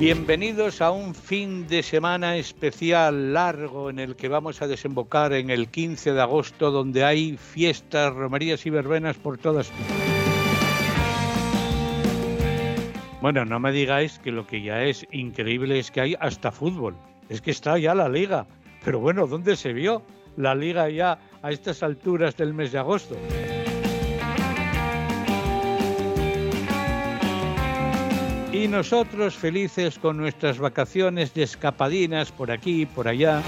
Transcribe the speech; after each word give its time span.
Bienvenidos 0.00 0.80
a 0.80 0.92
un 0.92 1.14
fin 1.14 1.68
de 1.68 1.82
semana 1.82 2.38
especial 2.38 3.34
largo 3.34 3.90
en 3.90 3.98
el 3.98 4.16
que 4.16 4.28
vamos 4.28 4.62
a 4.62 4.66
desembocar 4.66 5.34
en 5.34 5.50
el 5.50 5.68
15 5.68 6.14
de 6.14 6.22
agosto 6.22 6.70
donde 6.70 7.04
hay 7.04 7.36
fiestas, 7.36 8.14
romerías 8.14 8.64
y 8.64 8.70
verbenas 8.70 9.18
por 9.18 9.36
todas 9.36 9.70
Bueno, 13.20 13.44
no 13.44 13.60
me 13.60 13.72
digáis 13.72 14.18
que 14.20 14.32
lo 14.32 14.46
que 14.46 14.62
ya 14.62 14.84
es 14.84 15.06
increíble 15.12 15.78
es 15.78 15.90
que 15.90 16.00
hay 16.00 16.16
hasta 16.18 16.50
fútbol. 16.50 16.96
Es 17.28 17.42
que 17.42 17.50
está 17.50 17.76
ya 17.76 17.94
la 17.94 18.08
liga. 18.08 18.46
Pero 18.82 19.00
bueno, 19.00 19.26
¿dónde 19.26 19.54
se 19.54 19.74
vio 19.74 20.00
la 20.34 20.54
liga 20.54 20.88
ya 20.88 21.18
a 21.42 21.50
estas 21.50 21.82
alturas 21.82 22.38
del 22.38 22.54
mes 22.54 22.72
de 22.72 22.78
agosto? 22.78 23.16
Y 28.52 28.66
nosotros 28.66 29.36
felices 29.36 29.96
con 29.98 30.16
nuestras 30.16 30.58
vacaciones 30.58 31.32
de 31.34 31.44
escapadinas 31.44 32.32
por 32.32 32.50
aquí 32.50 32.82
y 32.82 32.86
por 32.86 33.06
allá. 33.06 33.42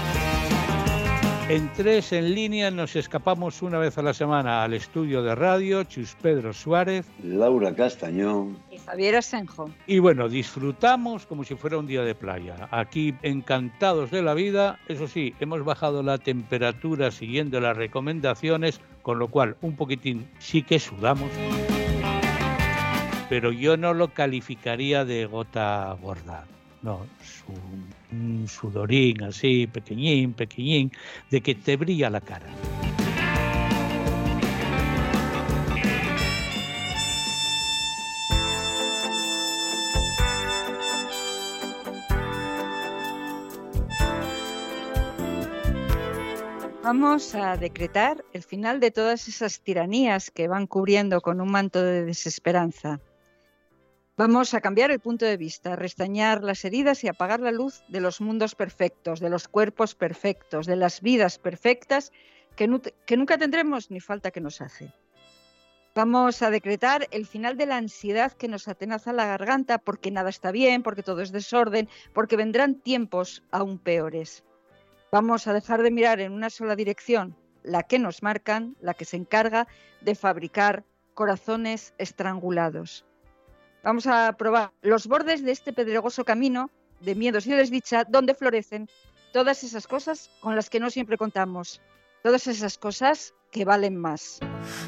En 1.49 1.69
tres 1.73 2.13
en 2.13 2.33
línea 2.33 2.71
nos 2.71 2.95
escapamos 2.95 3.61
una 3.61 3.77
vez 3.77 3.97
a 3.97 4.01
la 4.01 4.13
semana 4.13 4.63
al 4.63 4.73
estudio 4.73 5.21
de 5.21 5.35
radio, 5.35 5.83
Chus 5.83 6.15
Pedro 6.21 6.53
Suárez, 6.53 7.05
Laura 7.21 7.75
Castañón 7.75 8.57
y 8.71 8.77
Javier 8.77 9.17
Asenjo. 9.17 9.69
Y 9.87 9.99
bueno, 9.99 10.29
disfrutamos 10.29 11.25
como 11.25 11.43
si 11.43 11.55
fuera 11.55 11.77
un 11.77 11.85
día 11.85 12.03
de 12.03 12.15
playa. 12.15 12.69
Aquí 12.71 13.13
encantados 13.23 14.09
de 14.09 14.21
la 14.21 14.33
vida, 14.33 14.79
eso 14.87 15.09
sí, 15.09 15.35
hemos 15.41 15.65
bajado 15.65 16.01
la 16.01 16.17
temperatura 16.17 17.11
siguiendo 17.11 17.59
las 17.59 17.75
recomendaciones, 17.75 18.79
con 19.01 19.19
lo 19.19 19.27
cual 19.27 19.57
un 19.61 19.75
poquitín 19.75 20.29
sí 20.39 20.63
que 20.63 20.79
sudamos 20.79 21.29
pero 23.33 23.51
yo 23.51 23.77
no 23.77 23.95
lo 23.95 24.13
calificaría 24.13 25.05
de 25.05 25.25
gota 25.25 25.97
gorda. 25.99 26.45
No, 26.83 27.07
un 28.11 28.47
sudorín 28.47 29.23
así, 29.23 29.65
pequeñín, 29.65 30.33
pequeñín, 30.33 30.91
de 31.31 31.41
que 31.41 31.55
te 31.55 31.75
brilla 31.75 32.11
la 32.11 32.21
cara. 32.21 32.45
Vamos 46.83 47.33
a 47.33 47.57
decretar 47.57 48.23
el 48.31 48.43
final 48.43 48.79
de 48.79 48.91
todas 48.91 49.27
esas 49.27 49.59
tiranías 49.61 50.29
que 50.29 50.47
van 50.47 50.67
cubriendo 50.67 51.19
con 51.21 51.41
un 51.41 51.49
manto 51.49 51.81
de 51.81 52.05
desesperanza. 52.05 52.99
Vamos 54.15 54.53
a 54.53 54.61
cambiar 54.61 54.91
el 54.91 54.99
punto 54.99 55.25
de 55.25 55.37
vista, 55.37 55.75
restañar 55.75 56.43
las 56.43 56.63
heridas 56.65 57.03
y 57.03 57.07
apagar 57.07 57.39
la 57.39 57.51
luz 57.51 57.83
de 57.87 57.99
los 57.99 58.21
mundos 58.21 58.53
perfectos, 58.53 59.19
de 59.19 59.31
los 59.31 59.47
cuerpos 59.47 59.95
perfectos, 59.95 60.67
de 60.67 60.75
las 60.75 61.01
vidas 61.01 61.39
perfectas 61.39 62.11
que, 62.55 62.67
nunca 62.67 63.39
tendremos 63.39 63.89
ni 63.89 63.99
falta 63.99 64.29
que 64.29 64.39
nos 64.39 64.61
hace. 64.61 64.93
Vamos 65.95 66.43
a 66.43 66.51
decretar 66.51 67.07
el 67.09 67.25
final 67.25 67.57
de 67.57 67.65
la 67.65 67.77
ansiedad 67.77 68.33
que 68.33 68.47
nos 68.47 68.67
atenaza 68.67 69.13
la 69.13 69.25
garganta 69.25 69.79
porque 69.79 70.11
nada 70.11 70.29
está 70.29 70.51
bien, 70.51 70.83
porque 70.83 71.01
todo 71.01 71.21
es 71.21 71.31
desorden, 71.31 71.89
porque 72.13 72.37
vendrán 72.37 72.75
tiempos 72.75 73.41
aún 73.49 73.79
peores. 73.79 74.43
Vamos 75.11 75.47
a 75.47 75.53
dejar 75.53 75.81
de 75.81 75.89
mirar 75.89 76.19
en 76.19 76.33
una 76.33 76.51
sola 76.51 76.75
dirección, 76.75 77.35
la 77.63 77.81
que 77.81 77.97
nos 77.97 78.21
marcan, 78.21 78.75
la 78.79 78.93
que 78.93 79.05
se 79.05 79.17
encarga 79.17 79.67
de 80.01 80.13
fabricar 80.13 80.83
corazones 81.15 81.95
estrangulados. 81.97 83.07
Vamos 83.83 84.07
a 84.07 84.31
probar 84.33 84.71
los 84.81 85.07
bordes 85.07 85.43
de 85.43 85.51
este 85.51 85.73
pedregoso 85.73 86.23
camino 86.23 86.69
de 87.01 87.15
miedos 87.15 87.45
y 87.45 87.51
de 87.51 87.57
desdicha 87.57 88.05
donde 88.05 88.33
florecen 88.33 88.87
todas 89.33 89.61
esas 89.65 89.87
cosas 89.87 90.29
con 90.39 90.55
las 90.55 90.69
que 90.69 90.79
no 90.79 90.89
siempre 90.89 91.17
contamos, 91.17 91.81
todas 92.23 92.47
esas 92.47 92.77
cosas 92.77 93.33
que 93.51 93.65
valen 93.65 93.97
más. 93.97 94.39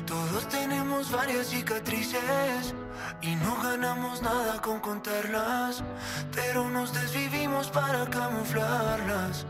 Todos 0.08 0.48
tenemos 0.48 1.12
varias 1.12 1.48
cicatrices 1.48 2.74
y 3.22 3.36
no 3.36 3.62
ganamos 3.62 4.22
nada 4.22 4.62
con 4.62 4.80
contarlas, 4.80 5.84
pero 6.34 6.70
nos 6.70 6.94
desvivimos 6.94 7.70
para 7.72 8.10
camuflarlas. 8.10 9.46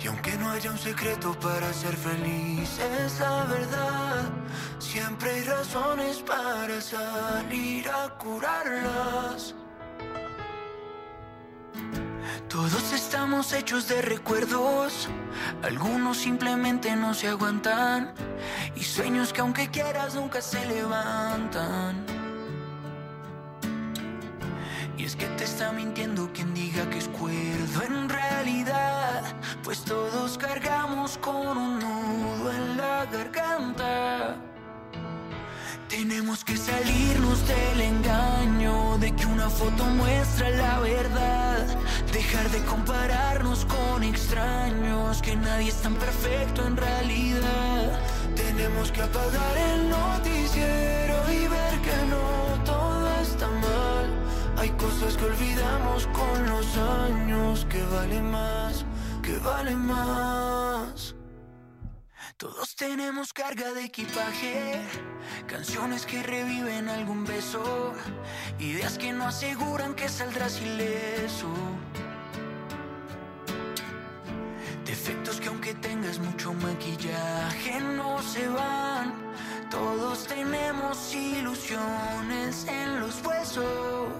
Y 0.00 0.06
aunque 0.08 0.36
no 0.36 0.50
haya 0.50 0.70
un 0.70 0.78
secreto 0.78 1.38
para 1.38 1.72
ser 1.72 1.96
feliz, 1.96 2.78
es 2.78 3.20
la 3.20 3.44
verdad. 3.44 4.30
Siempre 4.78 5.30
hay 5.30 5.42
razones 5.44 6.18
para 6.18 6.80
salir 6.80 7.88
a 7.88 8.08
curarlas. 8.18 9.54
Todos 12.48 12.92
estamos 12.92 13.54
hechos 13.54 13.88
de 13.88 14.02
recuerdos, 14.02 15.08
algunos 15.62 16.18
simplemente 16.18 16.94
no 16.96 17.14
se 17.14 17.28
aguantan 17.28 18.12
y 18.76 18.84
sueños 18.84 19.32
que 19.32 19.40
aunque 19.40 19.70
quieras 19.70 20.14
nunca 20.14 20.42
se 20.42 20.62
levantan. 20.66 22.21
Y 24.96 25.04
es 25.04 25.16
que 25.16 25.26
te 25.26 25.44
está 25.44 25.72
mintiendo 25.72 26.30
quien 26.32 26.52
diga 26.54 26.88
que 26.90 26.98
es 26.98 27.08
cuerdo 27.08 27.82
en 27.82 28.08
realidad, 28.08 29.22
pues 29.64 29.84
todos 29.84 30.38
cargamos 30.38 31.18
con 31.18 31.56
un 31.56 31.78
nudo 31.78 32.52
en 32.52 32.76
la 32.76 33.06
garganta. 33.06 34.36
Tenemos 35.88 36.44
que 36.44 36.56
salirnos 36.56 37.46
del 37.46 37.80
engaño 37.80 38.96
de 38.98 39.14
que 39.14 39.26
una 39.26 39.50
foto 39.50 39.84
muestra 39.84 40.48
la 40.50 40.78
verdad. 40.80 41.66
Dejar 42.12 42.48
de 42.50 42.62
compararnos 42.64 43.66
con 43.66 44.02
extraños, 44.02 45.20
que 45.20 45.36
nadie 45.36 45.68
es 45.68 45.82
tan 45.82 45.94
perfecto 45.96 46.66
en 46.66 46.76
realidad. 46.76 48.00
Tenemos 48.34 48.90
que 48.90 49.02
apagar 49.02 49.56
el 49.74 49.90
noticiero 49.90 51.32
y 51.32 51.48
ver 51.48 51.61
Hay 54.62 54.70
cosas 54.70 55.16
que 55.16 55.24
olvidamos 55.24 56.06
con 56.06 56.46
los 56.46 56.78
años 56.78 57.66
que 57.68 57.82
valen 57.82 58.30
más, 58.30 58.86
que 59.20 59.36
valen 59.38 59.80
más. 59.80 61.16
Todos 62.36 62.76
tenemos 62.76 63.32
carga 63.32 63.72
de 63.72 63.86
equipaje, 63.86 64.80
canciones 65.48 66.06
que 66.06 66.22
reviven 66.22 66.88
algún 66.88 67.24
beso, 67.24 67.92
ideas 68.60 68.98
que 68.98 69.12
no 69.12 69.24
aseguran 69.24 69.94
que 69.94 70.08
saldrás 70.08 70.60
ileso. 70.60 71.52
Defectos 74.84 75.40
que 75.40 75.48
aunque 75.48 75.74
tengas 75.74 76.20
mucho 76.20 76.54
maquillaje 76.54 77.80
no 77.80 78.22
se 78.22 78.46
van. 78.46 78.91
Todos 79.72 80.26
tenemos 80.26 81.14
ilusiones 81.14 82.66
en 82.68 83.00
los 83.00 83.24
huesos. 83.24 84.12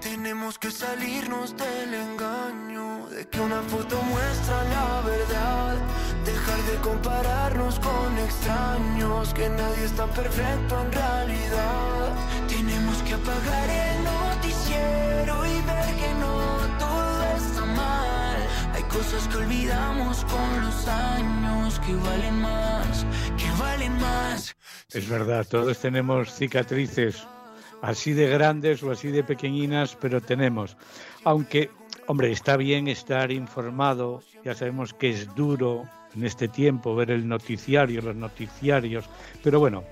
Tenemos 0.00 0.56
que 0.56 0.70
salirnos 0.70 1.56
del 1.56 1.94
engaño 1.94 3.08
de 3.08 3.26
que 3.26 3.40
una 3.40 3.60
foto 3.62 4.00
muestra 4.02 4.62
la 4.76 5.00
verdad. 5.00 5.76
Dejar 6.24 6.62
de 6.70 6.76
compararnos 6.76 7.80
con 7.80 8.16
extraños, 8.18 9.34
que 9.34 9.48
nadie 9.48 9.84
es 9.86 9.92
tan 9.96 10.10
perfecto 10.10 10.80
en 10.80 10.92
realidad. 10.92 12.12
Tenemos 12.46 13.02
que 13.02 13.14
apagar 13.14 13.68
el 13.68 14.04
noticiero 14.04 15.44
y 15.44 15.67
cosas 18.88 19.28
que 19.28 19.36
olvidamos 19.36 20.24
con 20.24 20.64
los 20.64 20.88
años 20.88 21.78
que 21.80 21.94
valen 21.94 22.40
más, 22.40 23.06
que 23.36 23.60
valen 23.60 23.92
más. 23.98 24.56
Es 24.92 25.08
verdad, 25.08 25.46
todos 25.48 25.78
tenemos 25.78 26.32
cicatrices 26.32 27.26
así 27.82 28.12
de 28.12 28.28
grandes 28.28 28.82
o 28.82 28.90
así 28.90 29.08
de 29.08 29.22
pequeñinas, 29.22 29.96
pero 30.00 30.20
tenemos. 30.20 30.76
Aunque, 31.24 31.70
hombre, 32.06 32.32
está 32.32 32.56
bien 32.56 32.88
estar 32.88 33.30
informado, 33.30 34.22
ya 34.44 34.54
sabemos 34.54 34.94
que 34.94 35.10
es 35.10 35.34
duro 35.34 35.84
en 36.14 36.24
este 36.24 36.48
tiempo 36.48 36.96
ver 36.96 37.10
el 37.10 37.28
noticiario, 37.28 38.00
los 38.00 38.16
noticiarios, 38.16 39.04
pero 39.42 39.60
bueno, 39.60 39.84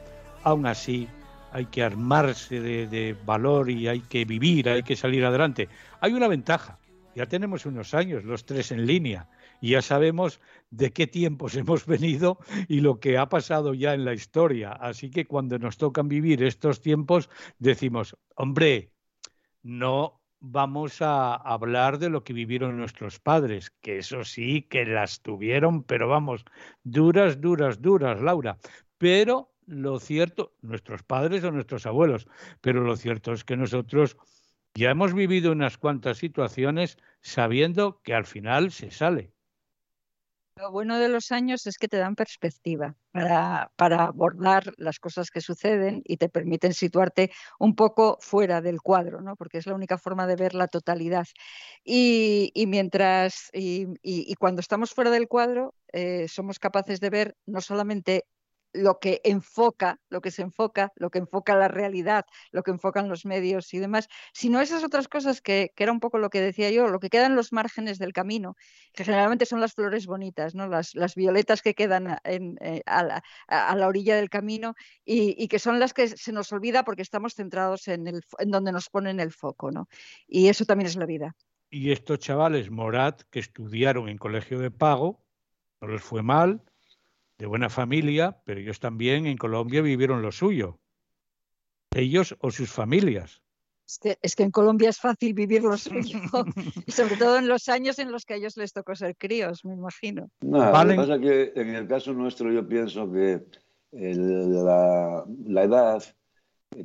aún 0.43 0.67
así 0.67 1.07
hay 1.53 1.67
que 1.67 1.83
armarse 1.83 2.61
de, 2.61 2.87
de 2.87 3.17
valor 3.25 3.71
y 3.71 3.89
hay 3.89 4.01
que 4.01 4.25
vivir, 4.25 4.69
hay 4.69 4.83
que 4.83 4.97
salir 4.97 5.25
adelante. 5.25 5.69
Hay 6.01 6.13
una 6.13 6.29
ventaja, 6.29 6.79
ya 7.17 7.27
tenemos 7.27 7.65
unos 7.65 7.95
años, 7.95 8.25
los 8.25 8.45
tres 8.45 8.71
en 8.73 8.85
línea, 8.85 9.31
y 9.63 9.71
ya 9.71 9.81
sabemos 9.81 10.39
de 10.71 10.93
qué 10.93 11.07
tiempos 11.07 11.57
hemos 11.57 11.87
venido 11.87 12.39
y 12.69 12.81
lo 12.81 13.01
que 13.01 13.17
ha 13.17 13.31
pasado 13.31 13.73
ya 13.73 13.95
en 13.95 14.05
la 14.05 14.13
historia. 14.13 14.73
Así 14.73 15.11
que 15.11 15.27
cuando 15.27 15.59
nos 15.59 15.79
tocan 15.79 16.09
vivir 16.09 16.43
estos 16.43 16.83
tiempos, 16.83 17.31
decimos, 17.59 18.17
hombre, 18.37 18.93
no 19.63 20.21
vamos 20.41 21.01
a 21.01 21.35
hablar 21.35 21.99
de 21.99 22.11
lo 22.11 22.23
que 22.23 22.35
vivieron 22.35 22.77
nuestros 22.77 23.19
padres, 23.19 23.71
que 23.81 23.97
eso 23.99 24.23
sí, 24.23 24.63
que 24.63 24.85
las 24.85 25.23
tuvieron, 25.23 25.85
pero 25.85 26.09
vamos, 26.09 26.45
duras, 26.85 27.41
duras, 27.41 27.81
duras, 27.81 28.21
Laura. 28.21 28.59
Pero 28.99 29.55
lo 29.65 29.99
cierto, 29.99 30.55
nuestros 30.61 31.03
padres 31.03 31.43
o 31.45 31.51
nuestros 31.51 31.87
abuelos, 31.87 32.29
pero 32.61 32.83
lo 32.83 32.95
cierto 32.95 33.33
es 33.33 33.43
que 33.43 33.57
nosotros 33.57 34.19
ya 34.77 34.91
hemos 34.91 35.15
vivido 35.15 35.53
unas 35.53 35.79
cuantas 35.79 36.19
situaciones 36.19 36.99
sabiendo 37.23 38.01
que 38.03 38.15
al 38.15 38.27
final 38.27 38.71
se 38.71 38.91
sale. 38.91 39.33
Lo 40.59 40.71
bueno 40.71 40.99
de 40.99 41.11
los 41.11 41.33
años 41.33 41.67
es 41.67 41.77
que 41.77 41.87
te 41.87 41.99
dan 41.99 42.15
perspectiva 42.15 42.97
para, 43.13 43.71
para, 43.77 44.05
abordar 44.05 44.73
las 44.79 44.99
cosas 44.99 45.31
que 45.31 45.43
suceden 45.43 46.01
y 46.07 46.17
te 46.17 46.31
permiten 46.31 46.73
situarte 46.73 47.31
un 47.59 47.75
poco 47.75 48.17
fuera 48.23 48.63
del 48.63 48.81
cuadro, 48.81 49.21
¿no? 49.21 49.37
porque 49.37 49.59
es 49.59 49.67
la 49.67 49.75
única 49.75 49.99
forma 49.99 50.27
de 50.27 50.37
ver 50.37 50.55
la 50.55 50.67
totalidad. 50.67 51.27
Y, 51.85 52.53
y 52.55 52.67
mientras, 52.67 53.51
y, 53.53 53.87
y, 54.03 54.35
cuando 54.37 54.61
estamos 54.61 54.95
fuera 54.95 55.11
del 55.11 55.29
cuadro, 55.29 55.75
eh, 55.93 56.27
somos 56.27 56.59
capaces 56.59 57.01
de 57.01 57.11
ver 57.11 57.37
no 57.45 57.61
solamente 57.61 58.25
lo 58.77 58.99
que 58.99 59.21
enfoca, 59.25 60.01
lo 60.09 60.21
que 60.21 60.31
se 60.31 60.43
enfoca, 60.43 60.93
lo 60.97 61.11
que 61.11 61.19
enfoca 61.19 61.57
la 61.57 61.69
realidad, 61.69 62.25
lo 62.53 62.63
que 62.63 62.71
enfocan 62.71 63.09
los 63.09 63.25
medios 63.25 63.73
y 63.75 63.79
demás, 63.79 64.09
sino 64.33 64.61
esas 64.61 64.85
otras 64.85 65.09
cosas 65.09 65.41
que, 65.41 65.73
era 65.77 65.93
un 65.93 66.01
poco 66.01 66.19
lo 66.19 66.31
que 66.31 66.41
decía 66.41 66.71
yo, 66.71 66.89
lo 66.89 67.01
que 67.01 67.11
queda 67.11 67.27
en 67.27 67.37
los 67.37 67.53
márgenes 67.53 67.99
del 67.99 68.13
camino, 68.13 68.57
que 68.93 69.05
generalmente 69.05 69.47
son 69.47 69.61
las 69.61 69.75
flores 69.75 70.07
bonitas, 70.07 70.55
¿no? 70.55 70.69
las, 70.69 70.95
violetas 71.15 71.63
que 71.63 71.75
quedan 71.75 72.19
eh, 72.25 72.83
a, 72.87 73.23
la, 73.77 73.87
orilla 73.87 74.17
del 74.17 74.29
camino 74.29 74.75
y, 75.05 75.49
que 75.49 75.59
son 75.59 75.79
las 75.79 75.95
que 75.95 76.09
se 76.09 76.33
nos 76.33 76.53
olvida 76.53 76.85
porque 76.85 77.03
estamos 77.03 77.35
centrados 77.35 77.89
en, 77.89 78.07
el, 78.07 78.23
en 78.39 78.51
donde 78.51 78.73
nos 78.73 78.89
ponen 78.89 79.21
el 79.21 79.33
foco. 79.33 79.71
¿no? 79.71 79.89
Y 80.27 80.49
eso 80.49 80.65
también 80.65 80.87
es 80.87 80.97
la 80.97 81.07
vida. 81.07 81.35
Y 81.71 81.93
estos 81.93 82.19
chavales 82.19 82.71
Morat 82.71 83.23
que 83.31 83.41
estudiaron 83.41 84.09
en 84.09 84.19
colegio 84.19 84.59
de 84.59 84.71
pago, 84.71 85.25
no 85.81 85.89
les 85.89 86.03
fue 86.03 86.23
mal, 86.23 86.63
de 87.39 87.47
buena 87.47 87.69
familia, 87.69 88.41
pero 88.45 88.61
ellos 88.61 88.81
también 88.81 89.27
en 89.27 89.37
Colombia 89.37 89.83
vivieron 89.83 90.23
lo 90.23 90.33
suyo. 90.33 90.79
Ellos 91.95 92.37
o 92.41 92.51
sus 92.51 92.71
familias. 92.71 93.43
Es 94.21 94.35
que, 94.35 94.43
en 94.43 94.51
Colombia 94.51 94.89
es 94.89 94.99
fácil 94.99 95.33
vivir 95.33 95.63
lo 95.63 95.77
suyo, 95.77 96.19
y 96.87 96.91
sobre 96.91 97.17
todo 97.17 97.39
en 97.39 97.47
los 97.47 97.69
años 97.69 98.01
en 98.01 98.11
los 98.11 98.25
que 98.25 98.35
a 98.35 98.37
ellos 98.37 98.57
les 98.57 98.73
tocó 98.73 98.97
ser 98.97 99.17
críos, 99.17 99.65
me 99.65 99.75
imagino. 99.75 100.29
No, 100.41 100.59
lo 100.59 100.91
que 100.91 100.97
pasa 100.97 101.15
es 101.15 101.21
que 101.21 101.53
en 101.55 101.69
el 101.69 101.87
caso 101.87 102.13
nuestro 102.13 102.51
yo 102.51 102.67
pienso 102.67 103.11
que 103.13 103.45
la, 103.93 105.25
edad 105.63 106.03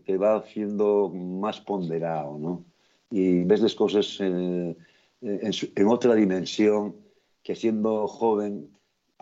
te 0.06 0.18
va 0.18 0.36
haciendo 0.36 1.10
más 1.10 1.60
ponderado, 1.62 2.38
¿no? 2.38 2.66
Y 3.10 3.44
ves 3.46 3.62
las 3.62 3.74
cosas 3.74 4.20
en, 4.20 4.78
en 5.22 5.88
otra 5.88 6.14
dimensión 6.14 6.96
que 7.42 7.56
siendo 7.56 8.08
joven 8.08 8.70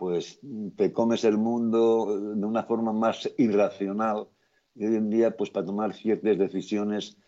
pues 0.00 0.40
te 0.76 0.92
comes 0.92 1.24
el 1.24 1.36
mundo 1.36 2.34
de 2.34 2.46
una 2.46 2.62
forma 2.62 2.90
más 2.92 3.30
irracional 3.36 4.28
y 4.74 4.86
hoy 4.86 4.96
en 4.96 5.10
día 5.10 5.36
pues 5.36 5.50
para 5.50 5.66
tomar 5.66 5.92
ciertas 5.92 6.38
decisiones 6.38 7.18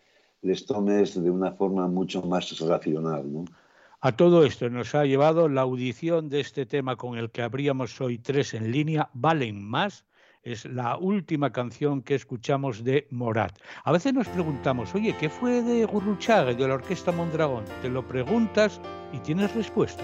les 0.41 0.65
tomes 0.65 1.21
de 1.21 1.29
una 1.29 1.51
forma 1.51 1.87
mucho 1.87 2.23
más 2.23 2.59
racional. 2.59 3.31
¿no? 3.31 3.45
A 4.01 4.11
todo 4.13 4.43
esto 4.43 4.71
nos 4.71 4.95
ha 4.95 5.05
llevado 5.05 5.47
la 5.47 5.61
audición 5.61 6.29
de 6.29 6.39
este 6.39 6.65
tema 6.65 6.95
con 6.95 7.15
el 7.15 7.29
que 7.29 7.43
abríamos 7.43 8.01
hoy 8.01 8.17
tres 8.17 8.55
en 8.55 8.71
línea, 8.71 9.09
Valen 9.13 9.63
Más. 9.63 10.05
Es 10.41 10.65
la 10.65 10.97
última 10.97 11.51
canción 11.51 12.01
que 12.01 12.15
escuchamos 12.15 12.83
de 12.83 13.07
Morat. 13.11 13.57
A 13.85 13.91
veces 13.93 14.13
nos 14.13 14.27
preguntamos, 14.27 14.93
oye, 14.95 15.15
¿qué 15.17 15.29
fue 15.29 15.61
de 15.61 15.85
Gurruchaga 15.85 16.53
de 16.53 16.67
la 16.67 16.73
Orquesta 16.73 17.13
Mondragón? 17.13 17.63
Te 17.81 17.87
lo 17.87 18.05
preguntas 18.05 18.81
y 19.13 19.19
tienes 19.19 19.55
respuesta. 19.55 20.03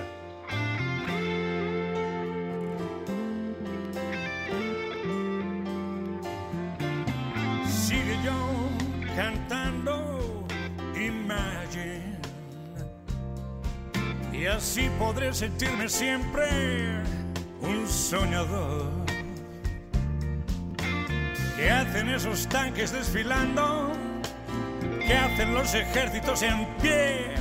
Sentirme 15.33 15.87
siempre 15.87 16.47
un 17.61 17.87
soñador. 17.87 18.89
¿Qué 21.55 21.69
hacen 21.69 22.09
esos 22.09 22.47
tanques 22.47 22.91
desfilando? 22.91 23.91
¿Qué 25.05 25.13
hacen 25.13 25.53
los 25.53 25.73
ejércitos 25.73 26.41
en 26.41 26.65
pie? 26.81 27.35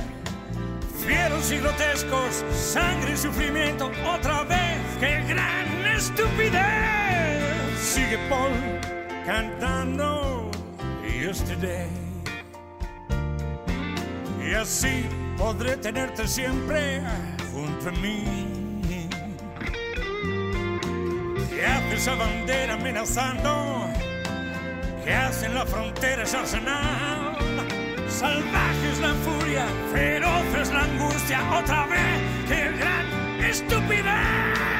Fieros 1.05 1.51
y 1.51 1.57
grotescos, 1.57 2.43
sangre 2.51 3.13
y 3.13 3.17
sufrimiento, 3.17 3.91
otra 4.13 4.43
vez, 4.43 4.77
qué 4.99 5.23
gran 5.27 5.85
estupidez. 5.95 7.79
Sigue 7.79 8.17
Paul 8.29 8.51
cantando 9.25 10.51
Yesterday. 11.03 11.89
Y 14.45 14.53
así 14.53 15.05
podré 15.37 15.77
tenerte 15.77 16.27
siempre 16.27 17.01
mí. 18.01 18.23
¿Qué 21.49 21.65
hace 21.65 21.95
esa 21.95 22.15
bandera 22.15 22.73
amenazando? 22.73 23.89
¿Qué 25.03 25.13
hace 25.13 25.45
en 25.45 25.55
la 25.55 25.65
frontera 25.65 26.23
ese 26.23 26.37
arsenal? 26.37 27.37
Salvaje 28.09 28.91
es 28.91 28.99
la 28.99 29.13
furia, 29.13 29.65
feroz 29.93 30.55
es 30.61 30.71
la 30.71 30.83
angustia, 30.83 31.39
otra 31.57 31.85
vez, 31.87 32.21
qué 32.47 32.71
gran 32.77 33.43
estupidez. 33.43 34.78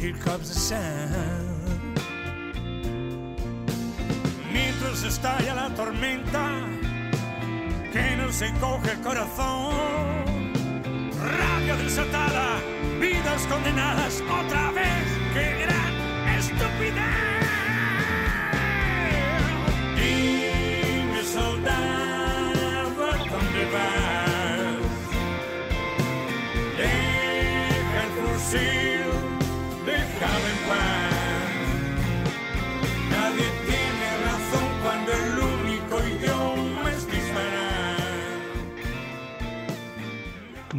Here 0.00 0.14
Comes 0.24 0.48
the 0.48 0.54
Sun. 0.54 1.94
Mientras 4.52 5.02
estalla 5.02 5.54
la 5.54 5.74
tormenta 5.74 6.50
que 7.92 8.16
nos 8.16 8.40
encoge 8.40 8.92
el 8.92 9.00
corazón. 9.00 10.52
Rabia 11.20 11.76
desatada, 11.82 12.60
vidas 13.00 13.44
condenadas, 13.46 14.22
otra 14.22 14.70
vez, 14.70 15.04
qué 15.34 15.66
gran 15.66 15.92
estupidez. 16.38 17.48
Dime 19.96 21.22
soldado, 21.24 23.06
¿dónde 23.30 23.64
vas? 23.72 24.18
Nadie 28.50 28.87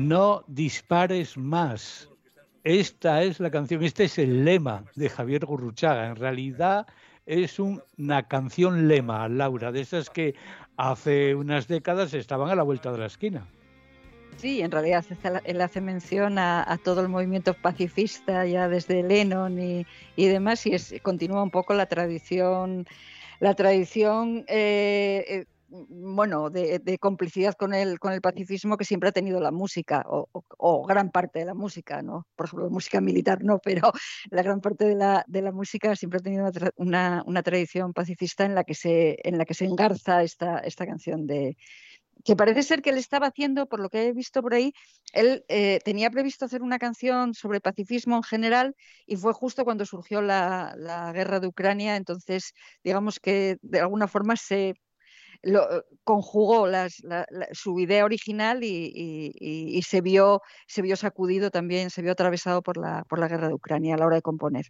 No 0.10 0.44
dispares 0.48 1.38
más. 1.38 2.10
Esta 2.63 3.22
es 3.22 3.39
la 3.39 3.51
canción, 3.51 3.84
este 3.84 4.06
es 4.06 4.18
el 4.18 4.44
lema 4.44 4.84
de 4.96 5.08
Javier 5.08 5.46
Gurruchaga. 5.46 6.08
En 6.08 6.16
realidad 6.16 6.88
es 7.28 7.60
una 7.60 8.28
canción 8.28 8.88
lema, 8.88 9.30
Laura, 9.30 9.72
de 9.72 9.82
esas 9.82 10.10
que 10.10 10.34
hace 10.78 11.36
unas 11.36 11.68
décadas 11.68 12.16
estaban 12.16 12.50
a 12.50 12.56
la 12.56 12.63
vuelta 12.63 12.92
de 12.92 12.98
la 12.98 13.06
esquina. 13.06 13.46
Sí, 14.38 14.62
en 14.62 14.72
realidad 14.72 15.06
él 15.44 15.62
hace 15.62 15.80
mención 15.80 16.39
a, 16.39 16.80
todo 16.84 17.01
el 17.01 17.08
movimiento 17.08 17.54
pacifista 17.54 18.48
ya 18.48 18.68
desde 18.68 19.04
Lennon 19.04 19.60
y, 19.60 19.86
demás 20.16 20.66
y 20.66 21.00
continúa 21.01 21.44
un 21.44 21.51
poco 21.51 21.75
la 21.75 21.86
tradición, 21.86 22.88
la 23.39 23.54
tradición 23.54 24.44
eh, 24.48 25.24
eh, 25.28 25.46
bueno, 25.70 26.50
de, 26.50 26.98
complicidad 27.00 27.54
con 27.56 27.74
el, 27.74 28.00
con 28.00 28.14
el 28.14 28.22
pacifismo 28.22 28.78
que 28.78 28.86
siempre 28.86 29.10
ha 29.10 29.12
tenido 29.12 29.40
la 29.40 29.52
música, 29.52 30.04
o, 30.08 30.86
gran 30.86 31.12
parte 31.12 31.40
de 31.40 31.46
la 31.46 31.54
música, 31.54 32.02
¿no? 32.02 32.28
Por 32.36 32.48
ejemplo, 32.48 32.70
música 32.70 33.02
militar 33.02 33.44
no, 33.44 33.60
pero 33.60 33.92
la 34.32 34.44
gran 34.44 34.62
parte 34.62 34.86
de 34.86 34.96
la, 34.96 35.24
de 35.28 35.42
la 35.42 35.52
música 35.52 35.96
siempre 35.96 36.20
ha 36.20 36.24
tenido 36.24 36.50
una, 36.76 37.24
una, 37.26 37.44
tradición 37.44 37.94
pacifista 37.94 38.46
en 38.46 38.56
la 38.56 38.64
que 38.64 38.74
se, 38.74 39.18
en 39.24 39.38
la 39.38 39.46
que 39.46 39.54
se 39.54 39.66
engarza 39.66 40.24
esta, 40.24 40.60
esta 40.60 40.86
canción 40.86 41.28
de, 41.28 41.58
que 42.24 42.36
parece 42.36 42.64
ser 42.64 42.82
que 42.82 42.90
él 42.90 42.98
estaba 42.98 43.28
haciendo, 43.28 43.68
por 43.68 43.80
lo 43.80 43.90
que 43.90 44.08
he 44.08 44.14
visto 44.14 44.42
por 44.42 44.54
ahí, 44.54 44.74
él 45.14 45.46
eh, 45.48 45.80
tenía 45.84 46.10
previsto 46.10 46.46
hacer 46.46 46.62
una 46.62 46.80
canción 46.80 47.34
sobre 47.34 47.62
pacifismo 47.62 48.18
en 48.18 48.24
general 48.24 48.76
y 49.06 49.16
fue 49.16 49.34
justo 49.34 49.64
cuando 49.64 49.86
surgió 49.86 50.22
la, 50.22 50.76
guerra 51.14 51.40
de 51.40 51.48
Ucrania, 51.48 51.96
entonces 51.96 52.54
digamos 52.84 53.20
que 53.20 53.58
de 53.62 53.80
alguna 53.80 54.08
forma 54.08 54.36
se 54.36 54.76
conjugó 56.03 56.67
su 57.51 57.79
idea 57.79 58.05
original 58.05 58.63
y, 58.63 59.81
se, 59.84 60.01
vio, 60.01 60.41
se 60.67 60.81
vio 60.81 60.96
sacudido 60.96 61.51
también, 61.51 61.89
se 61.89 62.01
vio 62.01 62.12
atravesado 62.12 62.62
por 62.62 62.77
la, 62.77 63.03
por 63.10 63.19
la 63.19 63.27
guerra 63.27 63.48
de 63.48 63.53
Ucrania 63.53 63.96
a 63.96 63.98
la 63.98 64.05
hora 64.05 64.15
de 64.17 64.22
componer. 64.22 64.65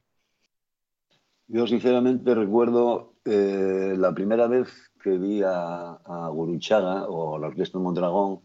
Yo 1.52 1.66
sinceramente 1.66 2.36
recuerdo 2.36 3.16
eh, 3.26 3.96
la 3.98 4.14
primera 4.14 4.46
vez 4.46 4.70
que 5.02 5.18
vi 5.18 5.42
a, 5.44 5.98
Guruchaga 6.32 7.08
o 7.08 7.36
a 7.36 7.40
la 7.40 7.48
Orquesta 7.48 7.80
Mondragón 7.80 8.42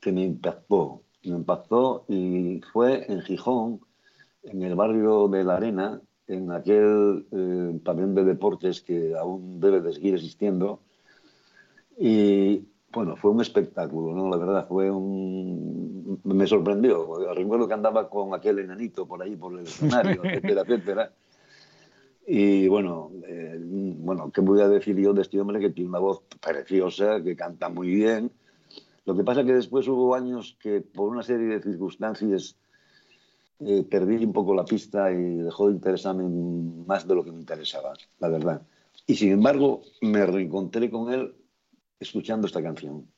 que 0.00 0.12
me 0.12 0.22
impactó. 0.22 1.02
Me 1.24 1.36
impactó 1.36 2.04
y 2.08 2.60
fue 2.72 3.10
en 3.10 3.22
Gijón, 3.22 3.80
en 4.44 4.62
el 4.62 4.76
barrio 4.76 5.26
de 5.26 5.42
La 5.42 5.56
Arena, 5.56 6.00
en 6.28 6.52
aquel 6.52 7.26
eh, 7.32 7.80
pabellón 7.84 8.14
de 8.14 8.24
deportes 8.24 8.80
que 8.80 9.16
aún 9.16 9.58
debe 9.58 9.80
de 9.80 9.92
seguir 9.92 10.14
existiendo. 10.14 10.82
Y 11.98 12.64
bueno, 12.92 13.16
fue 13.16 13.30
un 13.30 13.40
espectáculo, 13.40 14.14
¿no? 14.14 14.28
La 14.28 14.36
verdad, 14.36 14.68
fue 14.68 14.90
un... 14.90 16.20
Me 16.24 16.46
sorprendió. 16.46 17.32
Recuerdo 17.34 17.66
que 17.66 17.74
andaba 17.74 18.08
con 18.10 18.34
aquel 18.34 18.58
enanito 18.58 19.06
por 19.06 19.22
ahí, 19.22 19.36
por 19.36 19.58
el 19.58 19.66
escenario, 19.66 20.20
etcétera, 20.24 20.62
etcétera. 20.62 21.12
Y 22.26 22.68
bueno, 22.68 23.10
eh, 23.26 23.58
bueno, 23.60 24.30
¿qué 24.30 24.40
voy 24.40 24.60
a 24.60 24.68
decir 24.68 24.96
yo 24.96 25.12
de 25.12 25.22
este 25.22 25.40
hombre 25.40 25.58
que 25.58 25.70
tiene 25.70 25.90
una 25.90 25.98
voz 25.98 26.22
preciosa, 26.40 27.22
que 27.22 27.34
canta 27.34 27.68
muy 27.68 27.88
bien? 27.88 28.30
Lo 29.04 29.16
que 29.16 29.24
pasa 29.24 29.40
es 29.40 29.46
que 29.46 29.54
después 29.54 29.88
hubo 29.88 30.14
años 30.14 30.56
que 30.60 30.80
por 30.80 31.08
una 31.08 31.22
serie 31.22 31.46
de 31.46 31.62
circunstancias 31.62 32.56
eh, 33.58 33.84
perdí 33.88 34.24
un 34.24 34.32
poco 34.32 34.54
la 34.54 34.64
pista 34.64 35.10
y 35.10 35.36
dejó 35.38 35.68
de 35.68 35.74
interesarme 35.74 36.24
más 36.86 37.08
de 37.08 37.14
lo 37.14 37.24
que 37.24 37.32
me 37.32 37.38
interesaba, 37.38 37.94
la 38.20 38.28
verdad. 38.28 38.62
Y 39.06 39.16
sin 39.16 39.32
embargo, 39.32 39.82
me 40.00 40.24
reencontré 40.24 40.90
con 40.90 41.12
él 41.12 41.34
escuchando 41.98 42.46
esta 42.46 42.62
canción. 42.62 43.12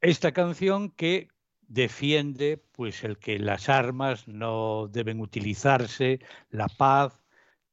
Esta 0.00 0.32
canción 0.32 0.90
que 0.90 1.28
defiende 1.60 2.62
pues 2.72 3.04
el 3.04 3.18
que 3.18 3.38
las 3.38 3.68
armas 3.68 4.28
no 4.28 4.88
deben 4.88 5.20
utilizarse, 5.20 6.20
la 6.50 6.68
paz, 6.68 7.22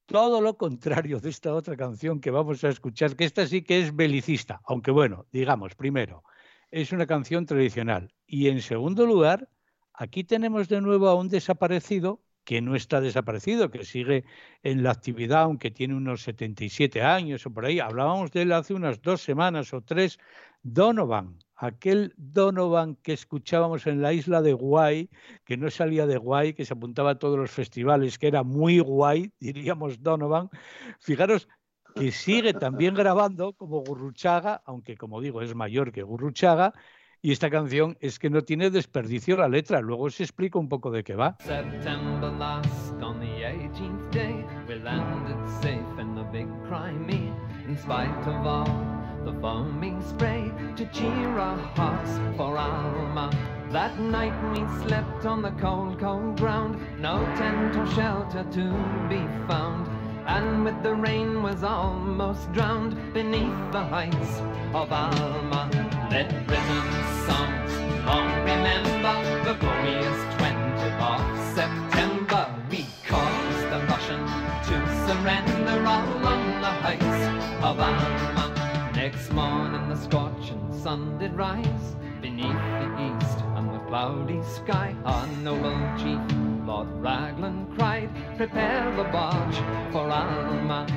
todo 0.06 0.42
lo 0.42 0.58
contrario 0.58 1.20
de 1.20 1.30
esta 1.30 1.54
otra 1.54 1.76
canción 1.76 2.20
que 2.20 2.32
vamos 2.32 2.64
a 2.64 2.70
escuchar, 2.70 3.16
que 3.16 3.26
esta 3.26 3.46
sí 3.46 3.62
que 3.62 3.80
es 3.80 3.96
belicista, 3.96 4.62
aunque 4.66 4.92
bueno, 4.92 5.28
digamos, 5.32 5.76
primero, 5.76 6.24
es 6.72 6.92
una 6.92 7.06
canción 7.06 7.46
tradicional. 7.46 8.14
Y 8.26 8.48
en 8.48 8.62
segundo 8.62 9.06
lugar, 9.06 9.50
aquí 9.94 10.24
tenemos 10.24 10.68
de 10.68 10.82
nuevo 10.82 11.08
a 11.08 11.16
un 11.16 11.30
desaparecido 11.30 12.22
que 12.50 12.62
no 12.62 12.76
está 12.76 13.00
desaparecido, 13.00 13.70
que 13.70 13.86
sigue 13.86 14.26
en 14.64 14.82
la 14.82 14.90
actividad, 14.90 15.44
aunque 15.44 15.70
tiene 15.70 15.94
unos 15.94 16.24
77 16.24 17.00
años 17.04 17.46
o 17.46 17.54
por 17.54 17.64
ahí. 17.64 17.80
Hablábamos 17.80 18.32
de 18.32 18.42
él 18.42 18.52
hace 18.54 18.74
unas 18.74 19.04
dos 19.04 19.22
semanas 19.22 19.72
o 19.72 19.82
tres, 19.82 20.18
Donovan, 20.64 21.38
aquel 21.56 22.12
Donovan 22.18 22.96
que 23.04 23.14
escuchábamos 23.14 23.86
en 23.86 24.02
la 24.02 24.14
isla 24.14 24.42
de 24.42 24.54
Guay, 24.54 25.12
que 25.46 25.58
no 25.58 25.70
salía 25.70 26.08
de 26.08 26.18
Guay, 26.18 26.56
que 26.56 26.66
se 26.66 26.74
apuntaba 26.74 27.12
a 27.12 27.20
todos 27.20 27.38
los 27.38 27.52
festivales, 27.52 28.18
que 28.18 28.26
era 28.26 28.42
muy 28.42 28.80
guay, 28.80 29.32
diríamos 29.40 30.02
Donovan. 30.02 30.50
Fijaros 30.98 31.48
que 31.94 32.12
sigue 32.12 32.54
también 32.56 32.96
grabando 32.96 33.54
como 33.54 33.82
Gurruchaga, 33.82 34.64
aunque 34.66 34.98
como 34.98 35.22
digo 35.22 35.44
es 35.44 35.54
mayor 35.54 35.92
que 35.92 36.02
Gurruchaga, 36.02 36.74
y 37.22 37.32
esta 37.32 37.50
canción 37.50 37.98
es 38.00 38.20
que 38.20 38.30
no 38.30 38.42
tiene 38.42 38.70
desperdicio 38.70 39.38
la 39.38 39.48
letra. 39.48 39.82
Luego 39.82 40.04
os 40.04 40.20
explico 40.22 40.60
un 40.60 40.70
poco 40.70 40.92
de 40.92 41.04
qué 41.04 41.16
va. 41.16 41.38
September 41.40 42.32
last, 42.32 42.94
on 43.02 43.20
the 43.20 43.44
18th 43.44 44.12
day, 44.12 44.46
we 44.68 44.76
landed 44.76 45.38
safe 45.62 46.00
in 46.00 46.16
the 46.16 46.24
big 46.32 46.48
Crimea, 46.68 47.34
in 47.68 47.78
spite 47.78 48.28
of 48.28 48.46
all 48.46 49.00
the 49.26 49.32
bombing 49.32 50.02
spray 50.02 50.52
to 50.76 50.86
cheer 50.92 51.38
our 51.38 51.58
hearts 51.76 52.12
for 52.38 52.58
Alma. 52.58 53.30
That 53.72 54.00
night 54.00 54.34
we 54.52 54.66
slept 54.88 55.26
on 55.26 55.42
the 55.42 55.52
cold, 55.52 56.00
cold 56.00 56.40
ground, 56.40 56.80
no 57.00 57.24
tent 57.36 57.76
or 57.76 57.86
shelter 57.94 58.44
to 58.44 59.10
be 59.10 59.22
found. 59.48 59.88
And 60.26 60.64
with 60.64 60.82
the 60.84 60.94
rain 60.94 61.44
was 61.44 61.64
almost 61.64 62.52
drowned 62.54 62.96
beneath 63.14 63.72
the 63.72 63.84
heights 63.84 64.42
of 64.74 64.92
Alma. 64.92 65.89
Let 66.10 66.48
Britain's 66.48 67.26
songs 67.28 67.72
long 68.04 68.30
remember 68.42 69.44
the 69.44 69.54
glorious 69.60 70.20
20th 70.38 71.00
of 71.00 71.56
September. 71.56 72.50
We 72.72 72.88
caused 73.06 73.66
the 73.70 73.86
Russian 73.88 74.26
to 74.70 74.76
surrender 75.06 75.86
all 75.86 76.26
on 76.26 76.62
the 76.62 76.74
heights 76.82 77.64
of 77.64 77.80
Alma. 77.80 78.92
Next 78.96 79.32
morning 79.32 79.88
the 79.88 79.98
scorching 79.98 80.82
sun 80.82 81.20
did 81.20 81.34
rise 81.36 81.96
beneath 82.22 82.64
the 82.82 82.90
east 83.08 83.40
and 83.56 83.72
the 83.72 83.80
cloudy 83.88 84.42
sky. 84.44 84.96
Our 85.06 85.28
noble 85.44 85.78
chief, 86.00 86.20
Lord 86.66 86.88
Raglan, 86.94 87.68
cried, 87.78 88.10
Prepare 88.36 88.96
the 88.96 89.04
barge 89.04 89.58
for 89.92 90.10
Alma. 90.10 90.88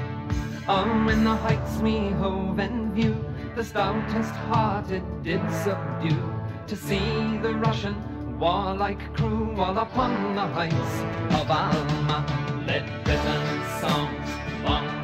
Oh, 0.68 1.08
in 1.08 1.24
the 1.24 1.36
heights 1.36 1.76
we 1.78 2.10
hove 2.12 2.58
in 2.60 2.94
view, 2.94 3.16
the 3.54 3.62
stoutest 3.62 4.30
hearted 4.48 5.02
did 5.22 5.40
subdue 5.50 6.32
to 6.66 6.74
see 6.74 7.36
the 7.42 7.54
Russian 7.54 7.94
warlike 8.38 9.14
crew 9.14 9.54
all 9.58 9.76
upon 9.76 10.34
the 10.34 10.46
heights 10.46 10.94
of 11.38 11.50
Alma. 11.50 12.24
Let 12.66 12.86
Britain's 13.04 13.80
songs 13.80 14.30
long 14.64 15.01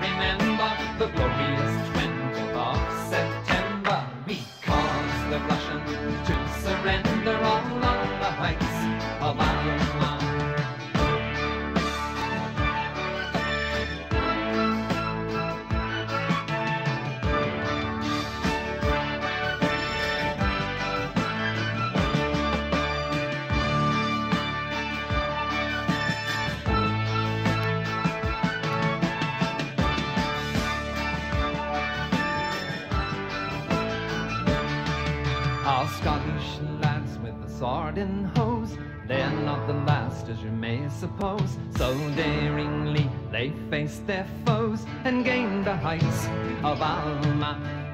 and 37.99 38.27
hose. 38.37 38.77
They're 39.07 39.31
not 39.31 39.67
the 39.67 39.73
last, 39.73 40.29
as 40.29 40.43
you 40.43 40.51
may 40.51 40.89
suppose. 40.89 41.57
So 41.77 41.97
daringly 42.15 43.09
they 43.33 43.53
faced 43.71 44.07
their 44.07 44.27
foes 44.45 44.85
and 45.05 45.25
gained 45.25 45.65
the 45.65 45.77
heights 45.77 46.27
of 46.63 46.81
Alma. 46.83 47.53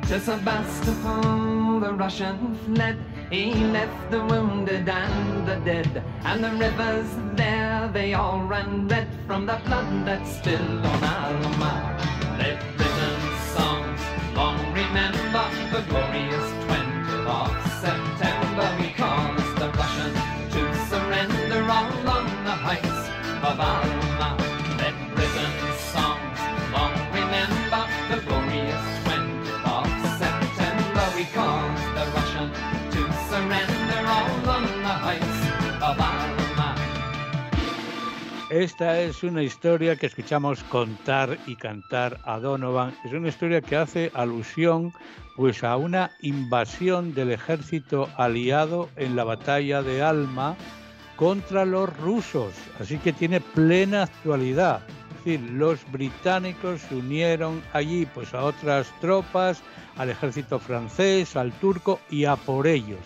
To 0.09 0.21
Sebastopol 0.21 1.81
the 1.81 1.93
Russian 1.93 2.57
fled. 2.67 2.99
He 3.31 3.53
left 3.55 4.11
the 4.11 4.25
wounded 4.25 4.89
and 4.89 5.47
the 5.49 5.57
dead. 5.65 6.03
And 6.25 6.45
the 6.45 6.51
rivers 6.51 7.09
there, 7.35 7.89
they 7.93 8.15
all 8.15 8.43
ran 8.43 8.89
red 8.89 9.09
from 9.27 9.47
the 9.47 9.61
blood 9.65 10.07
that's 10.07 10.31
still 10.37 10.87
on 10.87 11.05
Alma. 11.05 11.97
Let 12.39 12.61
Britain's 12.77 13.41
songs 13.57 14.01
long 14.35 14.59
remember 14.73 15.47
the 15.73 15.83
glorious 15.89 16.54
Esta 38.54 39.00
es 39.00 39.25
una 39.25 39.42
historia 39.42 39.97
que 39.97 40.06
escuchamos 40.06 40.62
contar 40.64 41.37
y 41.44 41.56
cantar 41.56 42.21
a 42.25 42.38
Donovan. 42.38 42.94
Es 43.04 43.12
una 43.12 43.28
historia 43.28 43.61
que 43.61 43.75
hace 43.75 44.12
alusión 44.14 44.92
pues 45.37 45.64
a 45.64 45.76
una 45.76 46.12
invasión 46.23 47.14
del 47.14 47.33
ejército 47.33 48.09
aliado 48.16 48.88
en 48.94 49.16
la 49.16 49.25
batalla 49.25 49.83
de 49.83 50.02
Alma 50.02 50.56
contra 51.16 51.64
los 51.64 51.94
rusos. 51.99 52.54
Así 52.80 52.99
que 52.99 53.12
tiene 53.12 53.40
plena 53.40 54.04
actualidad. 54.04 54.80
Es 55.11 55.25
decir, 55.25 55.40
los 55.52 55.80
británicos 55.90 56.80
se 56.83 56.97
unieron 56.97 57.62
allí 57.73 58.06
pues 58.06 58.35
a 58.35 58.44
otras 58.44 58.88
tropas, 59.00 59.62
al 59.97 60.11
ejército 60.11 60.59
francés, 60.59 61.37
al 61.37 61.52
turco 61.52 62.00
y 62.11 62.25
a 62.25 62.37
por 62.37 62.66
ellos 62.66 63.00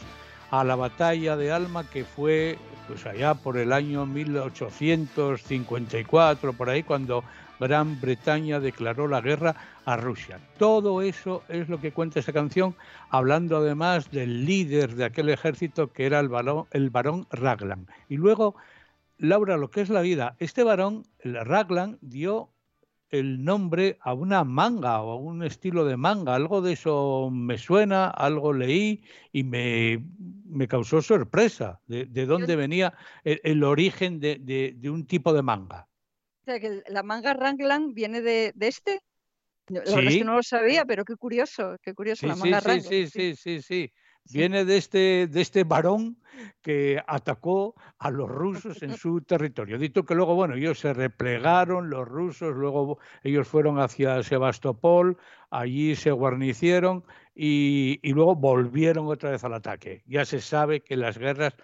a 0.50 0.64
la 0.64 0.76
batalla 0.76 1.36
de 1.36 1.52
Alma 1.52 1.84
que 1.88 2.04
fue 2.04 2.58
pues 2.86 3.06
allá 3.06 3.34
por 3.34 3.58
el 3.58 3.72
año 3.72 4.06
1854, 4.06 6.52
por 6.54 6.70
ahí 6.70 6.82
cuando 6.82 7.22
Gran 7.60 8.00
Bretaña 8.00 8.60
declaró 8.60 9.08
la 9.08 9.20
guerra 9.20 9.54
a 9.84 9.96
Rusia. 9.96 10.38
Todo 10.58 11.02
eso 11.02 11.42
es 11.48 11.68
lo 11.68 11.80
que 11.80 11.92
cuenta 11.92 12.20
esa 12.20 12.32
canción, 12.32 12.74
hablando 13.10 13.56
además 13.56 14.10
del 14.10 14.44
líder 14.44 14.94
de 14.94 15.04
aquel 15.04 15.28
ejército 15.28 15.92
que 15.92 16.06
era 16.06 16.20
el 16.20 16.28
barón, 16.28 16.66
el 16.70 16.90
barón 16.90 17.26
Raglan. 17.30 17.86
Y 18.08 18.16
luego, 18.16 18.54
Laura, 19.18 19.56
lo 19.56 19.70
que 19.70 19.80
es 19.80 19.88
la 19.88 20.00
vida, 20.00 20.36
este 20.38 20.62
varón, 20.62 21.04
el 21.20 21.34
Raglan, 21.44 21.98
dio 22.00 22.50
el 23.10 23.42
nombre 23.42 23.98
a 24.00 24.12
una 24.12 24.44
manga 24.44 25.00
o 25.00 25.12
a 25.12 25.16
un 25.16 25.42
estilo 25.42 25.84
de 25.84 25.96
manga. 25.96 26.34
Algo 26.34 26.60
de 26.60 26.72
eso 26.72 27.30
me 27.32 27.58
suena, 27.58 28.08
algo 28.08 28.52
leí 28.52 29.02
y 29.32 29.44
me, 29.44 30.04
causó 30.68 31.00
sorpresa 31.00 31.80
de, 31.86 32.06
dónde 32.26 32.56
venía 32.56 32.94
el, 33.24 33.64
origen 33.64 34.20
de, 34.20 34.76
un 34.84 35.06
tipo 35.06 35.32
de 35.32 35.42
manga. 35.42 35.88
O 36.49 36.50
sea, 36.50 36.61
que 36.61 36.83
la 36.88 37.02
manga 37.02 37.35
Ranglan 37.35 37.93
viene 37.93 38.23
de, 38.23 38.55
este. 38.61 39.02
La 39.67 39.81
verdad 39.81 40.05
es 40.05 40.17
que 40.17 40.25
no 40.25 40.37
lo 40.37 40.43
sabía, 40.43 40.87
pero 40.87 41.05
qué 41.05 41.14
curioso, 41.17 41.76
qué 41.83 41.93
curioso 41.93 42.26
la 42.26 42.37
manga 42.37 42.62
sí, 42.62 42.81
Sí, 42.81 43.07
sí, 43.07 43.37
sí, 43.37 43.61
sí. 43.61 43.93
Viene 44.33 44.64
de 44.64 44.78
este, 44.78 45.26
de 45.26 45.40
este 45.43 45.64
varón 45.64 46.17
que 46.62 47.02
atacó 47.07 47.75
a 47.99 48.11
los 48.11 48.31
rusos 48.31 48.83
en 48.83 48.97
su 48.97 49.21
territorio. 49.21 49.78
Dito 49.78 50.07
que 50.07 50.14
luego, 50.14 50.35
bueno, 50.35 50.55
ellos 50.55 50.78
se 50.78 50.95
replegaron, 50.95 51.90
los 51.90 52.09
rusos, 52.09 52.55
luego 52.55 52.99
ellos 53.23 53.47
fueron 53.47 53.78
hacia 53.78 54.23
Sebastopol, 54.23 55.19
allí 55.50 55.97
se 55.97 56.12
guarnicieron 56.12 57.05
y, 57.35 58.00
y 58.02 58.12
luego 58.14 58.37
volvieron 58.37 59.07
otra 59.07 59.33
vez 59.33 59.45
al 59.45 59.52
ataque. 59.52 60.02
Ya 60.07 60.25
se 60.25 60.40
sabe 60.40 60.81
que 60.81 60.97
las 60.97 61.19
guerras 61.19 61.55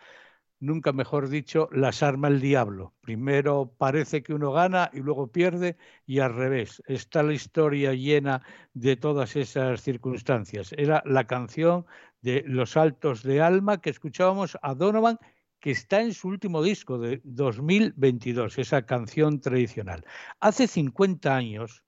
nunca 0.60 0.92
mejor 0.92 1.28
dicho, 1.28 1.68
las 1.72 2.02
arma 2.02 2.28
el 2.28 2.40
diablo. 2.40 2.94
Primero 3.00 3.74
parece 3.76 4.22
que 4.22 4.34
uno 4.34 4.52
gana 4.52 4.90
y 4.92 5.00
luego 5.00 5.30
pierde 5.30 5.76
y 6.06 6.20
al 6.20 6.34
revés. 6.34 6.82
Está 6.86 7.22
la 7.22 7.34
historia 7.34 7.92
llena 7.94 8.42
de 8.72 8.96
todas 8.96 9.36
esas 9.36 9.82
circunstancias. 9.82 10.74
Era 10.76 11.02
la 11.06 11.26
canción 11.26 11.86
de 12.22 12.42
Los 12.46 12.76
Altos 12.76 13.22
de 13.22 13.40
Alma 13.40 13.80
que 13.80 13.90
escuchábamos 13.90 14.56
a 14.62 14.74
Donovan, 14.74 15.18
que 15.60 15.70
está 15.70 16.00
en 16.00 16.12
su 16.12 16.28
último 16.28 16.62
disco 16.62 16.98
de 16.98 17.20
2022, 17.24 18.58
esa 18.58 18.86
canción 18.86 19.40
tradicional. 19.40 20.04
Hace 20.40 20.66
50 20.66 21.34
años 21.34 21.84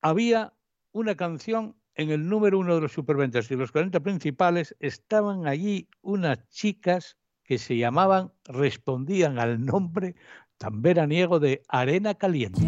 había 0.00 0.52
una 0.92 1.14
canción 1.14 1.76
en 1.94 2.10
el 2.10 2.28
número 2.28 2.58
uno 2.58 2.74
de 2.74 2.82
los 2.82 2.92
superventas 2.92 3.50
y 3.50 3.56
los 3.56 3.72
40 3.72 4.00
principales 4.00 4.76
estaban 4.80 5.46
allí 5.46 5.88
unas 6.02 6.46
chicas 6.48 7.16
que 7.46 7.58
se 7.58 7.76
llamaban, 7.76 8.32
respondían 8.44 9.38
al 9.38 9.64
nombre 9.64 10.14
tan 10.58 10.82
veraniego 10.82 11.38
de 11.38 11.62
Arena 11.68 12.14
Caliente. 12.14 12.62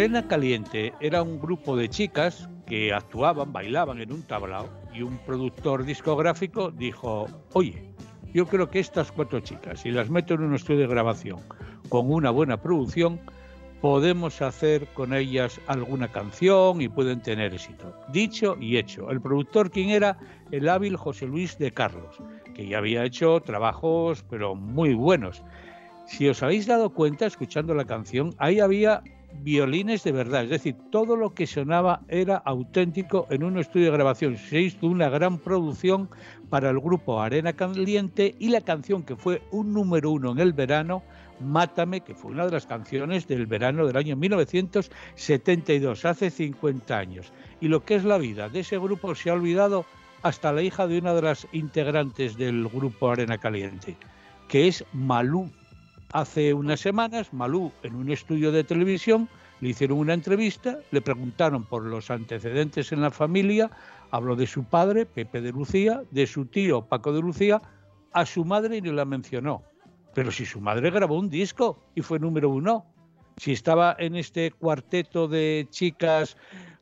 Arena 0.00 0.26
Caliente 0.26 0.94
era 0.98 1.22
un 1.22 1.38
grupo 1.38 1.76
de 1.76 1.90
chicas 1.90 2.48
que 2.66 2.90
actuaban, 2.90 3.52
bailaban 3.52 4.00
en 4.00 4.10
un 4.10 4.22
tablao 4.22 4.66
y 4.94 5.02
un 5.02 5.18
productor 5.26 5.84
discográfico 5.84 6.70
dijo, 6.70 7.26
oye, 7.52 7.92
yo 8.32 8.46
creo 8.46 8.70
que 8.70 8.78
estas 8.78 9.12
cuatro 9.12 9.40
chicas, 9.40 9.80
si 9.80 9.90
las 9.90 10.08
meto 10.08 10.32
en 10.32 10.44
un 10.44 10.54
estudio 10.54 10.80
de 10.80 10.86
grabación 10.86 11.40
con 11.90 12.10
una 12.10 12.30
buena 12.30 12.62
producción, 12.62 13.20
podemos 13.82 14.40
hacer 14.40 14.86
con 14.94 15.12
ellas 15.12 15.60
alguna 15.66 16.08
canción 16.08 16.80
y 16.80 16.88
pueden 16.88 17.20
tener 17.20 17.52
éxito. 17.52 17.94
Dicho 18.10 18.56
y 18.58 18.78
hecho. 18.78 19.10
El 19.10 19.20
productor, 19.20 19.70
quien 19.70 19.90
era 19.90 20.16
el 20.50 20.70
hábil 20.70 20.96
José 20.96 21.26
Luis 21.26 21.58
de 21.58 21.72
Carlos, 21.72 22.16
que 22.54 22.66
ya 22.66 22.78
había 22.78 23.04
hecho 23.04 23.38
trabajos, 23.40 24.24
pero 24.30 24.54
muy 24.54 24.94
buenos. 24.94 25.42
Si 26.06 26.26
os 26.26 26.42
habéis 26.42 26.66
dado 26.66 26.88
cuenta, 26.88 27.26
escuchando 27.26 27.74
la 27.74 27.84
canción, 27.84 28.34
ahí 28.38 28.60
había 28.60 29.02
violines 29.32 30.04
de 30.04 30.12
verdad, 30.12 30.44
es 30.44 30.50
decir, 30.50 30.76
todo 30.90 31.16
lo 31.16 31.34
que 31.34 31.46
sonaba 31.46 32.02
era 32.08 32.36
auténtico 32.36 33.26
en 33.30 33.42
un 33.42 33.58
estudio 33.58 33.86
de 33.86 33.92
grabación. 33.92 34.36
Se 34.36 34.60
hizo 34.60 34.86
una 34.86 35.08
gran 35.08 35.38
producción 35.38 36.10
para 36.48 36.70
el 36.70 36.80
grupo 36.80 37.20
Arena 37.20 37.52
Caliente 37.52 38.34
y 38.38 38.48
la 38.48 38.60
canción 38.60 39.02
que 39.02 39.16
fue 39.16 39.42
un 39.50 39.72
número 39.72 40.10
uno 40.10 40.32
en 40.32 40.38
el 40.38 40.52
verano, 40.52 41.02
Mátame, 41.40 42.02
que 42.02 42.14
fue 42.14 42.32
una 42.32 42.44
de 42.44 42.52
las 42.52 42.66
canciones 42.66 43.26
del 43.26 43.46
verano 43.46 43.86
del 43.86 43.96
año 43.96 44.16
1972, 44.16 46.04
hace 46.04 46.30
50 46.30 46.98
años. 46.98 47.32
Y 47.60 47.68
lo 47.68 47.84
que 47.84 47.94
es 47.94 48.04
la 48.04 48.18
vida 48.18 48.48
de 48.48 48.60
ese 48.60 48.78
grupo 48.78 49.14
se 49.14 49.30
ha 49.30 49.34
olvidado 49.34 49.86
hasta 50.22 50.52
la 50.52 50.62
hija 50.62 50.86
de 50.86 50.98
una 50.98 51.14
de 51.14 51.22
las 51.22 51.46
integrantes 51.52 52.36
del 52.36 52.68
grupo 52.68 53.10
Arena 53.10 53.38
Caliente, 53.38 53.96
que 54.48 54.68
es 54.68 54.84
Malú 54.92 55.50
Hace 56.12 56.52
unas 56.54 56.80
semanas, 56.80 57.32
Malú, 57.32 57.70
en 57.84 57.94
un 57.94 58.10
estudio 58.10 58.50
de 58.50 58.64
televisión, 58.64 59.28
le 59.60 59.68
hicieron 59.68 59.98
una 59.98 60.14
entrevista, 60.14 60.78
le 60.90 61.00
preguntaron 61.00 61.64
por 61.64 61.84
los 61.84 62.10
antecedentes 62.10 62.90
en 62.90 63.00
la 63.00 63.12
familia, 63.12 63.70
habló 64.10 64.34
de 64.34 64.48
su 64.48 64.64
padre, 64.64 65.06
Pepe 65.06 65.40
de 65.40 65.52
Lucía, 65.52 66.02
de 66.10 66.26
su 66.26 66.46
tío, 66.46 66.82
Paco 66.82 67.12
de 67.12 67.20
Lucía, 67.20 67.62
a 68.12 68.26
su 68.26 68.44
madre 68.44 68.80
ni 68.80 68.90
la 68.90 69.04
mencionó. 69.04 69.62
Pero 70.12 70.32
si 70.32 70.44
su 70.44 70.60
madre 70.60 70.90
grabó 70.90 71.16
un 71.16 71.30
disco 71.30 71.84
y 71.94 72.02
fue 72.02 72.18
número 72.18 72.50
uno, 72.50 72.86
si 73.36 73.52
estaba 73.52 73.94
en 73.96 74.16
este 74.16 74.50
cuarteto 74.50 75.28
de 75.28 75.68
chicas 75.70 76.36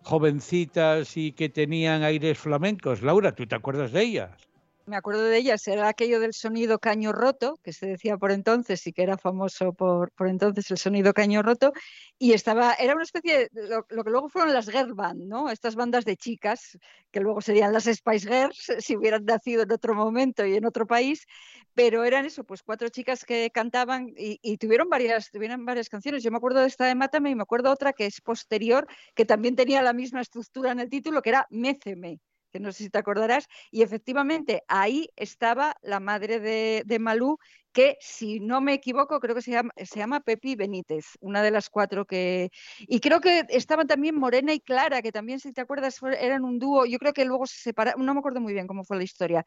jovencitas 0.05 1.19
y 1.19 1.33
que 1.33 1.51
tenían 1.51 2.03
aires 2.03 2.39
flamencos. 2.39 3.03
Laura, 3.03 3.35
¿tú 3.35 3.47
te 3.47 3.57
acuerdas 3.57 3.93
de 3.93 4.03
ellas? 4.03 4.48
Me 4.89 4.97
acuerdo 4.97 5.23
de 5.23 5.37
ellas, 5.37 5.67
era 5.69 5.89
aquello 5.89 6.21
del 6.21 6.33
sonido 6.33 6.79
caño 6.79 7.13
roto, 7.13 7.59
que 7.63 7.73
se 7.73 7.87
decía 7.87 8.17
por 8.17 8.33
entonces 8.33 8.87
y 8.87 8.93
que 8.93 9.03
era 9.03 9.19
famoso 9.19 9.73
por, 9.73 10.11
por 10.13 10.29
entonces 10.29 10.71
el 10.71 10.79
sonido 10.79 11.13
caño 11.15 11.43
roto, 11.43 11.73
y 12.19 12.33
estaba, 12.33 12.75
era 12.75 12.95
una 12.95 13.05
especie 13.05 13.49
de 13.53 13.69
lo, 13.69 13.85
que 13.85 14.11
luego 14.11 14.29
fueron 14.29 14.53
las 14.53 14.69
girl 14.69 14.95
band, 14.95 15.25
¿no? 15.25 15.51
Estas 15.51 15.77
bandas 15.77 16.05
de 16.05 16.17
chicas, 16.17 16.79
que 17.11 17.21
luego 17.21 17.41
serían 17.41 17.73
las 17.73 17.85
Spice 17.85 18.29
Girls, 18.29 18.73
si 18.81 18.97
hubieran 18.97 19.25
nacido 19.25 19.63
en 19.63 19.73
otro 19.73 19.95
momento 19.95 20.45
y 20.47 20.55
en 20.55 20.65
otro 20.65 20.87
país, 20.87 21.27
pero 21.75 22.05
eran 22.05 22.27
eso, 22.27 22.45
pues 22.45 22.63
cuatro 22.63 22.89
chicas 22.89 23.25
que 23.25 23.51
cantaban 23.51 24.13
y, 24.17 24.57
tuvieron 24.59 24.89
varias, 24.89 25.31
tuvieron 25.31 25.65
varias 25.65 25.89
canciones. 25.89 26.23
Yo 26.23 26.31
me 26.31 26.39
acuerdo 26.39 26.61
de 26.61 26.67
esta 26.67 26.87
de 26.87 26.95
Mátame 26.95 27.31
y 27.31 27.35
me 27.35 27.43
acuerdo 27.43 27.71
otra 27.71 27.93
que 27.93 28.07
es 28.07 28.21
posterior, 28.21 28.87
que 29.15 29.25
también 29.25 29.55
tenía 29.55 29.83
la 29.83 29.93
misma 29.93 30.21
estructura 30.21 30.73
en 30.73 30.81
el 30.81 30.89
título, 30.89 31.23
que 31.23 31.31
era 31.31 31.47
Méceme 31.51 32.21
que 32.51 32.61
no 32.61 32.73
sé 32.73 32.85
si 32.85 32.91
te 32.91 32.99
acordarás, 32.99 33.47
y 33.71 33.83
efectivamente 33.83 34.63
ahí 34.69 35.09
estaba 35.17 35.77
la 35.83 36.01
madre 36.01 36.41
de, 36.41 36.99
Malú, 36.99 37.39
que 37.73 37.97
si 38.01 38.41
no 38.41 38.61
me 38.61 38.75
equivoco, 38.75 39.21
creo 39.21 39.35
que 39.35 39.43
se 39.43 39.53
llama, 39.53 39.71
se 39.77 39.99
llama 39.99 40.21
Pepi 40.21 40.57
Benítez, 40.57 41.07
una 41.21 41.43
de 41.43 41.51
las 41.51 41.69
cuatro 41.71 42.07
que... 42.07 42.51
Y 42.81 43.01
creo 43.01 43.21
que 43.21 43.45
estaban 43.51 43.87
también 43.87 44.17
Morena 44.17 44.53
y 44.53 44.61
Clara, 44.61 45.03
que 45.03 45.13
también, 45.13 45.39
si 45.39 45.53
te 45.53 45.61
acuerdas, 45.61 46.01
eran 46.21 46.45
un 46.45 46.59
dúo, 46.59 46.87
yo 46.87 46.99
creo 46.99 47.13
que 47.13 47.25
luego 47.25 47.47
se 47.47 47.59
separaron, 47.59 48.05
no 48.05 48.15
me 48.15 48.21
acuerdo 48.21 48.41
muy 48.41 48.53
bien 48.53 48.67
cómo 48.67 48.85
fue 48.85 48.97
la 48.97 49.05
historia, 49.05 49.45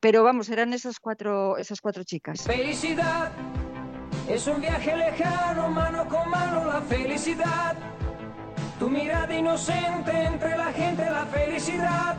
pero 0.00 0.22
vamos, 0.22 0.48
eran 0.48 0.72
esas 0.72 1.00
cuatro, 1.00 1.56
esas 1.56 1.80
cuatro 1.80 2.04
chicas. 2.04 2.42
Felicidad 2.42 3.32
es 4.28 4.46
un 4.46 4.60
viaje 4.60 4.96
lejano, 4.96 5.68
mano 5.68 6.08
con 6.08 6.30
mano, 6.30 6.64
la 6.66 6.82
felicidad. 6.82 7.76
Tu 8.82 8.90
mirada 8.90 9.32
inocente 9.32 10.10
entre 10.10 10.56
la 10.56 10.72
gente, 10.72 11.08
la 11.08 11.24
felicidad 11.26 12.16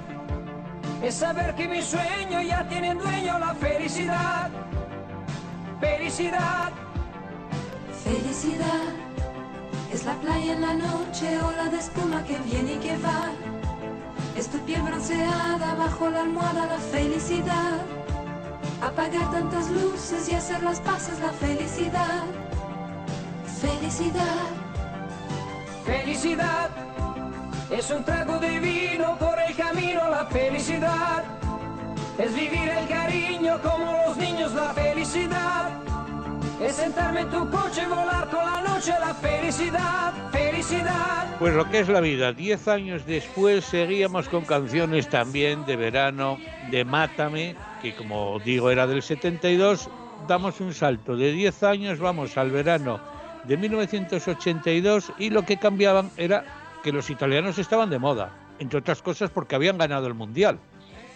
es 1.02 1.14
saber 1.14 1.54
que 1.56 1.68
mi 1.68 1.82
sueño 1.82 2.42
ya 2.42 2.66
tiene 2.70 2.96
dueño 2.96 3.38
la 3.38 3.54
felicidad. 3.56 4.50
Felicidad. 5.82 6.72
Felicidad. 8.06 8.86
Es 9.92 10.06
la 10.06 10.14
playa 10.14 10.54
en 10.54 10.62
la 10.62 10.74
noche, 10.76 11.38
ola 11.42 11.66
de 11.70 11.80
espuma 11.80 12.24
que 12.24 12.38
viene 12.50 12.76
y 12.76 12.78
que 12.78 12.96
va. 13.00 13.30
Es 14.38 14.48
tu 14.48 14.58
piel 14.60 14.84
bronceada 14.84 15.76
bajo 15.76 16.10
la 16.12 16.22
almohada, 16.22 16.66
la 16.66 16.80
felicidad. 16.80 17.82
Apagar 18.82 19.30
tantas 19.32 19.70
luces 19.70 20.30
y 20.32 20.36
hacer 20.36 20.64
las 20.64 20.80
paces, 20.80 21.20
la 21.20 21.34
felicidad. 21.34 22.24
Felicidad. 23.60 24.63
Felicidad 25.86 26.70
es 27.70 27.90
un 27.92 28.04
trago 28.06 28.40
de 28.40 28.60
vino 28.60 29.18
por 29.18 29.38
el 29.40 29.54
camino, 29.56 30.10
la 30.10 30.26
felicidad. 30.28 31.24
Es 32.18 32.34
vivir 32.34 32.70
el 32.70 32.88
cariño 32.88 33.60
como 33.62 33.92
los 34.06 34.16
niños, 34.16 34.54
la 34.54 34.74
felicidad. 34.74 35.72
Es 36.62 36.76
sentarme 36.76 37.22
en 37.22 37.30
tu 37.30 37.50
coche 37.50 37.82
y 37.84 37.90
volar 37.90 38.30
con 38.30 38.46
la 38.46 38.62
noche, 38.62 38.94
la 38.98 39.14
felicidad, 39.14 40.14
felicidad. 40.32 41.28
Pues 41.40 41.54
lo 41.54 41.70
que 41.70 41.80
es 41.80 41.90
la 41.90 42.00
vida, 42.00 42.32
diez 42.32 42.68
años 42.70 43.06
después 43.06 43.66
seguíamos 43.66 44.30
con 44.30 44.46
canciones 44.46 45.10
también 45.10 45.66
de 45.66 45.76
verano, 45.76 46.38
de 46.72 46.86
Mátame, 46.86 47.56
que 47.82 47.94
como 47.94 48.40
digo 48.40 48.70
era 48.70 48.88
del 48.88 49.02
72, 49.02 49.90
damos 50.30 50.62
un 50.62 50.74
salto 50.74 51.18
de 51.18 51.34
diez 51.34 51.64
años, 51.64 52.00
vamos 52.00 52.38
al 52.38 52.52
verano 52.52 53.02
de 53.44 53.58
1982 53.58 55.14
y 55.18 55.30
lo 55.30 55.44
que 55.44 55.58
cambiaban 55.58 56.10
era 56.18 56.46
que 56.84 56.92
los 56.92 57.10
italianos 57.10 57.58
estaban 57.58 57.90
de 57.90 58.00
moda, 58.00 58.32
entre 58.60 58.80
otras 58.80 59.02
cosas 59.02 59.30
porque 59.30 59.56
habían 59.56 59.78
ganado 59.78 60.08
el 60.08 60.14
Mundial. 60.14 60.60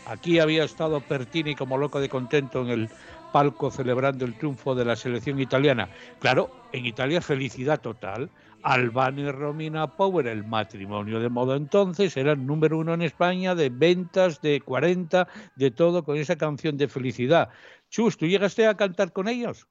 Aquí 0.05 0.39
había 0.39 0.63
estado 0.63 1.01
Pertini 1.01 1.55
como 1.55 1.77
loco 1.77 1.99
de 1.99 2.07
contento 2.07 2.61
en 2.61 2.69
el 2.69 2.89
palco 3.31 3.69
celebrando 3.69 4.25
el 4.25 4.37
triunfo 4.37 4.73
de 4.73 4.85
la 4.85 4.95
selección 4.95 5.39
italiana. 5.39 5.89
Claro, 6.19 6.49
en 6.71 6.85
Italia 6.85 7.21
felicidad 7.21 7.81
total. 7.81 8.29
Albano 8.63 9.21
y 9.21 9.31
Romina 9.31 9.87
Power, 9.87 10.27
el 10.27 10.43
matrimonio 10.45 11.19
de 11.19 11.29
moda 11.29 11.55
entonces, 11.55 12.17
eran 12.17 12.45
número 12.45 12.77
uno 12.77 12.93
en 12.93 13.01
España 13.01 13.55
de 13.55 13.69
ventas, 13.69 14.41
de 14.41 14.61
40, 14.61 15.27
de 15.55 15.71
todo, 15.71 16.03
con 16.03 16.17
esa 16.17 16.35
canción 16.35 16.77
de 16.77 16.87
felicidad. 16.87 17.49
Chus, 17.89 18.17
¿tú 18.17 18.25
llegaste 18.25 18.65
a 18.65 18.75
cantar 18.75 19.13
con 19.13 19.27
ellos? 19.27 19.67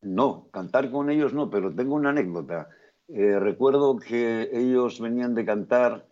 No, 0.00 0.48
cantar 0.52 0.90
con 0.90 1.10
ellos 1.10 1.34
no, 1.34 1.50
pero 1.50 1.74
tengo 1.74 1.94
una 1.94 2.10
anécdota. 2.10 2.68
Eh, 3.08 3.38
recuerdo 3.38 3.96
que 3.96 4.48
ellos 4.52 5.00
venían 5.00 5.34
de 5.34 5.44
cantar 5.44 6.06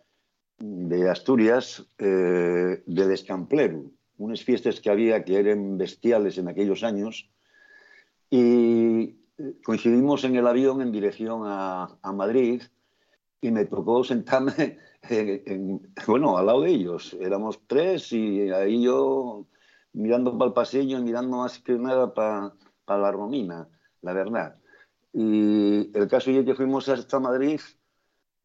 de 0.57 1.09
Asturias, 1.09 1.87
eh, 1.97 2.83
de 2.85 3.07
Descampleru, 3.07 3.93
unas 4.17 4.43
fiestas 4.43 4.81
que 4.81 4.89
había 4.89 5.23
que 5.23 5.39
eran 5.39 5.77
bestiales 5.77 6.37
en 6.37 6.47
aquellos 6.47 6.83
años, 6.83 7.29
y 8.29 9.17
eh, 9.37 9.55
coincidimos 9.63 10.23
en 10.23 10.35
el 10.35 10.47
avión 10.47 10.81
en 10.81 10.91
dirección 10.91 11.43
a, 11.45 11.97
Madrid 12.13 12.63
y 13.39 13.51
me 13.51 13.65
tocó 13.65 14.03
sentarme, 14.03 14.79
bueno, 16.07 16.37
al 16.37 16.45
lado 16.47 16.61
de 16.61 16.71
ellos. 16.71 17.15
Éramos 17.21 17.61
tres 17.67 18.11
y 18.11 18.49
ahí 18.51 18.81
yo 18.83 19.45
mirando 19.93 20.37
para 20.37 20.49
el 20.49 20.53
pasillo 20.53 20.99
mirando 20.99 21.37
más 21.37 21.59
que 21.59 21.73
nada 21.73 22.13
para, 22.13 22.53
para 22.85 23.01
la 23.03 23.11
Romina, 23.11 23.69
la 24.07 24.13
verdad. 24.13 24.55
Y 25.13 25.91
el 25.97 26.07
caso 26.07 26.31
es 26.31 26.45
que 26.45 26.55
fuimos 26.55 26.87
hasta 26.89 27.19
Madrid 27.19 27.59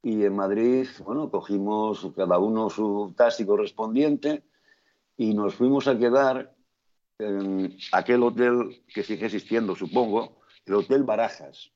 y 0.03 0.25
en 0.25 0.35
Madrid, 0.35 0.89
bueno, 1.05 1.31
cogimos 1.31 2.11
cada 2.17 2.39
uno 2.39 2.69
su 2.69 3.15
taxi 3.17 3.47
correspondiente 3.47 4.43
y 5.17 5.33
nos 5.35 5.55
fuimos 5.55 5.87
a 5.87 5.97
quedar 5.97 6.55
en 7.19 7.77
aquel 7.93 8.25
hotel 8.25 8.83
que 8.93 9.05
sigue 9.05 9.27
existiendo, 9.27 9.77
supongo, 9.77 10.41
el 10.67 10.75
Hotel 10.75 11.05
Barajas. 11.05 11.71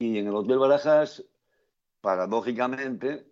Y 0.00 0.18
en 0.18 0.26
el 0.26 0.34
Hotel 0.34 0.58
Barajas, 0.58 1.24
paradójicamente, 2.00 3.30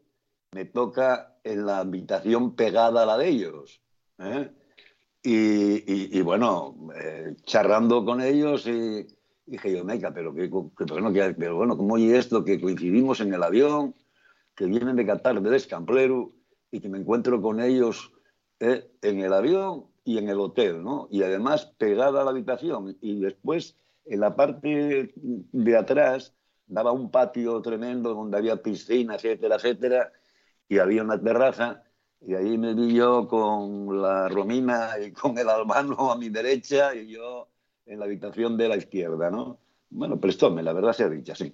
me 0.52 0.66
toca 0.66 1.38
en 1.42 1.66
la 1.66 1.78
habitación 1.78 2.54
pegada 2.54 3.02
a 3.02 3.06
la 3.06 3.18
de 3.18 3.28
ellos. 3.28 3.82
¿eh? 4.18 4.52
Y, 5.28 6.20
bueno, 6.20 6.76
eh, 6.94 7.34
charrando 7.42 8.04
con 8.04 8.20
ellos 8.20 8.64
y, 8.68 9.06
dije 9.46 9.72
yo, 9.72 9.84
Meca, 9.84 10.12
pero, 10.12 10.34
que, 10.34 10.48
bueno, 10.48 11.12
pero 11.38 11.56
bueno, 11.56 11.76
¿cómo 11.76 11.94
oye 11.94 12.18
esto? 12.18 12.44
Que 12.44 12.60
coincidimos 12.60 13.20
en 13.20 13.32
el 13.32 13.42
avión, 13.42 13.94
que 14.54 14.66
vienen 14.66 14.96
de 14.96 15.06
Qatar, 15.06 15.40
de 15.40 15.50
Descampleru, 15.50 16.34
y 16.70 16.80
que 16.80 16.88
me 16.88 16.98
encuentro 16.98 17.40
con 17.40 17.60
ellos 17.60 18.12
eh, 18.60 18.90
en 19.02 19.20
el 19.20 19.32
avión 19.32 19.86
y 20.04 20.18
en 20.18 20.28
el 20.28 20.40
hotel, 20.40 20.82
¿no? 20.82 21.08
Y 21.10 21.22
además 21.22 21.66
pegada 21.78 22.20
a 22.20 22.24
la 22.24 22.30
habitación. 22.30 22.96
Y 23.00 23.20
después, 23.20 23.76
en 24.04 24.20
la 24.20 24.34
parte 24.34 25.14
de 25.16 25.76
atrás, 25.76 26.34
daba 26.66 26.92
un 26.92 27.10
patio 27.10 27.62
tremendo 27.62 28.14
donde 28.14 28.36
había 28.36 28.62
piscina, 28.62 29.14
etcétera, 29.14 29.56
etcétera, 29.56 30.12
y 30.68 30.78
había 30.78 31.02
una 31.02 31.20
terraza. 31.20 31.84
Y 32.20 32.34
ahí 32.34 32.58
me 32.58 32.74
vi 32.74 32.94
yo 32.94 33.28
con 33.28 34.02
la 34.02 34.28
Romina 34.28 34.98
y 34.98 35.12
con 35.12 35.38
el 35.38 35.48
albano 35.48 36.10
a 36.10 36.16
mi 36.16 36.28
derecha 36.28 36.94
y 36.94 37.08
yo 37.08 37.48
en 37.86 38.00
la 38.00 38.04
habitación 38.04 38.56
de 38.56 38.68
la 38.68 38.76
izquierda, 38.76 39.30
¿no? 39.30 39.60
Bueno, 39.90 40.20
prestóme, 40.20 40.62
la 40.62 40.72
verdad 40.72 40.92
sea 40.92 41.08
dicha, 41.08 41.34
sí. 41.34 41.52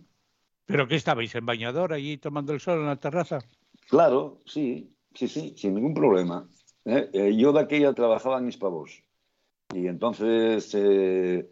¿Pero 0.67 0.89
qué 0.89 0.97
estabais 0.97 1.35
en 1.35 1.47
bañador 1.47 1.93
allí 1.93 2.17
tomando 2.17 2.53
el 2.53 2.61
sol 2.61 2.81
en 2.81 2.87
la 2.87 2.97
terraza? 2.97 3.41
Claro, 3.89 4.41
sí, 4.47 4.95
sí, 5.15 5.29
sí, 5.29 5.55
sin 5.57 5.75
ningún 5.75 5.95
problema. 5.95 6.49
¿eh? 6.85 7.11
Eh, 7.13 7.37
yo 7.37 7.53
de 7.53 7.61
aquella 7.61 7.93
trabajaba 7.93 8.39
en 8.39 8.51
pavos. 8.59 9.03
y 9.75 9.87
entonces 9.87 10.75
eh, 10.75 11.49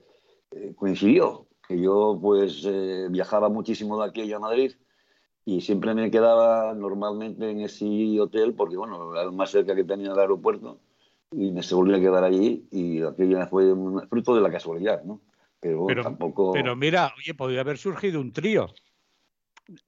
coincidió 0.74 1.46
que 1.68 1.80
yo 1.80 2.18
pues 2.20 2.66
viajaba 3.10 3.48
muchísimo 3.48 4.00
de 4.00 4.08
aquella 4.08 4.36
a 4.36 4.40
Madrid 4.40 4.72
y 5.44 5.60
siempre 5.60 5.94
me 5.94 6.10
quedaba 6.10 6.74
normalmente 6.74 7.50
en 7.50 7.60
ese 7.60 8.18
hotel 8.20 8.54
porque 8.54 8.76
bueno, 8.76 9.14
era 9.14 9.30
más 9.30 9.50
cerca 9.50 9.74
que 9.76 9.84
tenía 9.84 10.12
el 10.12 10.18
aeropuerto 10.18 10.80
y 11.32 11.52
me 11.52 11.62
se 11.62 11.74
volvió 11.74 11.96
a 11.96 12.00
quedar 12.00 12.24
allí 12.24 12.66
y 12.70 13.02
aquello 13.02 13.46
fue 13.46 13.72
un 13.72 14.06
fruto 14.08 14.34
de 14.34 14.40
la 14.40 14.50
casualidad, 14.50 15.02
¿no? 15.04 15.20
Pero, 15.60 15.86
tampoco... 16.02 16.52
Pero 16.52 16.74
mira, 16.74 17.12
oye, 17.18 17.34
podría 17.34 17.60
haber 17.60 17.76
surgido 17.76 18.20
un 18.20 18.32
trío. 18.32 18.72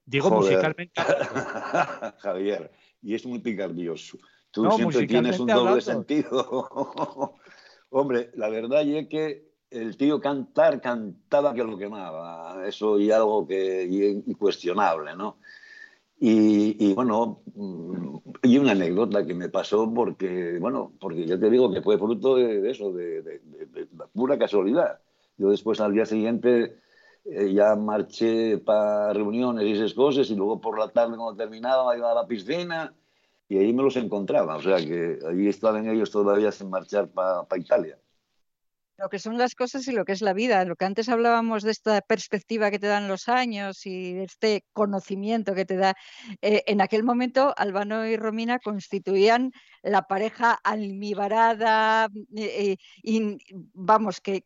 Digo 0.05 0.29
musicalmente. 0.29 0.93
Javier, 2.19 2.71
y 3.01 3.15
es 3.15 3.25
muy 3.25 3.39
picardioso. 3.39 4.17
Tú 4.51 4.69
siempre 4.71 5.07
tienes 5.07 5.39
un 5.39 5.47
doble 5.47 5.81
sentido. 5.81 7.35
Hombre, 7.89 8.31
la 8.35 8.49
verdad 8.49 8.83
es 8.83 9.07
que 9.07 9.51
el 9.71 9.97
tío 9.97 10.21
cantar 10.21 10.79
cantaba 10.79 11.53
que 11.53 11.63
lo 11.63 11.77
quemaba. 11.77 12.65
Eso 12.67 12.99
y 12.99 13.11
algo 13.11 13.47
que 13.47 13.83
y 13.83 14.05
incuestionable, 14.29 15.15
¿no? 15.15 15.39
Y, 16.19 16.93
bueno, 16.93 17.41
mm, 17.53 18.17
y 18.43 18.57
una 18.57 18.71
anécdota 18.71 19.25
que 19.25 19.33
me 19.33 19.49
pasó 19.49 19.91
porque, 19.93 20.57
bueno, 20.59 20.93
porque 20.99 21.25
ya 21.25 21.37
te 21.37 21.49
digo 21.49 21.71
que 21.71 21.81
fue 21.81 21.97
fruto 21.97 22.35
de, 22.35 22.69
eso, 22.69 22.93
de, 22.93 23.41
pura 24.13 24.37
casualidad. 24.37 24.99
Yo 25.37 25.49
después 25.49 25.81
al 25.81 25.93
día 25.93 26.05
siguiente 26.05 26.77
eh, 27.25 27.53
ya 27.53 27.75
marché 27.75 28.57
para 28.59 29.11
reuniones 29.13 29.65
y 29.65 29.71
esas 29.73 29.93
cosas 29.93 30.29
y 30.29 30.35
luego 30.35 30.61
por 30.61 30.79
la 30.79 30.89
tarde 30.89 31.17
cuando 31.17 31.35
terminaba 31.35 31.97
iba 31.97 32.11
a 32.11 32.15
la 32.15 32.27
piscina 32.27 32.93
y 33.49 33.57
ahí 33.57 33.73
me 33.73 33.83
los 33.83 33.97
encontraba. 33.97 34.55
O 34.57 34.61
sea 34.61 34.77
que 34.77 35.19
allí 35.27 35.47
estaban 35.49 35.89
ellos 35.89 36.11
todavía 36.11 36.51
sin 36.51 36.69
marchar 36.69 37.09
para 37.09 37.45
Italia 37.57 37.97
lo 38.97 39.09
que 39.09 39.19
son 39.19 39.37
las 39.37 39.55
cosas 39.55 39.87
y 39.87 39.91
lo 39.91 40.05
que 40.05 40.11
es 40.11 40.21
la 40.21 40.33
vida. 40.33 40.63
Lo 40.65 40.75
que 40.75 40.85
antes 40.85 41.09
hablábamos 41.09 41.63
de 41.63 41.71
esta 41.71 42.01
perspectiva 42.01 42.71
que 42.71 42.79
te 42.79 42.87
dan 42.87 43.07
los 43.07 43.27
años 43.29 43.85
y 43.85 44.13
de 44.13 44.23
este 44.23 44.65
conocimiento 44.73 45.55
que 45.55 45.65
te 45.65 45.77
da. 45.77 45.95
Eh, 46.41 46.63
en 46.67 46.81
aquel 46.81 47.03
momento, 47.03 47.53
Albano 47.57 48.05
y 48.05 48.17
Romina 48.17 48.59
constituían 48.59 49.51
la 49.83 50.03
pareja 50.03 50.53
almibarada 50.63 52.07
eh, 52.35 52.77
y 53.03 53.37
vamos, 53.73 54.21
que, 54.21 54.43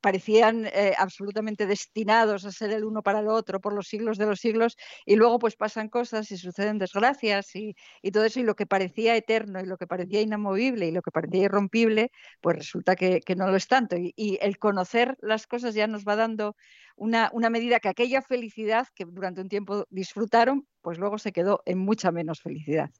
parecían 0.00 0.66
eh, 0.66 0.94
absolutamente 0.98 1.66
destinados 1.66 2.44
a 2.44 2.50
ser 2.50 2.72
el 2.72 2.84
uno 2.84 3.02
para 3.02 3.20
el 3.20 3.28
otro 3.28 3.60
por 3.60 3.72
los 3.72 3.86
siglos 3.86 4.18
de 4.18 4.26
los 4.26 4.40
siglos 4.40 4.76
y 5.06 5.14
luego 5.14 5.38
pues 5.38 5.54
pasan 5.56 5.88
cosas 5.88 6.30
y 6.32 6.36
suceden 6.36 6.78
desgracias 6.78 7.54
y, 7.54 7.74
todo 8.12 8.24
eso 8.24 8.40
y 8.40 8.42
lo 8.42 8.56
que 8.56 8.66
parecía 8.66 9.14
eterno 9.14 9.60
y 9.60 9.66
lo 9.66 9.76
que 9.76 9.86
parecía 9.86 10.20
inamovible 10.20 10.88
y 10.88 10.90
lo 10.90 11.02
que 11.02 11.12
parecía 11.12 11.44
irrompible, 11.44 12.10
pues 12.40 12.56
resulta 12.56 12.96
que, 12.96 13.20
no 13.36 13.48
lo 13.48 13.56
es 13.56 13.68
tanto 13.68 13.89
y, 13.98 14.12
y, 14.16 14.38
el 14.40 14.58
conocer 14.58 15.16
las 15.20 15.46
cosas 15.46 15.74
ya 15.74 15.86
nos 15.86 16.04
va 16.04 16.16
dando 16.16 16.56
una, 16.96 17.30
una 17.32 17.50
medida 17.50 17.80
que 17.80 17.88
aquella 17.88 18.22
felicidad 18.22 18.86
que 18.94 19.04
durante 19.04 19.40
un 19.40 19.48
tiempo 19.48 19.86
disfrutaron, 19.90 20.66
pues 20.82 20.98
luego 20.98 21.18
se 21.18 21.32
quedó 21.32 21.62
en 21.66 21.78
mucha 21.78 22.10
menos 22.12 22.40
felicidad. 22.40 22.90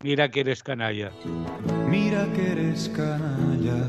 Mira 0.00 0.30
que 0.30 0.40
eres 0.40 0.62
canalla. 0.62 1.10
Mira 1.88 2.32
que 2.32 2.52
eres 2.52 2.88
canalla. 2.90 3.84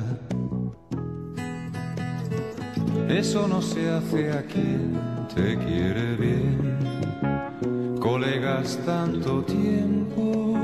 Eso 3.08 3.48
no 3.48 3.62
se 3.62 3.89
hace 3.89 4.32
a 4.32 4.43
quien 4.43 5.00
te 5.36 5.56
quiere 5.58 6.15
bien. 6.15 6.80
Colegas 8.00 8.80
tanto 8.86 9.43
tiempo. 9.43 10.56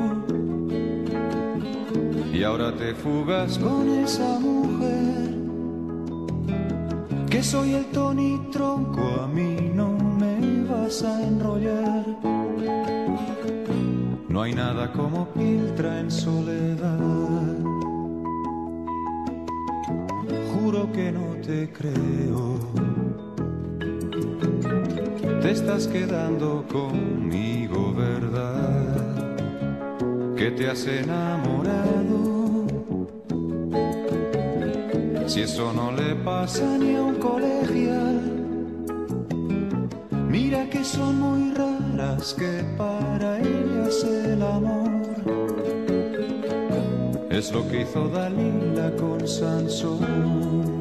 Y 2.34 2.44
ahora 2.44 2.76
te 2.76 2.96
fugas 2.96 3.60
con 3.60 4.04
esa 4.04 4.40
mujer. 4.40 5.35
Que 7.36 7.44
soy 7.44 7.74
el 7.74 7.88
Tony 7.88 8.40
Tronco, 8.50 9.20
a 9.22 9.28
mí 9.28 9.70
no 9.74 9.90
me 9.92 10.64
vas 10.70 11.04
a 11.04 11.22
enrollar 11.22 12.06
no 14.30 14.42
hay 14.42 14.54
nada 14.54 14.92
como 14.94 15.28
Piltra 15.34 16.00
en 16.00 16.10
soledad. 16.10 17.00
Juro 20.54 20.90
que 20.94 21.12
no 21.12 21.36
te 21.46 21.72
creo. 21.72 22.60
Te 25.42 25.52
estás 25.52 25.88
quedando 25.88 26.66
conmigo, 26.72 27.94
¿verdad? 27.94 28.86
Que 30.38 30.52
te 30.52 30.70
has 30.70 30.86
enamorado. 30.86 31.95
Si 35.28 35.42
eso 35.42 35.74
no 35.74 35.92
le 35.92 36.16
pasa 36.16 36.78
ni 36.78 36.96
a 36.96 37.02
un 37.02 37.16
colegial, 37.16 38.22
mira 40.30 40.70
que 40.70 40.84
son 40.84 41.20
muy 41.20 41.54
raras 41.54 42.34
que 42.34 42.64
para 42.78 43.40
ellas 43.40 44.04
el 44.04 44.42
amor 44.42 44.96
es 47.30 47.52
lo 47.52 47.68
que 47.68 47.82
hizo 47.82 48.08
Dalila 48.08 48.96
con 48.96 49.28
Sansón. 49.28 50.75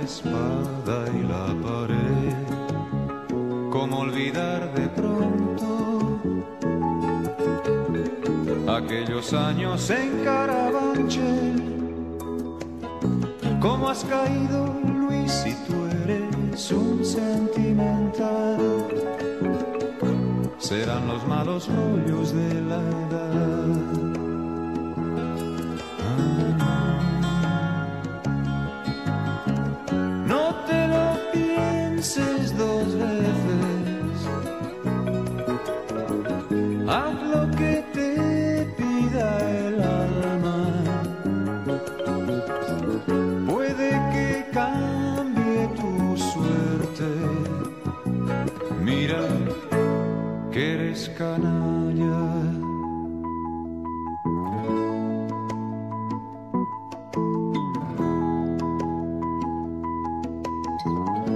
La 0.00 0.06
espada 0.06 1.04
y 1.14 1.22
la 1.22 1.46
pared, 1.62 2.34
¿cómo 3.70 4.00
olvidar 4.00 4.72
de 4.74 4.88
pronto 4.88 6.20
aquellos 8.68 9.32
años 9.34 9.90
en 9.90 10.24
Carabanchel? 10.24 11.62
¿Cómo 13.60 13.90
has 13.90 14.04
caído, 14.04 14.74
Luis, 14.84 15.30
si 15.30 15.54
tú 15.66 15.86
eres 16.04 16.72
un 16.72 17.04
sentimental? 17.04 18.58
Serán 20.58 21.08
los 21.08 21.26
malos 21.26 21.68
rollos 21.68 22.32
de 22.32 22.54
la 22.62 22.80
edad. 22.80 24.09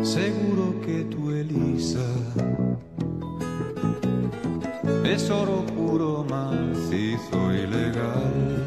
Seguro 0.03 0.81
que 0.81 1.05
tu 1.05 1.31
Elisa 1.33 2.07
es 5.05 5.29
oro 5.29 5.66
puro, 5.66 6.25
macizo 6.31 7.53
y 7.53 7.66
legal. 7.66 8.64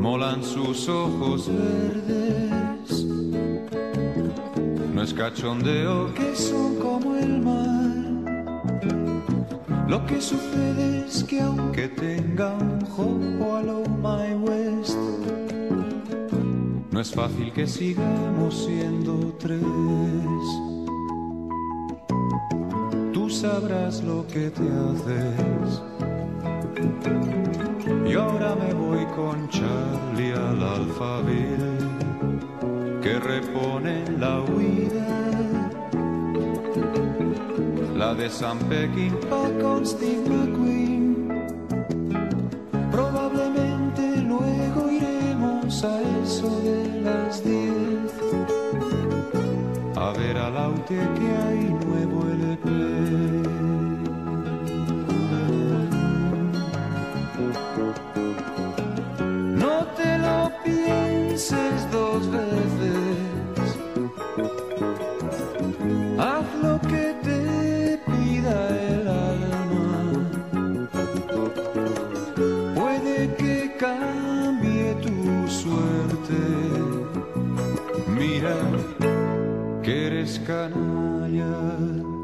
Molan 0.00 0.42
sus 0.42 0.88
ojos 0.88 1.48
verdes, 1.48 3.06
no 4.92 5.00
es 5.00 5.14
cachondeo 5.14 6.12
que 6.12 6.34
son 6.34 6.74
como 6.74 7.14
el 7.14 7.40
mar 7.40 7.95
lo 9.88 10.04
que 10.06 10.20
sucede 10.20 11.06
es 11.06 11.24
que 11.24 11.40
aunque 11.40 11.88
tenga 11.88 12.54
un 12.54 12.80
jopo 12.86 13.56
a 13.56 13.62
lo 13.62 13.82
West, 14.42 14.98
no 16.90 17.00
es 17.00 17.12
fácil 17.12 17.52
que 17.52 17.66
sigamos 17.66 18.64
siendo 18.64 19.34
tres. 19.38 19.60
Tú 23.12 23.28
sabrás 23.30 24.02
lo 24.02 24.26
que 24.26 24.50
te 24.50 24.62
haces. 24.62 25.82
Y 28.08 28.14
ahora 28.14 28.54
me 28.56 28.72
voy 28.74 29.04
con 29.14 29.48
Charlie 29.50 30.32
al 30.32 30.62
alfabil 30.62 31.76
que 33.02 33.20
repone 33.20 34.04
la 34.18 34.40
huida 34.40 35.35
la 37.96 38.14
de 38.14 38.28
San 38.28 38.58
Peckinpah 38.68 39.48
con 39.62 39.86
Steve 39.86 40.28
McQueen. 40.28 41.28
Probablemente 42.90 44.18
luego 44.18 44.90
iremos 44.90 45.82
a 45.82 46.00
eso 46.22 46.60
de 46.60 47.00
las 47.00 47.42
diez 47.42 48.12
a 49.96 50.12
ver 50.12 50.36
al 50.36 50.56
aute 50.56 50.94
que 50.94 51.28
hay 51.46 51.64
nuevo 51.86 52.15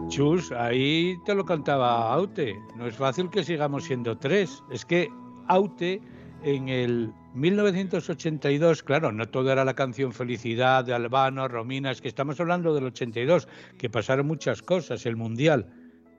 Chus, 0.08 0.52
ahí 0.52 1.16
te 1.24 1.34
lo 1.34 1.44
cantaba 1.44 2.12
Aute. 2.12 2.54
No 2.76 2.86
es 2.86 2.94
fácil 2.94 3.30
que 3.30 3.42
sigamos 3.42 3.84
siendo 3.84 4.16
tres. 4.16 4.62
Es 4.70 4.84
que 4.84 5.08
Aute 5.48 6.00
en 6.42 6.68
el 6.68 7.12
1982, 7.34 8.82
claro, 8.82 9.10
no 9.10 9.28
todo 9.28 9.50
era 9.50 9.64
la 9.64 9.74
canción 9.74 10.12
Felicidad 10.12 10.84
de 10.84 10.94
Albano, 10.94 11.48
Romina, 11.48 11.90
es 11.90 12.00
que 12.00 12.08
estamos 12.08 12.38
hablando 12.40 12.74
del 12.74 12.84
82, 12.84 13.48
que 13.78 13.88
pasaron 13.88 14.26
muchas 14.26 14.60
cosas, 14.62 15.06
el 15.06 15.16
Mundial, 15.16 15.66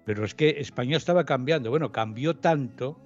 pero 0.06 0.26
es 0.26 0.34
que 0.34 0.50
España 0.60 0.98
estaba 0.98 1.24
cambiando. 1.26 1.70
Bueno, 1.70 1.92
cambió 1.92 2.36
tanto 2.36 3.00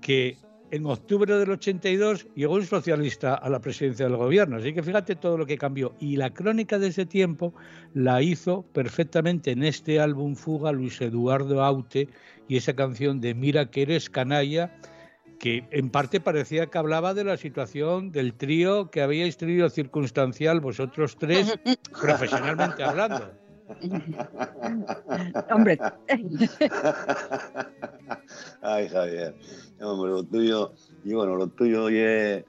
que 0.00 0.36
en 0.70 0.86
octubre 0.86 1.36
del 1.36 1.50
82 1.50 2.26
llegó 2.34 2.54
un 2.54 2.64
socialista 2.64 3.34
a 3.34 3.48
la 3.48 3.60
presidencia 3.60 4.06
del 4.06 4.16
gobierno. 4.16 4.56
Así 4.56 4.72
que 4.72 4.82
fíjate 4.82 5.16
todo 5.16 5.38
lo 5.38 5.46
que 5.46 5.58
cambió. 5.58 5.94
Y 6.00 6.16
la 6.16 6.32
crónica 6.32 6.78
de 6.78 6.88
ese 6.88 7.06
tiempo 7.06 7.54
la 7.94 8.22
hizo 8.22 8.62
perfectamente 8.72 9.52
en 9.52 9.62
este 9.62 10.00
álbum 10.00 10.34
Fuga 10.34 10.72
Luis 10.72 11.00
Eduardo 11.00 11.62
Aute 11.62 12.08
y 12.48 12.56
esa 12.56 12.74
canción 12.74 13.20
de 13.20 13.34
Mira 13.34 13.70
que 13.70 13.82
eres 13.82 14.10
canalla 14.10 14.72
que 15.38 15.64
en 15.70 15.90
parte 15.90 16.20
parecía 16.20 16.66
que 16.66 16.78
hablaba 16.78 17.14
de 17.14 17.24
la 17.24 17.36
situación 17.36 18.10
del 18.10 18.34
trío 18.34 18.90
que 18.90 19.02
habíais 19.02 19.36
tenido 19.36 19.68
circunstancial 19.68 20.60
vosotros 20.60 21.16
tres, 21.18 21.58
profesionalmente 22.00 22.82
hablando. 22.82 23.45
Hombre. 25.50 25.78
Ay, 28.62 28.88
Javier. 28.88 29.34
Hombre, 29.80 30.10
lo 30.10 30.24
tuyo, 30.24 30.72
y 31.04 31.12
bueno, 31.12 31.36
lo 31.36 31.48
tuyo 31.48 31.88
es, 31.88 32.44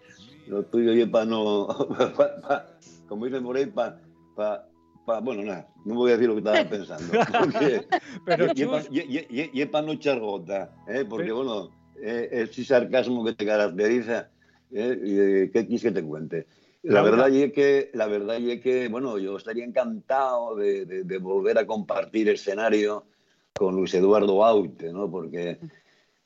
lo 0.47 0.63
tuyo 0.63 0.91
es 0.91 1.08
para 1.10 1.25
no, 1.25 1.67
pa- 2.17 2.41
pa- 2.41 2.65
como 3.08 3.25
dicen 3.25 3.43
por 3.43 3.58
ahí, 3.58 3.65
para, 3.67 3.99
pa, 4.36 4.65
pa- 5.06 5.19
bueno, 5.19 5.43
nada, 5.43 5.67
no 5.86 5.95
voy 5.95 6.12
a 6.12 6.17
decir 6.17 6.30
lo 6.30 6.36
que 6.36 6.39
estaba 6.39 6.69
pensando. 6.69 7.13
Porque, 7.39 7.88
Pero 8.25 8.47
y, 8.56 9.62
es 9.62 9.69
para 9.69 9.86
no 9.86 9.93
echar 9.93 10.19
gota, 10.19 10.71
¿eh? 10.88 11.06
porque 11.08 11.32
bueno, 11.32 11.69
eh, 12.01 12.30
ese 12.32 12.63
sarcasmo 12.63 13.23
que 13.25 13.34
te 13.34 13.45
caracteriza, 13.45 14.30
y, 14.71 14.80
eh, 14.80 15.49
¿qué 15.53 15.65
quieres 15.65 15.82
que 15.82 15.91
te 15.91 16.03
cuente? 16.03 16.47
La 16.84 17.02
verdad 17.02 17.30
es 17.36 17.52
que, 17.54 17.90
la 17.94 18.08
verdad 18.08 18.38
es 18.38 18.62
que, 18.62 18.88
bueno, 18.88 19.18
yo 19.18 19.38
estaría 19.38 19.66
encantado 19.66 20.56
de, 20.56 20.86
de- 20.86 21.04
de 21.04 21.18
volver 21.18 21.58
a 21.58 21.66
compartir 21.68 22.30
escenario 22.30 23.06
con 23.54 23.76
Luis 23.76 23.94
Eduardo 23.94 24.46
Aute, 24.46 24.94
¿no? 24.94 25.10
Porque 25.10 25.58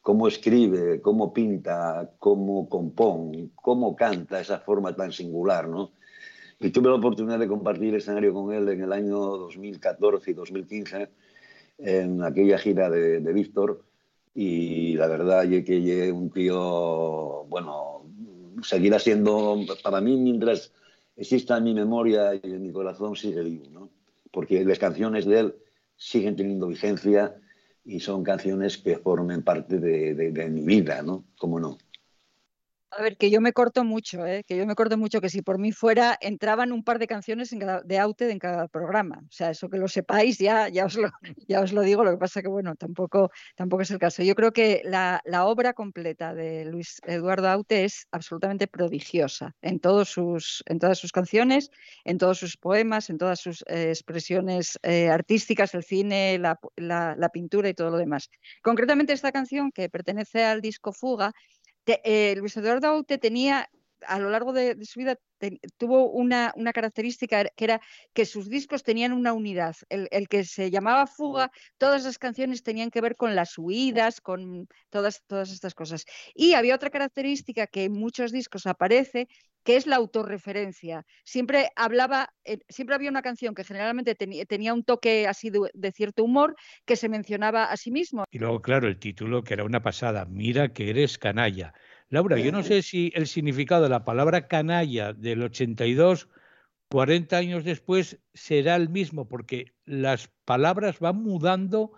cómo 0.01 0.27
escribe, 0.27 1.01
cómo 1.01 1.33
pinta, 1.33 2.11
cómo 2.19 2.67
compone, 2.67 3.49
cómo 3.55 3.95
canta 3.95 4.41
esa 4.41 4.59
forma 4.59 4.95
tan 4.95 5.11
singular, 5.11 5.67
¿no? 5.67 5.91
Y 6.59 6.69
tuve 6.69 6.89
la 6.89 6.95
oportunidad 6.95 7.39
de 7.39 7.47
compartir 7.47 7.95
escenario 7.95 8.33
con 8.33 8.53
él 8.53 8.67
en 8.69 8.83
el 8.83 8.91
año 8.93 9.17
2014 9.17 10.31
y 10.31 10.33
2015 10.35 11.09
en 11.79 12.23
aquella 12.23 12.57
gira 12.59 12.89
de, 12.89 13.19
de 13.19 13.33
Víctor 13.33 13.83
y 14.35 14.93
la 14.95 15.07
verdad 15.07 15.51
es 15.51 15.65
que 15.65 16.07
es 16.07 16.11
un 16.13 16.29
tío, 16.29 17.45
bueno, 17.49 18.00
seguirá 18.63 18.99
siendo, 18.99 19.57
para 19.83 20.01
mí, 20.01 20.17
mientras 20.17 20.71
exista 21.15 21.59
mi 21.59 21.73
memoria 21.73 22.33
y 22.35 22.39
en 22.43 22.61
mi 22.61 22.71
corazón, 22.71 23.15
sigue 23.15 23.41
vivo, 23.43 23.65
¿no? 23.71 23.89
Porque 24.31 24.63
las 24.65 24.79
canciones 24.79 25.25
de 25.25 25.39
él 25.39 25.55
siguen 25.97 26.35
teniendo 26.35 26.67
vigencia 26.67 27.35
y 27.83 27.99
son 27.99 28.23
canciones 28.23 28.77
que 28.77 28.97
formen 28.97 29.43
parte 29.43 29.77
de, 29.79 30.13
de- 30.15 30.31
de 30.31 30.49
mi 30.49 30.61
vida, 30.61 31.01
¿no? 31.01 31.25
¿Cómo 31.37 31.59
no? 31.59 31.77
A 32.93 33.01
ver, 33.03 33.15
que 33.15 33.29
yo 33.31 33.39
me 33.39 33.53
corto 33.53 33.85
mucho, 33.85 34.25
¿eh? 34.25 34.43
que 34.45 34.57
yo 34.57 34.65
me 34.65 34.75
corto 34.75 34.97
mucho, 34.97 35.21
que 35.21 35.29
si 35.29 35.41
por 35.41 35.57
mí 35.59 35.71
fuera, 35.71 36.17
entraban 36.19 36.73
un 36.73 36.83
par 36.83 36.99
de 36.99 37.07
canciones 37.07 37.49
de 37.85 37.99
Aute 37.99 38.29
en 38.29 38.37
cada 38.37 38.67
programa. 38.67 39.19
O 39.23 39.31
sea, 39.31 39.49
eso 39.49 39.69
que 39.69 39.77
lo 39.77 39.87
sepáis, 39.87 40.37
ya, 40.39 40.67
ya, 40.67 40.85
os, 40.87 40.97
lo, 40.97 41.09
ya 41.47 41.61
os 41.61 41.71
lo 41.71 41.83
digo, 41.83 42.03
lo 42.03 42.11
que 42.11 42.17
pasa 42.17 42.41
que, 42.41 42.49
bueno, 42.49 42.75
tampoco, 42.75 43.31
tampoco 43.55 43.83
es 43.83 43.91
el 43.91 43.97
caso. 43.97 44.23
Yo 44.23 44.35
creo 44.35 44.51
que 44.51 44.81
la, 44.83 45.21
la 45.23 45.45
obra 45.45 45.71
completa 45.73 46.33
de 46.33 46.65
Luis 46.65 46.99
Eduardo 47.05 47.47
Aute 47.47 47.85
es 47.85 48.07
absolutamente 48.11 48.67
prodigiosa 48.67 49.55
en, 49.61 49.79
todos 49.79 50.09
sus, 50.09 50.61
en 50.65 50.79
todas 50.79 50.99
sus 50.99 51.13
canciones, 51.13 51.69
en 52.03 52.17
todos 52.17 52.39
sus 52.39 52.57
poemas, 52.57 53.09
en 53.09 53.17
todas 53.17 53.39
sus 53.39 53.61
eh, 53.67 53.87
expresiones 53.89 54.77
eh, 54.83 55.07
artísticas, 55.07 55.73
el 55.75 55.83
cine, 55.85 56.37
la, 56.39 56.59
la- 56.75 57.15
la 57.17 57.29
pintura 57.29 57.69
y 57.69 57.73
todo 57.73 57.89
lo 57.89 57.97
demás. 57.97 58.29
Concretamente 58.61 59.13
esta 59.13 59.31
canción, 59.31 59.71
que 59.71 59.87
pertenece 59.89 60.43
al 60.43 60.59
disco 60.59 60.91
Fuga, 60.91 61.31
te- 61.83 62.01
eh, 62.31 62.35
Luis 62.37 62.55
Eduardo 62.57 62.87
Aute 62.87 63.17
tenía 63.17 63.69
a 64.07 64.19
lo 64.19 64.29
largo 64.29 64.53
de, 64.53 64.75
de 64.75 64.85
su 64.85 64.99
vida 64.99 65.15
te- 65.41 65.59
tuvo 65.77 66.09
una, 66.11 66.53
una 66.55 66.71
característica 66.71 67.41
er- 67.41 67.51
que 67.57 67.65
era 67.65 67.81
que 68.13 68.25
sus 68.25 68.47
discos 68.49 68.83
tenían 68.83 69.11
una 69.11 69.33
unidad. 69.33 69.75
El, 69.89 70.07
el 70.11 70.27
que 70.29 70.43
se 70.45 70.69
llamaba 70.71 71.07
Fuga, 71.07 71.49
todas 71.77 72.03
las 72.05 72.17
canciones 72.17 72.63
tenían 72.63 72.91
que 72.91 73.01
ver 73.01 73.15
con 73.17 73.35
las 73.35 73.57
huidas, 73.57 74.21
con 74.21 74.67
todas, 74.89 75.23
todas 75.27 75.51
estas 75.51 75.73
cosas. 75.73 76.05
Y 76.35 76.53
había 76.53 76.75
otra 76.75 76.89
característica 76.91 77.67
que 77.67 77.85
en 77.85 77.93
muchos 77.93 78.31
discos 78.31 78.65
aparece, 78.67 79.27
que 79.63 79.75
es 79.75 79.85
la 79.85 79.97
autorreferencia. 79.97 81.05
Siempre 81.23 81.69
hablaba, 81.75 82.29
eh, 82.43 82.59
siempre 82.69 82.95
había 82.95 83.09
una 83.11 83.21
canción 83.21 83.53
que 83.53 83.63
generalmente 83.63 84.15
tenía 84.15 84.73
un 84.73 84.83
toque 84.83 85.27
así 85.27 85.49
de, 85.49 85.69
de 85.73 85.91
cierto 85.91 86.23
humor 86.23 86.55
que 86.85 86.95
se 86.95 87.09
mencionaba 87.09 87.65
a 87.65 87.77
sí 87.77 87.91
mismo. 87.91 88.23
y 88.31 88.39
luego, 88.39 88.61
claro, 88.61 88.87
el 88.87 88.97
título, 88.99 89.43
que 89.43 89.53
era 89.53 89.63
una 89.63 89.81
pasada, 89.81 90.25
Mira 90.25 90.73
que 90.73 90.89
eres 90.89 91.17
canalla. 91.17 91.73
Laura, 92.11 92.37
yo 92.37 92.51
no 92.51 92.61
sé 92.61 92.81
si 92.81 93.09
el 93.15 93.25
significado 93.25 93.83
de 93.83 93.89
la 93.89 94.03
palabra 94.03 94.49
canalla 94.49 95.13
del 95.13 95.43
82, 95.43 96.27
40 96.89 97.37
años 97.37 97.63
después, 97.63 98.19
será 98.33 98.75
el 98.75 98.89
mismo, 98.89 99.29
porque 99.29 99.75
las 99.85 100.29
palabras 100.43 100.99
van 100.99 101.23
mudando 101.23 101.93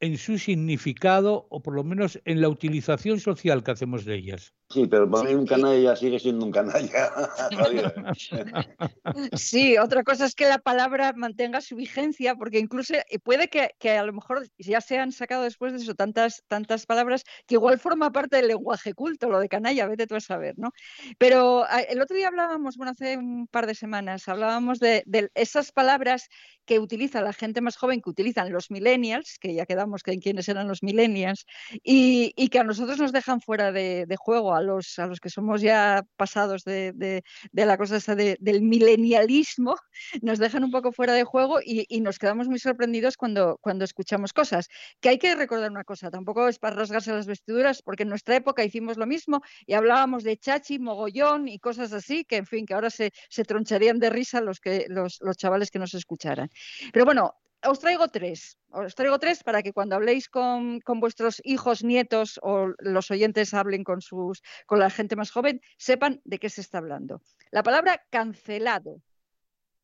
en 0.00 0.18
su 0.18 0.36
significado 0.36 1.46
o 1.48 1.62
por 1.62 1.74
lo 1.74 1.82
menos 1.82 2.20
en 2.26 2.42
la 2.42 2.50
utilización 2.50 3.20
social 3.20 3.64
que 3.64 3.70
hacemos 3.70 4.04
de 4.04 4.16
ellas. 4.16 4.52
Sí, 4.74 4.88
pero 4.88 5.08
para 5.08 5.28
Sí, 5.28 5.28
mí 5.28 5.34
un 5.40 5.46
canalla 5.46 5.94
sigue 5.94 6.18
siendo 6.18 6.44
un 6.44 6.50
canalla. 6.50 7.12
Sí, 9.36 9.78
otra 9.78 10.02
cosa 10.02 10.26
es 10.26 10.34
que 10.34 10.46
la 10.46 10.58
palabra 10.58 11.12
mantenga 11.14 11.60
su 11.60 11.76
vigencia, 11.76 12.34
porque 12.34 12.58
incluso 12.58 12.94
eh, 12.94 13.18
puede 13.22 13.48
que, 13.48 13.70
que 13.78 13.92
a 13.92 14.02
lo 14.02 14.12
mejor 14.12 14.48
ya 14.58 14.80
se 14.80 14.98
han 14.98 15.12
sacado 15.12 15.44
después 15.44 15.72
de 15.72 15.78
eso 15.78 15.94
tantas, 15.94 16.42
tantas 16.48 16.86
palabras 16.86 17.22
que 17.46 17.54
igual 17.54 17.78
forma 17.78 18.10
parte 18.10 18.36
del 18.36 18.48
lenguaje 18.48 18.94
culto, 18.94 19.28
lo 19.30 19.38
de 19.38 19.48
canalla, 19.48 19.86
vete 19.86 20.08
tú 20.08 20.16
a 20.16 20.20
saber, 20.20 20.54
¿no? 20.56 20.70
Pero 21.18 21.64
ah, 21.68 21.80
el 21.82 22.00
otro 22.00 22.16
día 22.16 22.28
hablábamos, 22.28 22.76
bueno, 22.76 22.92
hace 22.92 23.16
un 23.16 23.46
par 23.46 23.66
de 23.68 23.74
semanas, 23.76 24.26
hablábamos 24.28 24.80
de, 24.80 25.04
de 25.06 25.30
esas 25.34 25.70
palabras 25.70 26.28
que 26.64 26.80
utiliza 26.80 27.20
la 27.22 27.32
gente 27.32 27.60
más 27.60 27.76
joven, 27.76 28.00
que 28.00 28.10
utilizan 28.10 28.50
los 28.52 28.70
millennials, 28.70 29.38
que 29.40 29.54
ya 29.54 29.66
quedamos 29.66 30.02
que 30.02 30.12
en 30.12 30.20
quiénes 30.20 30.48
eran 30.48 30.66
los 30.66 30.82
millennials, 30.82 31.46
y, 31.82 32.32
y 32.36 32.48
que 32.48 32.58
a 32.58 32.64
nosotros 32.64 32.98
nos 32.98 33.12
dejan 33.12 33.40
fuera 33.40 33.70
de, 33.72 34.06
de 34.06 34.16
juego, 34.16 34.54
los, 34.64 34.98
a 34.98 35.06
los 35.06 35.20
que 35.20 35.30
somos 35.30 35.60
ya 35.60 36.04
pasados 36.16 36.64
de, 36.64 37.22
la 37.52 37.78
cosa 37.78 37.96
esa 37.96 38.14
de- 38.14 38.36
del 38.40 38.62
milenialismo, 38.62 39.76
nos 40.22 40.38
dejan 40.38 40.64
un 40.64 40.70
poco 40.70 40.92
fuera 40.92 41.12
de 41.12 41.24
juego 41.24 41.58
y, 41.64 41.86
nos 42.00 42.18
quedamos 42.18 42.48
muy 42.48 42.58
sorprendidos 42.58 43.16
cuando, 43.16 43.58
escuchamos 43.80 44.32
cosas. 44.32 44.68
Que 45.00 45.10
hay 45.10 45.18
que 45.18 45.34
recordar 45.34 45.70
una 45.70 45.84
cosa, 45.84 46.10
tampoco 46.10 46.48
es 46.48 46.58
para 46.58 46.76
rasgarse 46.76 47.12
las 47.12 47.26
vestiduras, 47.26 47.82
porque 47.82 48.02
en 48.02 48.08
nuestra 48.10 48.36
época 48.36 48.64
hicimos 48.64 48.96
lo 48.96 49.06
mismo 49.06 49.40
y 49.66 49.74
hablábamos 49.74 50.24
de 50.24 50.36
chachi, 50.36 50.78
mogollón 50.78 51.48
y 51.48 51.58
cosas 51.58 51.92
así, 51.92 52.24
que 52.24 52.36
en 52.36 52.46
fin, 52.46 52.66
que 52.66 52.74
ahora 52.74 52.90
se, 52.90 53.12
troncharían 53.46 53.98
de 53.98 54.10
risa 54.10 54.40
los, 54.40 54.60
que, 54.60 54.86
los 54.88 55.36
chavales 55.36 55.70
que 55.70 55.78
nos 55.78 55.94
escucharan. 55.94 56.50
Pero 56.92 57.04
bueno, 57.04 57.34
os 57.66 57.78
traigo 57.80 58.08
tres. 58.08 58.58
Os 58.70 58.94
traigo 58.94 59.18
tres 59.18 59.42
para 59.42 59.62
que 59.62 59.72
cuando 59.72 59.96
habléis 59.96 60.28
con, 60.28 60.80
con 60.80 61.00
vuestros 61.00 61.40
hijos, 61.44 61.84
nietos 61.84 62.40
o 62.42 62.72
los 62.78 63.10
oyentes 63.10 63.54
hablen 63.54 63.84
con, 63.84 64.00
sus, 64.00 64.42
con 64.66 64.78
la 64.78 64.90
gente 64.90 65.16
más 65.16 65.30
joven, 65.30 65.60
sepan 65.78 66.20
de 66.24 66.38
qué 66.38 66.48
se 66.50 66.60
está 66.60 66.78
hablando. 66.78 67.22
La 67.50 67.62
palabra 67.62 68.02
cancelado. 68.10 69.00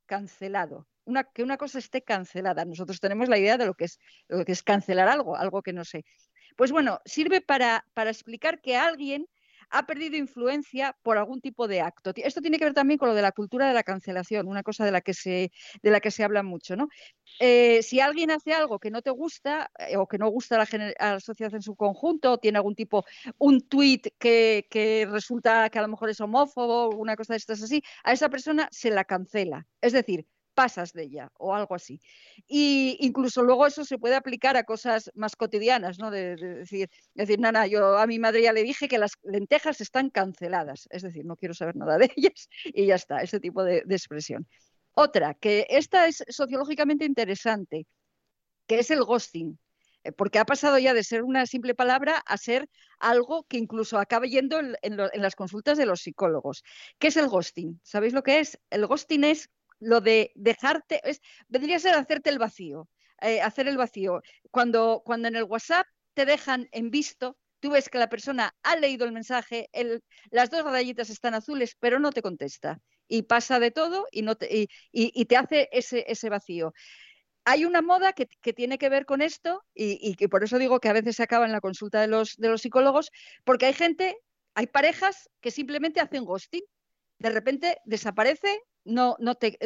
Cancelado. 0.06 0.86
una, 1.04 1.24
que 1.24 1.42
una 1.42 1.56
cosa 1.56 1.78
esté 1.78 2.02
cancelada. 2.02 2.64
Nosotros 2.64 3.00
tenemos 3.00 3.28
la 3.28 3.38
idea 3.38 3.56
de 3.58 3.66
lo 3.66 3.74
que 3.74 3.84
es, 3.84 3.98
lo 4.28 4.44
que 4.44 4.52
es 4.52 4.62
cancelar 4.62 5.08
algo, 5.08 5.36
algo 5.36 5.62
que 5.62 5.72
no 5.72 5.84
sé. 5.84 6.04
Pues 6.56 6.72
bueno, 6.72 7.00
sirve 7.04 7.40
para, 7.40 7.86
para 7.94 8.10
explicar 8.10 8.60
que 8.60 8.76
alguien 8.76 9.26
ha 9.70 9.86
perdido 9.86 10.16
influencia 10.16 10.96
por 11.02 11.18
algún 11.18 11.40
tipo 11.40 11.68
de 11.68 11.80
acto. 11.80 12.12
Esto 12.16 12.40
tiene 12.40 12.58
que 12.58 12.64
ver 12.64 12.74
también 12.74 12.98
con 12.98 13.08
lo 13.08 13.14
de 13.14 13.22
la 13.22 13.32
cultura 13.32 13.68
de 13.68 13.74
la 13.74 13.82
cancelación, 13.82 14.48
una 14.48 14.62
cosa 14.62 14.84
de 14.84 14.92
la 14.92 15.00
que 15.00 15.14
se, 15.14 15.52
de 15.82 15.90
la 15.90 16.00
que 16.00 16.10
se 16.10 16.24
habla 16.24 16.42
mucho. 16.42 16.76
¿no? 16.76 16.88
Eh, 17.38 17.82
si 17.82 18.00
alguien 18.00 18.30
hace 18.30 18.52
algo 18.52 18.78
que 18.78 18.90
no 18.90 19.02
te 19.02 19.10
gusta 19.10 19.70
eh, 19.78 19.96
o 19.96 20.06
que 20.06 20.18
no 20.18 20.28
gusta 20.28 20.56
a 20.56 20.66
la, 21.00 21.20
sociedad 21.20 21.54
en 21.54 21.62
su 21.62 21.76
conjunto, 21.76 22.32
o 22.32 22.38
tiene 22.38 22.58
algún 22.58 22.74
tipo, 22.74 23.04
un 23.38 23.60
tuit 23.68 24.08
que, 24.18 24.66
que 24.70 25.06
resulta 25.10 25.70
que 25.70 25.78
a 25.78 25.82
lo 25.82 25.88
mejor 25.88 26.10
es 26.10 26.20
homófobo, 26.20 26.90
una 26.90 27.16
cosa 27.16 27.34
de 27.34 27.38
estas 27.38 27.62
así, 27.62 27.82
a 28.04 28.12
esa 28.12 28.28
persona 28.28 28.68
se 28.72 28.90
la 28.90 29.04
cancela. 29.04 29.66
Es 29.80 29.92
decir, 29.92 30.26
pasas 30.60 30.92
de 30.92 31.04
ella 31.04 31.32
o 31.38 31.54
algo 31.54 31.74
así. 31.74 32.02
Y 32.46 32.98
incluso 33.00 33.42
luego 33.42 33.66
eso 33.66 33.82
se 33.82 33.96
puede 33.96 34.14
aplicar 34.14 34.58
a 34.58 34.64
cosas 34.64 35.10
más 35.14 35.34
cotidianas, 35.34 35.98
¿no? 35.98 36.10
De, 36.10 36.36
de 36.36 36.54
decir, 36.56 36.90
decir, 37.14 37.40
nana, 37.40 37.66
yo 37.66 37.96
a 37.96 38.06
mi 38.06 38.18
madre 38.18 38.42
ya 38.42 38.52
le 38.52 38.62
dije 38.62 38.86
que 38.86 38.98
las 38.98 39.12
lentejas 39.22 39.80
están 39.80 40.10
canceladas, 40.10 40.86
es 40.90 41.00
decir, 41.00 41.24
no 41.24 41.36
quiero 41.36 41.54
saber 41.54 41.76
nada 41.76 41.96
de 41.96 42.12
ellas 42.16 42.50
y 42.64 42.84
ya 42.84 42.96
está, 42.96 43.22
ese 43.22 43.40
tipo 43.40 43.64
de, 43.64 43.78
expresión. 43.88 44.46
Otra, 44.92 45.32
que 45.32 45.66
esta 45.70 46.06
es 46.06 46.22
sociológicamente 46.28 47.06
interesante, 47.06 47.86
que 48.66 48.80
es 48.80 48.90
el 48.90 49.02
ghosting 49.02 49.58
eh, 50.04 50.12
porque 50.12 50.38
ha 50.38 50.44
pasado 50.44 50.78
ya 50.78 50.92
de 50.92 51.04
ser 51.04 51.22
una 51.22 51.46
simple 51.46 51.74
palabra 51.74 52.22
a 52.26 52.36
ser 52.36 52.68
algo 52.98 53.44
que 53.44 53.56
incluso 53.56 53.98
acaba 53.98 54.26
yendo 54.26 54.58
en, 54.58 54.76
en, 54.82 55.22
las 55.22 55.36
consultas 55.36 55.78
de 55.78 55.86
los 55.86 56.00
psicólogos. 56.02 56.62
¿Qué 56.98 57.08
es 57.08 57.16
el 57.16 57.28
ghosting? 57.28 57.80
¿Sabéis 57.82 58.12
lo 58.12 58.22
que 58.22 58.40
es? 58.40 58.58
El 58.68 58.86
ghosting 58.86 59.24
es 59.24 59.48
lo 59.80 60.00
de 60.00 60.32
dejarte, 60.34 61.00
es, 61.08 61.20
vendría 61.48 61.76
a 61.76 61.80
ser 61.80 61.94
hacerte 61.94 62.30
el 62.30 62.38
vacío, 62.38 62.88
eh, 63.20 63.40
hacer 63.40 63.68
el 63.68 63.76
vacío. 63.76 64.22
Cuando, 64.50 65.02
cuando 65.04 65.28
en 65.28 65.36
el 65.36 65.44
WhatsApp 65.44 65.86
te 66.14 66.24
dejan 66.24 66.68
en 66.72 66.90
visto, 66.90 67.36
tú 67.60 67.70
ves 67.70 67.88
que 67.88 67.98
la 67.98 68.08
persona 68.08 68.54
ha 68.62 68.76
leído 68.76 69.04
el 69.04 69.12
mensaje, 69.12 69.68
las 70.30 70.50
dos 70.50 70.64
rayitas 70.64 71.10
están 71.10 71.34
azules, 71.34 71.76
pero 71.80 71.98
no 71.98 72.12
te 72.12 72.22
contesta. 72.22 72.78
Y 73.08 73.22
pasa 73.22 73.58
de 73.58 73.70
todo 73.72 74.06
y, 74.12 74.22
no 74.22 74.36
te, 74.36 74.46
y, 74.54 74.68
y, 74.92 75.12
y 75.14 75.24
te 75.24 75.36
hace 75.36 75.68
ese, 75.72 76.04
ese 76.06 76.28
vacío 76.28 76.72
hay 77.44 77.64
una 77.64 77.82
moda 77.82 78.12
que, 78.12 78.26
que, 78.26 78.52
tiene 78.52 78.78
que 78.78 78.88
ver 78.88 79.06
con 79.06 79.22
esto 79.22 79.64
y, 79.74 79.98
y, 80.00 80.14
que 80.14 80.28
por 80.28 80.44
eso 80.44 80.58
digo 80.58 80.80
que 80.80 80.88
a 80.88 80.92
veces 80.92 81.16
se 81.16 81.22
acaba 81.22 81.46
en 81.46 81.52
la 81.52 81.60
consulta 81.60 82.00
de 82.00 82.06
los, 82.06 82.36
de 82.36 82.48
los 82.48 82.62
psicólogos, 82.62 83.10
porque 83.44 83.66
hay 83.66 83.72
gente, 83.72 84.16
hay 84.54 84.66
parejas 84.66 85.30
que 85.40 85.50
simplemente 85.50 86.00
hacen 86.00 86.24
ghosting. 86.24 86.62
De 87.18 87.30
repente 87.30 87.78
desaparece, 87.84 88.60
no, 88.84 89.16
no, 89.18 89.34
te, 89.34 89.58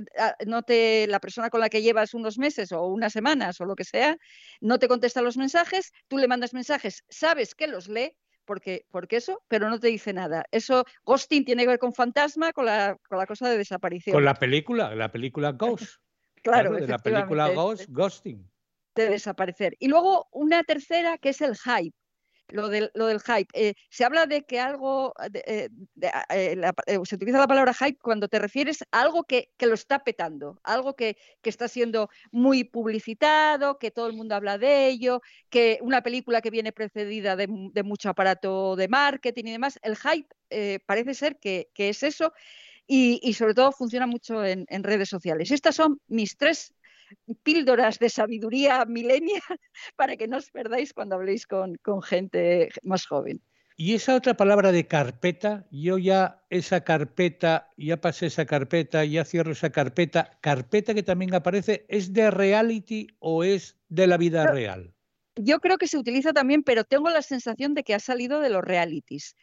no 0.46 0.62
te, 0.62 1.06
la 1.06 1.20
persona 1.20 1.50
con 1.50 1.60
la 1.60 1.68
que 1.68 1.82
llevas 1.82 2.14
unos 2.14 2.38
meses 2.38 2.72
o 2.72 2.86
unas 2.86 3.12
semanas 3.12 3.60
o 3.60 3.64
lo 3.64 3.76
que 3.76 3.84
sea, 3.84 4.16
no 4.60 4.78
te 4.78 4.88
contesta 4.88 5.22
los 5.22 5.36
mensajes, 5.36 5.92
tú 6.08 6.18
le 6.18 6.28
mandas 6.28 6.54
mensajes, 6.54 7.04
sabes 7.08 7.54
que 7.54 7.66
los 7.66 7.88
lee, 7.88 8.16
porque, 8.44 8.86
porque 8.90 9.16
eso, 9.16 9.42
pero 9.48 9.70
no 9.70 9.80
te 9.80 9.88
dice 9.88 10.12
nada. 10.12 10.44
Eso, 10.50 10.84
ghosting 11.04 11.44
tiene 11.44 11.62
que 11.62 11.68
ver 11.68 11.78
con 11.78 11.94
fantasma, 11.94 12.52
con 12.52 12.66
la, 12.66 12.96
con 13.08 13.18
la 13.18 13.26
cosa 13.26 13.48
de 13.48 13.58
desaparición. 13.58 14.14
Con 14.14 14.24
la 14.24 14.34
película, 14.34 14.94
la 14.94 15.10
película 15.10 15.52
Ghost. 15.52 16.00
claro, 16.42 16.72
de 16.72 16.86
la 16.86 16.98
película 16.98 17.50
Ghost, 17.50 17.86
Ghosting. 17.88 18.50
De 18.94 19.08
desaparecer. 19.08 19.74
Y 19.78 19.88
luego 19.88 20.28
una 20.30 20.62
tercera 20.62 21.18
que 21.18 21.30
es 21.30 21.40
el 21.40 21.56
hype 21.56 21.96
lo 22.48 22.68
del, 22.68 22.90
lo 22.94 23.06
del 23.06 23.20
hype. 23.20 23.48
Eh, 23.54 23.74
se 23.90 24.04
habla 24.04 24.26
de 24.26 24.44
que 24.44 24.60
algo, 24.60 25.14
de, 25.30 25.42
eh, 25.46 25.68
de, 25.94 26.08
eh, 26.30 26.72
eh, 26.86 26.98
se 27.04 27.14
utiliza 27.16 27.38
la 27.38 27.46
palabra 27.46 27.74
hype 27.74 27.98
cuando 28.00 28.28
te 28.28 28.38
refieres 28.38 28.82
a 28.90 29.00
algo 29.00 29.24
que, 29.24 29.50
que 29.56 29.66
lo 29.66 29.74
está 29.74 30.04
petando, 30.04 30.60
algo 30.62 30.94
que, 30.94 31.16
que, 31.42 31.50
está 31.50 31.68
siendo 31.68 32.10
muy 32.30 32.64
publicitado, 32.64 33.78
que 33.78 33.90
todo 33.90 34.06
el 34.06 34.14
mundo 34.14 34.34
habla 34.34 34.58
de 34.58 34.88
ello, 34.88 35.22
que 35.50 35.78
una 35.82 36.02
película 36.02 36.40
que 36.40 36.50
viene 36.50 36.72
precedida 36.72 37.36
de, 37.36 37.46
de 37.48 37.82
mucho 37.82 38.08
aparato 38.08 38.76
de 38.76 38.88
marketing 38.88 39.44
y 39.46 39.52
demás. 39.52 39.78
El 39.82 39.96
hype 39.96 40.34
eh, 40.50 40.80
parece 40.86 41.14
ser 41.14 41.38
que, 41.38 41.70
que 41.74 41.88
es 41.88 42.02
eso. 42.02 42.32
Y, 42.86 43.18
y, 43.22 43.32
sobre 43.32 43.54
todo 43.54 43.72
funciona 43.72 44.06
mucho 44.06 44.44
en, 44.44 44.66
en 44.68 44.82
redes 44.84 45.08
sociales. 45.08 45.50
Estas 45.50 45.74
son 45.74 46.00
mis 46.06 46.36
tres 46.36 46.73
píldoras 47.42 47.98
de 47.98 48.08
sabiduría 48.08 48.84
milenial 48.84 49.42
para 49.96 50.16
que 50.16 50.28
no 50.28 50.38
os 50.38 50.50
perdáis 50.50 50.92
cuando 50.92 51.16
habléis 51.16 51.46
con, 51.46 51.76
con 51.76 52.02
gente 52.02 52.70
más 52.82 53.06
joven. 53.06 53.40
Y 53.76 53.94
esa 53.94 54.14
otra 54.14 54.34
palabra 54.34 54.70
de 54.70 54.86
carpeta, 54.86 55.66
yo 55.72 55.98
ya 55.98 56.44
esa 56.48 56.84
carpeta, 56.84 57.70
ya 57.76 58.00
pasé 58.00 58.26
esa 58.26 58.46
carpeta, 58.46 59.04
ya 59.04 59.24
cierro 59.24 59.50
esa 59.50 59.70
carpeta, 59.70 60.38
carpeta 60.40 60.94
que 60.94 61.02
también 61.02 61.34
aparece, 61.34 61.84
¿es 61.88 62.12
de 62.12 62.30
reality 62.30 63.08
o 63.18 63.42
es 63.42 63.76
de 63.88 64.06
la 64.06 64.16
vida 64.16 64.46
real? 64.46 64.94
Yo 65.34 65.58
creo 65.58 65.76
que 65.76 65.88
se 65.88 65.98
utiliza 65.98 66.32
también, 66.32 66.62
pero 66.62 66.84
tengo 66.84 67.10
la 67.10 67.22
sensación 67.22 67.74
de 67.74 67.82
que 67.82 67.94
ha 67.94 67.98
salido 67.98 68.38
de 68.38 68.50
los 68.50 68.62
realities 68.62 69.34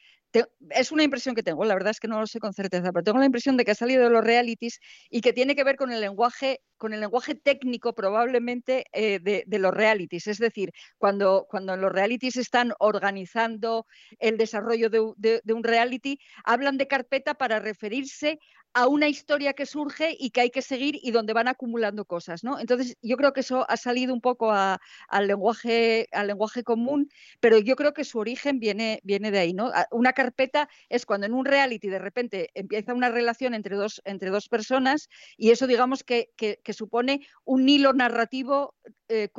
es 0.70 0.92
una 0.92 1.04
impresión 1.04 1.36
que 1.36 1.44
tengo, 1.44 1.66
la 1.66 1.74
verdad 1.74 1.92
es 1.92 2.00
que 2.00 2.08
no 2.08 2.20
lo 2.20 2.28
sé 2.28 2.40
con 2.40 2.54
certeza, 2.54 2.92
pero 2.92 3.04
tengo 3.04 3.20
la 3.20 3.26
impresión 3.26 3.58
de 3.58 3.66
que 3.66 3.72
ha 3.72 3.76
salido 3.76 4.04
de 4.04 4.10
los 4.10 4.24
realities 4.24 4.80
y 5.10 5.22
que 5.22 5.34
tiene 5.34 5.56
que 5.56 5.64
ver 5.64 5.76
con 5.76 5.92
el 5.92 6.00
lenguaje, 6.00 6.62
con 6.78 6.94
el 6.94 7.02
lenguaje 7.02 7.36
técnico 7.36 7.94
probablemente 7.94 8.86
eh, 8.94 9.20
de, 9.20 9.44
de, 9.46 9.60
los 9.60 9.74
realities. 9.74 10.28
Es 10.28 10.38
decir, 10.38 10.72
cuando, 10.98 11.48
cuando 11.50 11.76
los 11.76 11.92
realities 11.92 12.38
están 12.38 12.74
organizando 12.80 13.86
el 14.20 14.38
desarrollo 14.38 14.90
de, 14.90 15.12
de, 15.18 15.42
de 15.44 15.54
un 15.54 15.64
reality, 15.64 16.20
hablan 16.44 16.78
de 16.78 16.88
carpeta 16.88 17.34
para 17.34 17.60
referirse 17.60 18.40
a 18.74 18.88
una 18.88 19.10
historia 19.10 19.54
que 19.54 19.66
surge 19.66 20.16
y 20.18 20.32
que 20.32 20.42
hay 20.42 20.50
que 20.50 20.62
seguir 20.62 20.98
y 21.02 21.12
donde 21.12 21.34
van 21.34 21.48
acumulando 21.48 22.06
cosas, 22.06 22.44
¿no? 22.44 22.60
Entonces, 22.60 22.98
yo 23.02 23.18
creo 23.18 23.34
que 23.34 23.42
eso 23.42 23.66
ha 23.70 23.78
salido 23.78 24.14
un 24.14 24.22
poco 24.22 24.52
a, 24.52 24.80
al, 25.08 25.28
lenguaje, 25.28 26.08
al 26.12 26.28
lenguaje 26.28 26.64
común, 26.64 27.10
pero 27.40 27.58
yo 27.60 27.76
creo 27.76 27.94
que 27.94 28.04
su 28.04 28.20
origen 28.20 28.60
viene, 28.60 29.02
viene 29.04 29.32
de 29.32 29.40
ahí, 29.40 29.54
¿no? 29.54 29.72
Una 29.92 30.14
carpeta 30.14 30.70
es 30.90 31.06
cuando 31.06 31.28
en 31.28 31.34
un 31.34 31.46
reality 31.46 31.90
de 31.90 32.00
repente 32.00 32.50
empieza 32.54 32.94
una 32.94 33.10
relación 33.10 33.54
entre 33.54 33.76
dos, 33.76 34.02
entre 34.06 34.30
dos 34.30 34.48
personas 34.48 35.10
y 35.38 35.52
eso, 35.52 35.68
digamos, 35.68 36.04
que, 36.04 36.32
que, 36.38 36.62
que 36.64 36.74
supone 36.74 37.28
un 37.44 37.68
hilo 37.68 37.94
narrativo 37.94 38.76
eh, 39.12 39.30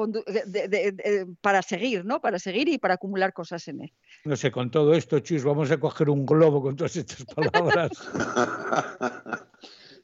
de, 0.46 0.68
de, 0.68 0.92
de, 0.92 1.26
para 1.40 1.62
seguir, 1.62 2.04
¿no? 2.04 2.20
Para 2.20 2.38
seguir 2.38 2.68
y 2.68 2.76
para 2.76 2.94
acumular 2.94 3.32
cosas 3.32 3.66
en 3.68 3.80
él. 3.82 3.92
No 4.24 4.36
sé, 4.36 4.52
con 4.52 4.70
todo 4.70 4.92
esto, 4.92 5.18
Chus, 5.20 5.44
vamos 5.44 5.70
a 5.70 5.80
coger 5.80 6.10
un 6.10 6.26
globo 6.26 6.60
con 6.60 6.76
todas 6.76 6.94
estas 6.96 7.24
palabras. 7.24 7.90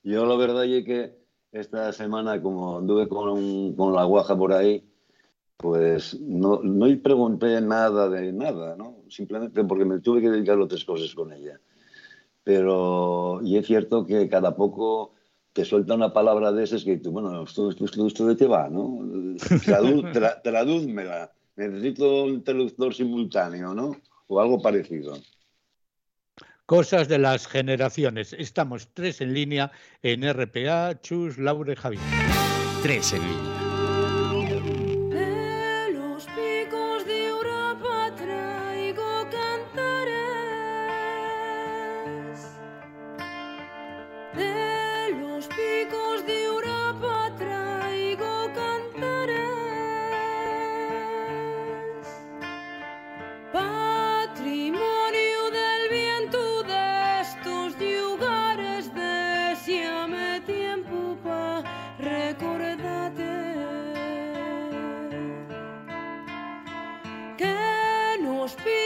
Yo 0.03 0.25
la 0.25 0.37
verdad 0.37 0.65
es 0.65 0.85
que 0.85 1.19
esta 1.53 1.93
semana, 1.93 2.41
como 2.41 2.79
anduve 2.79 3.09
con, 3.09 3.75
con 3.75 3.95
la 3.95 4.05
guaja 4.05 4.37
por 4.37 4.55
ahí, 4.55 4.89
pues 5.59 6.19
no, 6.19 6.63
no 6.63 6.87
pregunté 7.03 7.61
nada 7.61 8.09
de 8.09 8.33
nada, 8.33 8.75
¿no? 8.77 9.03
Simplemente 9.11 9.65
porque 9.65 9.85
me 9.85 9.99
tuve 9.99 10.23
que 10.23 10.31
dedicar 10.31 10.57
a 10.57 10.65
otras 10.65 10.85
cosas 10.85 11.15
con 11.15 11.33
ella. 11.33 11.61
Pero, 12.43 13.41
y 13.43 13.59
es 13.59 13.67
cierto 13.67 14.07
que 14.07 14.29
cada 14.29 14.57
poco 14.57 15.13
te 15.59 15.65
suelta 15.65 15.95
una 15.95 16.13
palabra 16.13 16.53
de 16.53 16.63
esas 16.63 16.85
que 16.85 16.99
tú, 16.99 17.11
bueno, 17.11 17.43
esto, 17.43 17.71
esto, 17.71 18.07
esto 18.07 18.27
de 18.29 18.37
qué 18.37 18.47
va, 18.47 18.69
¿no? 18.69 19.01
Tradu, 19.65 20.03
tra, 20.13 20.41
tradúzmela. 20.41 21.33
Necesito 21.57 22.27
un 22.27 22.45
traductor 22.45 22.95
simultáneo, 22.95 23.75
¿no? 23.75 23.97
O 24.29 24.41
algo 24.41 24.63
parecido. 24.63 25.19
Cosas 26.65 27.09
de 27.09 27.19
las 27.19 27.49
generaciones. 27.49 28.35
Estamos 28.35 28.91
tres 28.95 29.21
en 29.21 29.35
línea 29.35 29.73
en 30.01 30.23
RPA, 30.33 31.01
Chus, 31.01 31.39
Laura 31.39 31.73
y 31.73 31.77
Javier. 31.77 32.03
Tres 32.85 33.13
en 33.13 33.23
línea. 33.23 33.68
Tenemos 68.57 68.65
más 68.65 68.78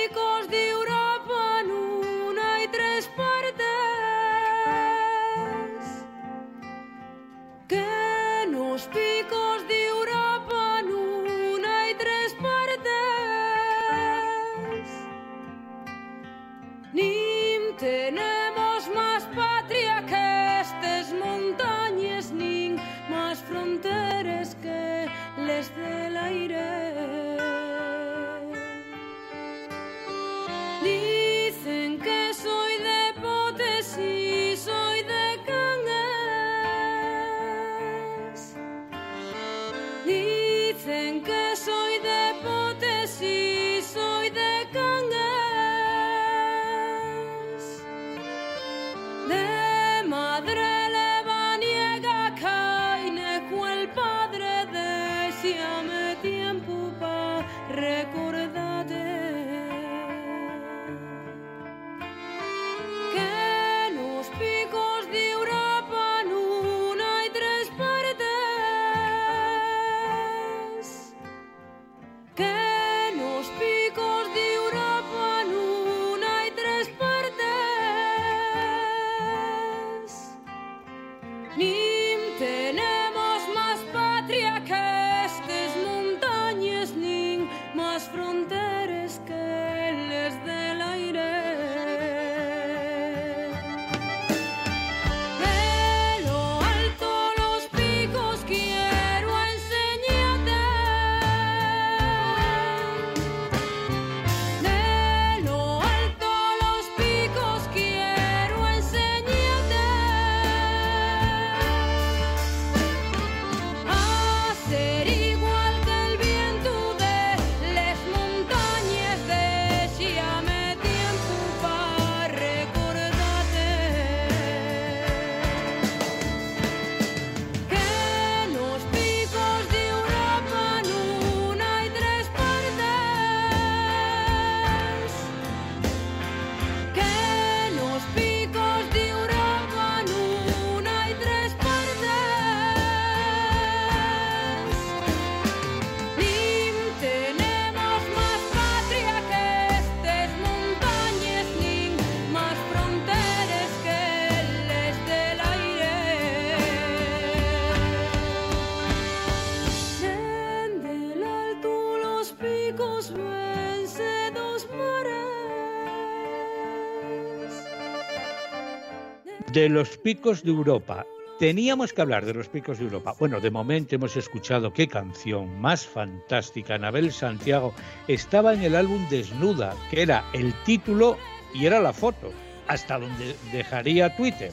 De 169.52 169.68
los 169.68 169.98
picos 169.98 170.42
de 170.42 170.50
Europa. 170.50 171.04
Teníamos 171.38 171.92
que 171.92 172.00
hablar 172.00 172.24
de 172.24 172.32
los 172.32 172.48
picos 172.48 172.78
de 172.78 172.84
Europa. 172.84 173.14
Bueno, 173.18 173.38
de 173.38 173.50
momento 173.50 173.94
hemos 173.94 174.16
escuchado 174.16 174.72
qué 174.72 174.88
canción 174.88 175.60
más 175.60 175.86
fantástica. 175.86 176.76
Anabel 176.76 177.12
Santiago 177.12 177.74
estaba 178.08 178.54
en 178.54 178.62
el 178.62 178.74
álbum 178.74 179.06
Desnuda, 179.10 179.76
que 179.90 180.00
era 180.00 180.24
el 180.32 180.54
título 180.64 181.18
y 181.52 181.66
era 181.66 181.80
la 181.80 181.92
foto, 181.92 182.32
hasta 182.66 182.98
donde 182.98 183.36
dejaría 183.52 184.16
Twitter. 184.16 184.52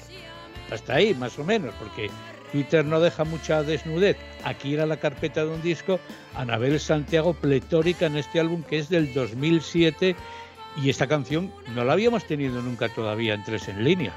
Hasta 0.70 0.95
ahí, 0.95 1.14
más 1.14 1.39
o 1.39 1.45
menos, 1.45 1.74
porque 1.76 2.10
Twitter 2.52 2.84
no 2.84 3.00
deja 3.00 3.24
mucha 3.24 3.64
desnudez. 3.64 4.18
Aquí 4.43 4.74
era 4.74 4.86
la 4.86 4.97
carpeta 4.97 5.45
de 5.45 5.52
un 5.52 5.62
disco, 5.62 6.02
Anabel 6.36 6.78
Santiago 6.78 7.34
pletórica 7.34 8.08
en 8.08 8.18
este 8.18 8.41
álbum 8.41 8.64
que 8.64 8.80
es 8.80 8.89
del 8.89 9.14
2007 9.14 10.18
y 10.76 10.89
esta 10.89 11.08
canción 11.08 11.54
no 11.74 11.86
la 11.86 11.93
habíamos 11.93 12.26
tenido 12.26 12.62
nunca 12.62 12.89
todavía 12.89 13.34
en 13.34 13.45
tres 13.45 13.70
en 13.70 13.86
línea. 13.86 14.14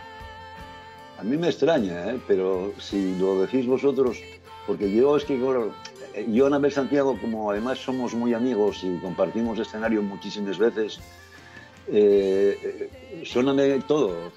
A 1.22 1.24
mí 1.24 1.36
me 1.36 1.50
extraña, 1.50 2.10
¿eh? 2.10 2.20
pero 2.26 2.72
si 2.80 3.16
lo 3.16 3.42
decís 3.42 3.64
vosotros, 3.64 4.18
porque 4.66 4.92
yo 4.92 5.16
es 5.16 5.24
que, 5.24 5.38
claro, 5.38 5.72
yo, 6.26 6.46
Anabel 6.46 6.72
Santiago, 6.72 7.16
como 7.20 7.48
además 7.52 7.78
somos 7.78 8.12
muy 8.12 8.34
amigos 8.34 8.82
y 8.82 8.98
compartimos 8.98 9.56
escenario 9.60 10.02
muchísimas 10.02 10.58
veces, 10.58 10.98
eh, 11.86 13.22
suéname 13.24 13.78
todo, 13.86 14.32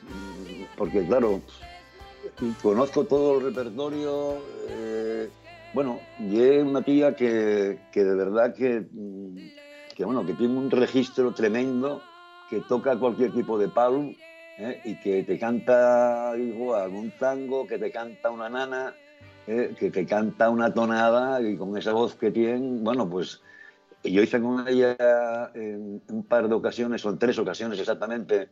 porque 0.77 1.03
claro, 1.07 1.41
conozco 2.61 3.03
todo 3.05 3.39
el 3.39 3.45
repertorio. 3.45 4.35
Eh, 4.69 5.27
bueno, 5.73 5.99
y 6.19 6.39
es 6.39 6.63
una 6.63 6.83
tía 6.83 7.15
que, 7.15 7.79
que 7.91 8.03
de 8.03 8.13
verdad 8.13 8.53
que, 8.53 8.85
que, 9.95 10.05
bueno, 10.05 10.23
que 10.23 10.33
tiene 10.33 10.55
un 10.55 10.69
registro 10.69 11.31
tremendo, 11.31 12.03
que 12.47 12.59
toca 12.59 12.95
cualquier 12.95 13.33
tipo 13.33 13.57
de 13.57 13.69
palo 13.69 14.11
¿eh? 14.57 14.81
y 14.83 14.95
que 14.95 15.23
te 15.23 15.37
canta 15.37 16.33
igual 16.37 16.91
un 16.91 17.11
tango, 17.11 17.67
que 17.67 17.77
te 17.77 17.91
canta 17.91 18.31
una 18.31 18.49
nana, 18.49 18.93
¿eh? 19.47 19.73
que 19.77 19.91
te 19.91 20.05
canta 20.05 20.49
una 20.49 20.73
tonada 20.73 21.41
y 21.41 21.57
con 21.57 21.77
esa 21.77 21.93
voz 21.93 22.15
que 22.15 22.31
tiene, 22.31 22.81
bueno, 22.81 23.09
pues 23.09 23.41
yo 24.03 24.21
hice 24.21 24.39
con 24.39 24.67
ella 24.67 25.51
en 25.55 26.01
un 26.09 26.23
par 26.23 26.47
de 26.47 26.55
ocasiones, 26.55 27.03
o 27.05 27.09
en 27.09 27.17
tres 27.17 27.39
ocasiones 27.39 27.79
exactamente, 27.79 28.49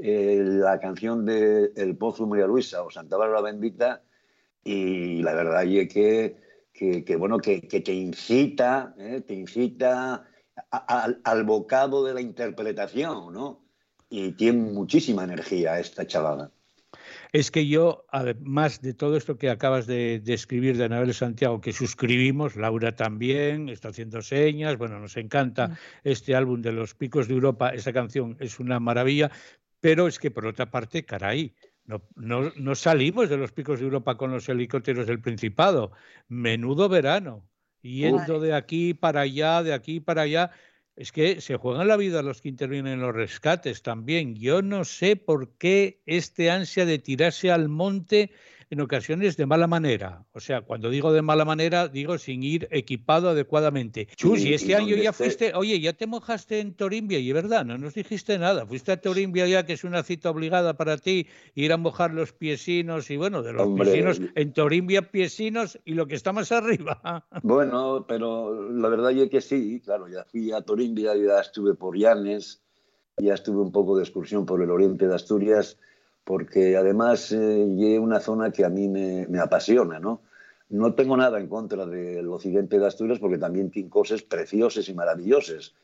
eh, 0.00 0.38
la 0.40 0.78
canción 0.78 1.24
de 1.24 1.72
El 1.76 1.96
Pozo 1.96 2.26
María 2.26 2.46
Luisa 2.46 2.82
o 2.82 2.90
Santa 2.90 3.16
Bárbara 3.16 3.42
Bendita 3.42 4.02
y 4.62 5.22
la 5.22 5.34
verdad 5.34 5.64
es 5.64 5.92
que, 5.92 6.36
que, 6.72 7.16
bueno, 7.16 7.38
que, 7.38 7.60
que, 7.62 7.80
te 7.80 7.92
incita, 7.92 8.94
te 8.96 9.34
incita 9.34 10.26
al 10.70 11.44
bocado 11.44 12.04
de 12.04 12.14
la 12.14 12.20
interpretación, 12.20 13.32
¿no? 13.32 13.63
Y 14.14 14.30
tiene 14.32 14.58
muchísima 14.58 15.24
energía 15.24 15.80
esta 15.80 16.06
chavada. 16.06 16.52
Es 17.32 17.50
que 17.50 17.66
yo, 17.66 18.04
además 18.10 18.80
de 18.80 18.94
todo 18.94 19.16
esto 19.16 19.36
que 19.36 19.50
acabas 19.50 19.88
de, 19.88 20.22
escribir 20.24 20.76
de 20.76 20.84
Anabel 20.84 21.12
Santiago, 21.12 21.60
que 21.60 21.72
suscribimos, 21.72 22.54
Laura 22.54 22.94
también, 22.94 23.68
está 23.68 23.88
haciendo 23.88 24.22
señas, 24.22 24.78
bueno, 24.78 25.00
nos 25.00 25.16
encanta 25.16 25.76
este 26.04 26.36
álbum 26.36 26.62
de 26.62 26.70
los 26.70 26.94
Picos 26.94 27.26
de 27.26 27.34
Europa, 27.34 27.70
esa 27.70 27.92
canción 27.92 28.36
es 28.38 28.60
una 28.60 28.78
maravilla, 28.78 29.32
pero 29.80 30.06
es 30.06 30.20
que 30.20 30.30
por 30.30 30.46
otra 30.46 30.70
parte, 30.70 31.04
caray, 31.04 31.52
no, 31.84 32.00
no, 32.14 32.52
no 32.54 32.74
salimos 32.76 33.28
de 33.28 33.36
los 33.36 33.50
Picos 33.50 33.80
de 33.80 33.86
Europa 33.86 34.16
con 34.16 34.30
los 34.30 34.48
helicópteros 34.48 35.08
del 35.08 35.20
Principado, 35.20 35.90
menudo 36.28 36.88
verano, 36.88 37.48
yendo 37.82 38.38
de 38.38 38.54
aquí 38.54 38.94
para 38.94 39.22
allá, 39.22 39.64
de 39.64 39.74
aquí 39.74 39.98
para 39.98 40.22
allá, 40.22 40.52
es 40.96 41.10
que 41.10 41.40
se 41.40 41.56
juegan 41.56 41.88
la 41.88 41.96
vida 41.96 42.22
los 42.22 42.40
que 42.40 42.48
intervienen 42.48 42.94
en 42.94 43.00
los 43.00 43.14
rescates 43.14 43.82
también. 43.82 44.36
Yo 44.36 44.62
no 44.62 44.84
sé 44.84 45.16
por 45.16 45.56
qué 45.56 46.02
este 46.06 46.50
ansia 46.50 46.86
de 46.86 46.98
tirarse 46.98 47.50
al 47.50 47.68
monte 47.68 48.30
en 48.74 48.80
ocasiones 48.80 49.36
de 49.36 49.46
mala 49.46 49.68
manera. 49.68 50.26
O 50.32 50.40
sea, 50.40 50.62
cuando 50.62 50.90
digo 50.90 51.12
de 51.12 51.22
mala 51.22 51.44
manera, 51.44 51.86
digo 51.86 52.18
sin 52.18 52.42
ir 52.42 52.66
equipado 52.72 53.28
adecuadamente. 53.30 54.08
Chus, 54.16 54.40
y 54.40 54.52
este 54.52 54.74
año 54.74 54.96
ya 54.96 55.12
fuiste, 55.12 55.52
oye, 55.54 55.80
ya 55.80 55.92
te 55.92 56.08
mojaste 56.08 56.58
en 56.58 56.74
Torimbia, 56.74 57.20
y 57.20 57.28
es 57.28 57.34
verdad, 57.34 57.64
no 57.64 57.78
nos 57.78 57.94
dijiste 57.94 58.36
nada. 58.36 58.66
Fuiste 58.66 58.90
a 58.90 59.00
Torimbia 59.00 59.46
ya, 59.46 59.64
que 59.64 59.74
es 59.74 59.84
una 59.84 60.02
cita 60.02 60.30
obligada 60.30 60.76
para 60.76 60.98
ti, 60.98 61.28
ir 61.54 61.72
a 61.72 61.76
mojar 61.76 62.12
los 62.12 62.32
piesinos, 62.32 63.10
y 63.10 63.16
bueno, 63.16 63.42
de 63.42 63.52
los 63.52 63.68
piesinos, 63.78 64.20
en 64.34 64.52
Torimbia 64.52 65.10
piesinos 65.10 65.78
y 65.84 65.94
lo 65.94 66.06
que 66.06 66.16
está 66.16 66.32
más 66.32 66.52
arriba. 66.52 67.00
Bueno, 67.42 68.06
pero 68.08 68.70
la 68.72 68.88
verdad 68.88 69.12
es 69.12 69.30
que 69.30 69.40
sí, 69.40 69.80
claro, 69.84 70.08
ya 70.08 70.24
fui 70.24 70.50
a 70.50 70.62
Torimbia, 70.62 71.14
ya 71.14 71.40
estuve 71.40 71.74
por 71.74 71.96
Llanes, 71.96 72.62
ya 73.18 73.34
estuve 73.34 73.60
un 73.60 73.70
poco 73.70 73.96
de 73.96 74.02
excursión 74.02 74.46
por 74.46 74.62
el 74.62 74.70
oriente 74.70 75.06
de 75.06 75.14
Asturias, 75.14 75.78
porque 76.24 76.76
además 76.76 77.32
eh, 77.32 77.94
es 77.94 77.98
una 77.98 78.20
zona 78.20 78.50
que 78.50 78.64
a 78.64 78.68
mí 78.70 78.88
me, 78.88 79.26
me, 79.28 79.38
apasiona, 79.38 80.00
¿no? 80.00 80.22
No 80.68 80.94
tengo 80.94 81.16
nada 81.16 81.38
en 81.38 81.48
contra 81.48 81.86
del 81.86 82.28
occidente 82.28 82.78
de 82.78 82.86
Asturias 82.86 83.18
porque 83.18 83.38
también 83.38 83.70
tiene 83.70 83.90
cosas 83.90 84.22
preciosas 84.22 84.88
y 84.88 84.94
maravillosas, 84.94 85.74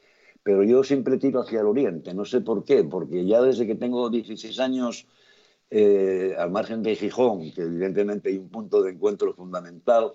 pero 0.43 0.65
yo 0.65 0.83
siempre 0.83 1.19
tiro 1.19 1.41
hacia 1.41 1.61
el 1.61 1.67
oriente, 1.67 2.15
no 2.15 2.25
sé 2.25 2.41
por 2.41 2.65
qué, 2.65 2.85
porque 2.85 3.27
ya 3.27 3.43
desde 3.43 3.67
que 3.67 3.75
tengo 3.75 4.09
16 4.09 4.59
años, 4.59 5.07
eh, 5.71 6.35
al 6.39 6.51
margen 6.51 6.83
de 6.83 6.97
Gijón, 6.97 7.53
que 7.53 7.63
evidentemente 7.63 8.31
hay 8.31 8.39
un 8.39 8.49
punto 8.49 8.83
de 8.83 8.93
encuentro 8.93 9.35
fundamental, 9.35 10.15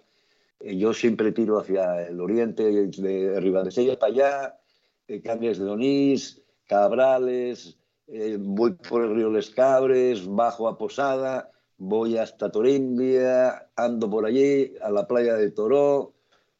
eh, 0.60 0.78
yo 0.78 0.94
siempre 0.94 1.32
tiro 1.32 1.60
hacia 1.60 2.08
el 2.08 2.20
oriente, 2.20 2.64
de 2.64 3.40
Ribadesella 3.40 3.98
para 4.00 4.12
allá, 4.12 4.60
eh, 5.08 5.22
Cambies 5.22 5.60
de 5.60 5.70
Onís, 5.70 6.42
Cabrales, 6.68 7.78
eh, 8.08 8.38
voy 8.39 8.74
por 8.74 9.03
el 9.03 9.16
río 9.16 9.30
Les 9.30 9.49
Cabres, 9.49 10.28
bajo 10.28 10.68
a 10.68 10.78
Posada, 10.78 11.51
voy 11.78 12.18
hasta 12.18 12.51
Torimbia, 12.51 13.70
ando 13.76 14.10
por 14.10 14.26
allí, 14.26 14.74
a 14.82 14.91
la 14.91 15.08
playa 15.08 15.36
de 15.36 15.51
Toró, 15.51 16.14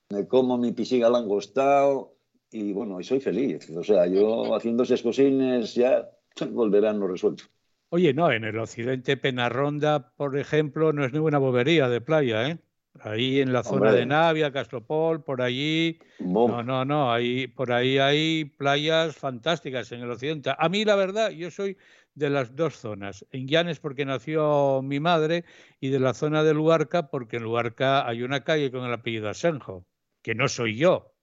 me 0.10 0.28
como 0.28 0.58
mi 0.58 0.72
pisiga 0.72 1.10
langostao 1.10 2.16
y 2.52 2.74
bueno, 2.74 3.00
y 3.00 3.04
soy 3.04 3.20
feliz. 3.20 3.70
O 3.70 3.84
sea, 3.84 4.08
yo 4.08 4.56
haciendo 4.56 4.84
esas 4.84 5.02
cosines 5.02 5.76
ya 5.76 6.10
tengo 6.36 6.64
el 6.64 6.70
verano 6.70 7.08
resuelto. 7.08 7.46
Oye, 7.90 8.14
no, 8.14 8.32
en 8.32 8.44
el 8.44 8.58
occidente 8.58 9.16
Penarronda, 9.16 10.12
por 10.18 10.38
ejemplo, 10.38 10.92
no 10.92 11.06
es 11.06 11.14
ninguna 11.14 11.38
bobería 11.38 11.88
de 11.88 12.02
playa, 12.02 12.50
¿eh? 12.50 12.58
Ahí 13.02 13.42
en 13.42 13.52
la 13.52 13.64
zona 13.64 13.92
de 13.92 14.06
Navia, 14.06 14.52
Castropol, 14.52 15.24
por 15.24 15.42
allí. 15.42 16.00
No, 16.20 16.64
no, 16.64 16.86
no, 16.86 17.12
ahí, 17.12 17.48
por 17.48 17.72
ahí 17.72 17.98
hay 17.98 18.46
playas 18.46 19.16
fantásticas 19.16 19.92
en 19.92 20.02
el 20.02 20.12
occidente. 20.12 20.52
A 20.58 20.70
mí, 20.70 20.86
la 20.86 20.96
verdad, 20.96 21.30
yo 21.32 21.52
soy 21.52 21.78
de 22.16 22.30
las 22.30 22.56
dos 22.56 22.78
zonas. 22.78 23.26
En 23.32 23.48
Llanes 23.48 23.80
porque 23.80 24.06
nació 24.06 24.82
mi 24.82 25.00
madre 25.00 25.44
y 25.80 25.90
de 25.90 26.00
la 26.00 26.14
zona 26.14 26.44
de 26.44 26.54
Luarca 26.54 27.10
porque 27.10 27.38
en 27.38 27.44
Luarca 27.44 28.08
hay 28.08 28.24
una 28.24 28.44
calle 28.44 28.72
con 28.72 28.86
el 28.86 28.94
apellido 28.94 29.30
Asenjo, 29.30 29.86
que 30.22 30.34
no 30.34 30.48
soy 30.48 30.78
yo, 30.78 31.14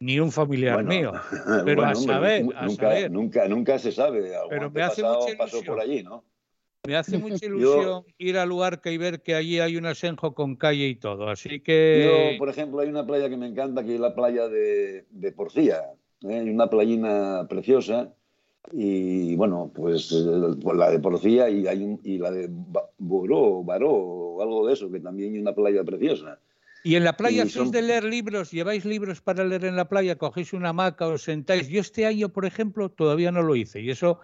ni 0.00 0.18
un 0.18 0.32
familiar 0.32 0.82
mío. 0.82 1.12
Pero 1.64 1.84
a 1.84 1.94
saber, 1.94 2.44
nunca, 2.44 3.08
Nunca, 3.08 3.48
nunca 3.48 3.78
se 3.78 3.92
sabe. 3.92 4.32
Pero 4.48 4.70
me 4.70 4.82
hace 4.82 5.02
mucha 5.02 5.36
pasó 5.36 5.62
por 5.62 5.80
allí, 5.80 6.02
¿no? 6.02 6.24
Me 6.86 6.96
hace 6.96 7.18
mucha 7.18 7.44
ilusión 7.46 8.04
ir 8.18 8.38
a 8.38 8.46
Luarca 8.46 8.90
y 8.90 8.98
ver 8.98 9.22
que 9.22 9.34
allí 9.34 9.60
hay 9.60 9.76
un 9.76 9.86
asenjo 9.86 10.34
con 10.34 10.56
calle 10.56 10.88
y 10.88 10.96
todo. 10.96 11.28
Así 11.28 11.60
que. 11.60 12.32
Yo, 12.32 12.38
por 12.38 12.48
ejemplo, 12.48 12.80
hay 12.80 12.88
una 12.88 13.06
playa 13.06 13.28
que 13.28 13.36
me 13.36 13.46
encanta, 13.46 13.84
que 13.84 13.94
es 13.94 14.00
la 14.00 14.14
playa 14.14 14.48
de, 14.48 15.04
de 15.10 15.32
Porcía. 15.32 15.82
¿eh? 16.22 16.42
Una 16.42 16.70
playina 16.70 17.46
preciosa. 17.48 18.12
Y 18.72 19.34
bueno, 19.36 19.70
pues, 19.74 20.12
pues 20.62 20.76
la 20.76 20.90
de 20.90 20.98
Porcía 20.98 21.48
y, 21.48 21.66
hay 21.66 21.98
y 22.02 22.18
la 22.18 22.30
de 22.30 22.50
Boró, 22.98 23.62
Baró, 23.62 23.90
o 23.90 24.42
algo 24.42 24.66
de 24.66 24.74
eso, 24.74 24.90
que 24.90 25.00
también 25.00 25.34
es 25.34 25.40
una 25.40 25.54
playa 25.54 25.82
preciosa. 25.84 26.38
¿Y 26.84 26.94
en 26.94 27.04
la 27.04 27.16
playa 27.16 27.46
sois 27.46 27.72
de 27.72 27.82
leer 27.82 28.04
libros? 28.04 28.50
¿Lleváis 28.50 28.84
libros 28.84 29.20
para 29.20 29.44
leer 29.44 29.64
en 29.64 29.76
la 29.76 29.88
playa? 29.88 30.16
¿Cogéis 30.16 30.52
una 30.52 30.70
hamaca, 30.70 31.06
os 31.08 31.22
sentáis? 31.22 31.68
Yo 31.68 31.80
este 31.80 32.06
año, 32.06 32.28
por 32.28 32.44
ejemplo, 32.44 32.90
todavía 32.90 33.32
no 33.32 33.42
lo 33.42 33.56
hice. 33.56 33.80
Y 33.80 33.90
eso 33.90 34.20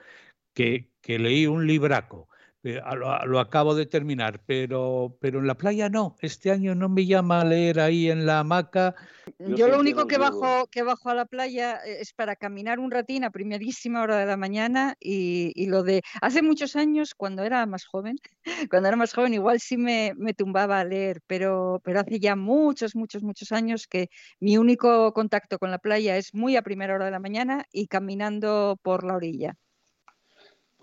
que, 0.53 0.91
que 1.01 1.19
leí 1.19 1.47
un 1.47 1.67
libraco 1.67 2.29
eh, 2.65 2.81
lo, 3.27 3.41
acabo 3.41 3.75
de 3.75 3.85
terminar, 3.85 4.41
pero, 4.47 5.19
pero 5.21 5.39
en 5.39 5.47
la 5.47 5.57
playa 5.57 5.91
no. 5.91 6.17
Este 6.21 6.51
año 6.51 6.75
no 6.75 6.89
me 6.89 7.05
llama 7.05 7.43
a 7.43 7.45
leer 7.45 7.79
ahí 7.79 8.11
en 8.11 8.25
la 8.25 8.39
hamaca. 8.41 8.95
Yo, 9.39 9.69
lo 9.69 9.79
único 9.79 10.07
que 10.07 10.17
bajo, 10.17 10.67
que 10.69 10.83
bajo 10.83 11.11
a 11.11 11.15
la 11.15 11.27
playa 11.27 11.81
eh, 11.85 11.99
es 12.01 12.15
para 12.15 12.37
caminar 12.37 12.79
un 12.79 12.91
ratín 12.91 13.25
a 13.25 13.31
primerísima 13.31 14.03
hora 14.03 14.17
de 14.17 14.25
la 14.25 14.39
mañana 14.39 14.97
y, 14.99 15.53
y, 15.55 15.67
lo 15.67 15.83
de 15.83 16.03
hace 16.23 16.41
muchos 16.41 16.75
años, 16.75 17.15
cuando 17.15 17.43
era 17.43 17.67
más 17.67 17.85
joven, 17.85 18.17
cuando 18.71 18.89
era 18.89 18.97
más 18.97 19.13
joven 19.13 19.35
igual 19.35 19.61
sí 19.61 19.77
me, 19.77 20.15
me 20.17 20.33
tumbaba 20.33 20.81
a 20.81 20.85
leer, 20.85 21.21
pero, 21.27 21.83
pero 21.85 22.01
hace 22.01 22.19
ya 22.19 22.35
muchos, 22.35 22.97
muchos, 22.97 23.23
muchos 23.23 23.53
años 23.53 23.87
que 23.87 24.09
mi 24.41 24.57
único 24.57 25.13
contacto 25.13 25.59
con 25.59 25.71
la 25.71 25.79
playa 25.79 26.17
es 26.17 26.33
muy 26.35 26.57
a 26.57 26.63
primera 26.63 26.95
hora 26.95 27.05
de 27.05 27.11
la 27.11 27.21
mañana 27.21 27.67
y 27.73 27.89
caminando 27.89 28.79
por 28.83 29.05
la 29.05 29.17
orilla. 29.17 29.55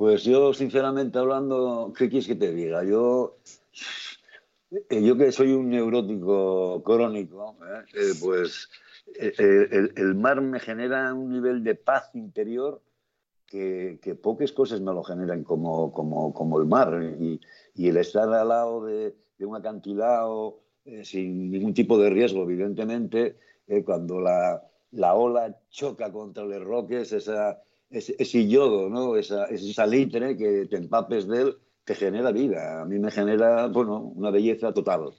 Pues 0.02 0.24
yo, 0.24 0.52
sinceramente 0.52 1.20
hablando, 1.20 1.94
¿qué 1.96 2.10
quieres 2.10 2.26
que 2.26 2.34
te 2.34 2.52
diga? 2.52 2.84
Yo, 2.84 3.38
eh, 4.90 5.04
yo 5.04 5.16
que 5.16 5.32
soy 5.32 5.52
un 5.52 5.70
neurótico 5.70 6.82
crónico, 6.84 7.56
¿eh? 7.62 7.86
Eh, 7.94 8.14
pues 8.20 8.68
el, 9.14 9.94
el, 9.96 10.16
mar 10.16 10.42
me 10.42 10.60
genera 10.60 11.14
un 11.14 11.30
nivel 11.30 11.64
de 11.64 11.76
paz 11.76 12.10
interior 12.16 12.82
que, 13.46 14.00
que 14.02 14.16
pocas 14.16 14.52
cosas 14.52 14.82
me 14.82 14.92
lo 14.92 15.04
generan 15.04 15.44
como, 15.44 15.92
como, 15.92 16.34
como 16.34 16.60
el 16.60 16.66
mar. 16.66 17.00
Y, 17.20 17.40
y 17.76 17.90
el 17.90 17.98
estar 17.98 18.28
al 18.34 18.48
lado 18.48 18.84
de, 18.84 19.16
de 19.38 19.46
un 19.46 19.56
acantilado 19.56 20.62
eh, 20.84 21.06
sin 21.06 21.52
ningún 21.52 21.76
tipo 21.76 22.00
de 22.00 22.10
riesgo, 22.10 22.42
evidentemente, 22.42 23.38
eh, 23.68 23.84
cuando 23.84 24.20
la, 24.20 24.68
la 24.94 25.14
ola 25.14 25.60
choca 25.70 26.12
contra 26.12 26.44
los 26.44 26.64
roques, 26.64 27.14
esa, 27.14 27.62
ese, 27.92 28.16
ese 28.18 28.48
yodo, 28.48 28.90
¿no? 28.90 29.16
esa, 29.18 29.46
ese 29.46 29.74
salitre 29.74 30.38
que 30.38 30.66
te 30.66 30.78
empapes 30.78 31.28
de 31.28 31.42
él, 31.42 31.58
te 31.84 31.96
genera 31.96 32.32
vida. 32.32 32.82
A 32.82 32.86
mí 32.86 33.00
me 33.00 33.12
genera, 33.12 33.68
bueno, 33.68 34.00
una 34.00 34.32
belleza 34.32 34.74
total. 34.74 35.12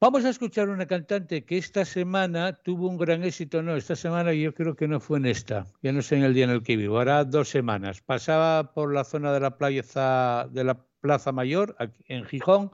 Vamos 0.00 0.24
a 0.24 0.30
escuchar 0.30 0.68
una 0.68 0.86
cantante 0.86 1.44
que 1.44 1.58
esta 1.58 1.84
semana 1.84 2.54
tuvo 2.54 2.88
un 2.88 2.98
gran 2.98 3.22
éxito, 3.22 3.62
no, 3.62 3.76
esta 3.76 3.94
semana 3.94 4.32
yo 4.32 4.52
creo 4.52 4.74
que 4.74 4.88
no 4.88 4.98
fue 4.98 5.18
en 5.18 5.26
esta, 5.26 5.64
ya 5.80 5.92
no 5.92 6.02
sé 6.02 6.16
en 6.16 6.24
el 6.24 6.34
día 6.34 6.44
en 6.44 6.50
el 6.50 6.64
que 6.64 6.76
vivo, 6.76 6.98
ahora 6.98 7.24
dos 7.24 7.48
semanas. 7.50 8.00
Pasaba 8.00 8.74
por 8.74 8.92
la 8.92 9.04
zona 9.04 9.32
de 9.32 9.38
la 9.38 9.56
plaza, 9.56 10.48
de 10.50 10.64
la 10.64 10.84
Plaza 11.00 11.30
Mayor, 11.30 11.76
aquí 11.78 12.02
en 12.08 12.24
Gijón, 12.24 12.72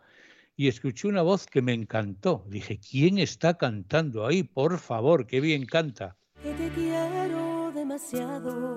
y 0.57 0.69
escuché 0.69 1.07
una 1.09 1.23
voz 1.23 1.47
que 1.47 1.63
me 1.63 1.75
encantó. 1.75 2.45
Dije, 2.49 2.79
¿quién 2.79 3.19
está 3.19 3.59
cantando 3.59 4.27
ahí? 4.27 4.43
Por 4.43 4.79
favor, 4.79 5.27
qué 5.27 5.41
bien 5.41 5.67
canta. 5.67 6.17
que 6.43 6.53
te 6.55 6.71
quiero 6.71 7.73
demasiado, 7.73 8.77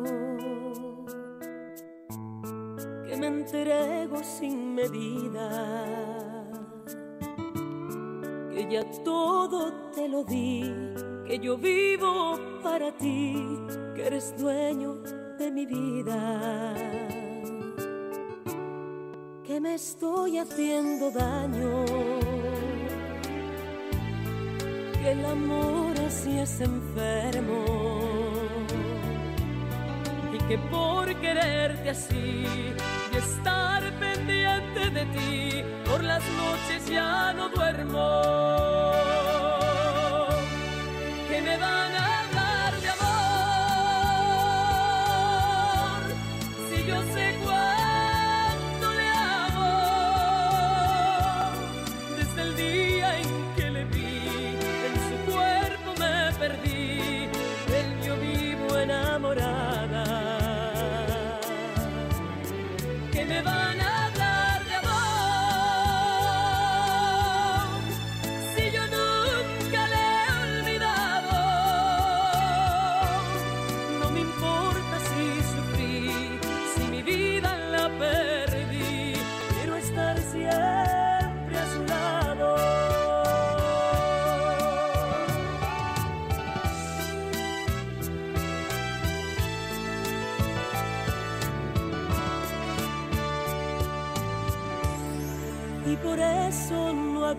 me 3.22 3.28
entrego 3.28 4.24
sin 4.24 4.74
medida, 4.74 5.48
que 8.52 8.68
ya 8.68 8.84
todo 9.04 9.92
te 9.94 10.10
lo 10.10 10.24
di, 10.24 10.64
que 11.28 11.38
yo 11.38 11.56
vivo 11.56 12.40
para 12.64 12.92
ti, 12.98 13.36
que 13.94 14.08
eres 14.08 14.36
dueño 14.40 15.04
de 15.38 15.52
mi 15.52 15.68
vida, 15.68 16.74
que 19.44 19.62
me 19.62 19.76
estoy 19.76 20.40
haciendo 20.40 21.12
daño. 21.12 21.86
Que 25.00 25.12
el 25.12 25.26
amor 25.26 25.94
así 26.08 26.40
es 26.40 26.60
enfermo. 26.62 27.66
Y 30.34 30.38
que 30.48 30.58
por 30.70 31.14
quererte 31.20 31.90
así 31.90 32.46
y 33.14 33.18
estar 33.18 33.84
pendiente 34.00 34.90
de 34.90 35.06
ti. 35.06 35.64
Por 35.90 36.04
las 36.04 36.24
noches 36.42 36.86
ya 36.88 37.34
no 37.34 37.50
duermo. 37.50 38.22
Que 41.30 41.42
me 41.42 41.58
van 41.58 41.96
a 41.96 42.01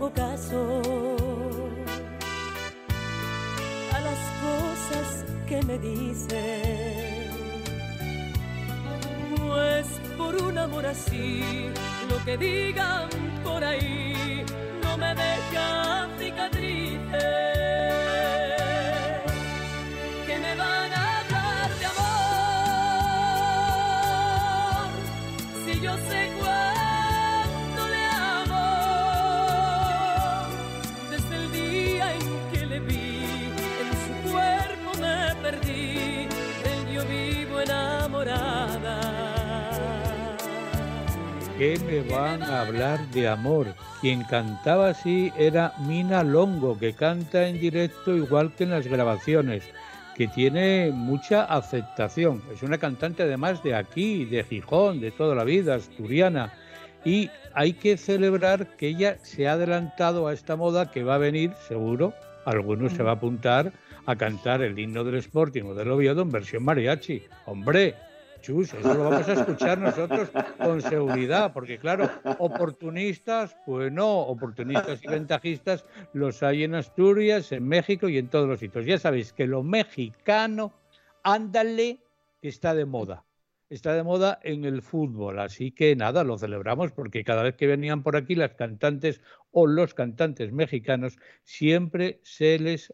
hago 0.03 0.13
caso 0.15 0.83
a 3.93 4.01
las 4.01 4.19
cosas 4.43 5.25
que 5.47 5.63
me 5.63 5.79
dicen. 5.79 7.31
Pues 9.37 9.87
por 10.19 10.35
un 10.43 10.59
amor 10.59 10.87
así, 10.87 11.71
lo 12.09 12.25
que 12.25 12.37
digan 12.37 13.22
¿Qué 41.63 41.79
me 41.87 42.01
van 42.13 42.43
a 42.43 42.63
hablar 42.63 42.99
de 43.11 43.29
amor? 43.29 43.77
Quien 44.01 44.25
cantaba 44.25 44.89
así 44.89 45.33
era 45.39 45.73
Mina 45.87 46.25
Longo, 46.25 46.77
que 46.77 46.93
canta 46.93 47.47
en 47.47 47.61
directo 47.61 48.17
igual 48.17 48.53
que 48.53 48.65
en 48.65 48.71
las 48.71 48.89
grabaciones, 48.89 49.63
que 50.17 50.27
tiene 50.27 50.91
mucha 50.93 51.45
aceptación. 51.45 52.43
Es 52.53 52.65
una 52.65 52.79
cantante 52.79 53.23
además 53.23 53.63
de 53.63 53.77
aquí, 53.77 54.25
de 54.25 54.43
Gijón, 54.43 55.01
de 55.01 55.13
toda 55.13 55.37
la 55.37 55.45
vida, 55.45 55.77
asturiana. 55.77 56.53
Y 57.05 57.31
hay 57.55 57.75
que 57.75 57.97
celebrar 57.97 58.77
que 58.77 58.89
ella 58.89 59.19
se 59.23 59.47
ha 59.47 59.53
adelantado 59.53 60.27
a 60.27 60.33
esta 60.33 60.57
moda 60.57 60.91
que 60.91 61.05
va 61.05 61.15
a 61.15 61.19
venir, 61.19 61.53
seguro, 61.69 62.13
algunos 62.45 62.93
se 62.93 63.05
va 63.05 63.13
a 63.13 63.15
apuntar 63.15 63.73
a 64.07 64.17
cantar 64.17 64.63
el 64.63 64.77
himno 64.77 65.05
del 65.05 65.15
Sporting 65.15 65.63
o 65.63 65.75
del 65.75 65.93
Oviedo 65.93 66.23
en 66.23 66.33
versión 66.33 66.65
mariachi. 66.65 67.23
Hombre, 67.47 67.95
Chus, 68.43 68.75
eso 68.75 68.95
lo 68.95 69.09
vamos 69.09 69.29
a 69.29 69.35
escuchar 69.35 69.79
nosotros 69.79 70.31
con 70.59 70.83
seguridad, 70.83 71.53
porque 71.53 71.79
claro, 71.79 72.11
oportunistas, 72.39 73.57
pues 73.65 73.93
no, 73.93 74.19
oportunistas 74.19 75.03
y 75.05 75.07
ventajistas 75.07 75.87
los 76.13 76.43
hay 76.43 76.65
en 76.65 76.75
Asturias, 76.75 77.53
en 77.53 77.69
México 77.69 78.09
y 78.09 78.19
en 78.19 78.27
todos 78.29 78.49
los 78.49 78.59
sitios. 78.59 78.85
Ya 78.85 78.99
sabéis 78.99 79.33
que 79.33 79.47
lo 79.47 79.63
mexicano, 79.63 80.75
ándale, 81.23 82.01
que 82.41 82.49
está 82.49 82.75
de 82.75 82.85
moda. 82.85 83.25
Está 83.71 83.95
de 83.95 84.03
moda 84.03 84.41
en 84.43 84.65
el 84.65 84.83
fútbol, 84.83 85.39
así 85.39 85.71
que 85.71 85.95
nada, 85.95 86.25
lo 86.25 86.37
celebramos 86.37 86.91
porque 86.93 87.25
cada 87.25 87.45
vez 87.45 87.55
que 87.57 87.69
venían 87.69 88.03
por 88.03 88.17
aquí 88.17 88.35
las 88.35 88.55
cantantes 88.55 89.23
o 89.53 89.69
los 89.69 89.95
cantantes 89.95 90.53
mexicanos, 90.53 91.17
siempre 91.45 92.21
se 92.25 92.59
les 92.59 92.93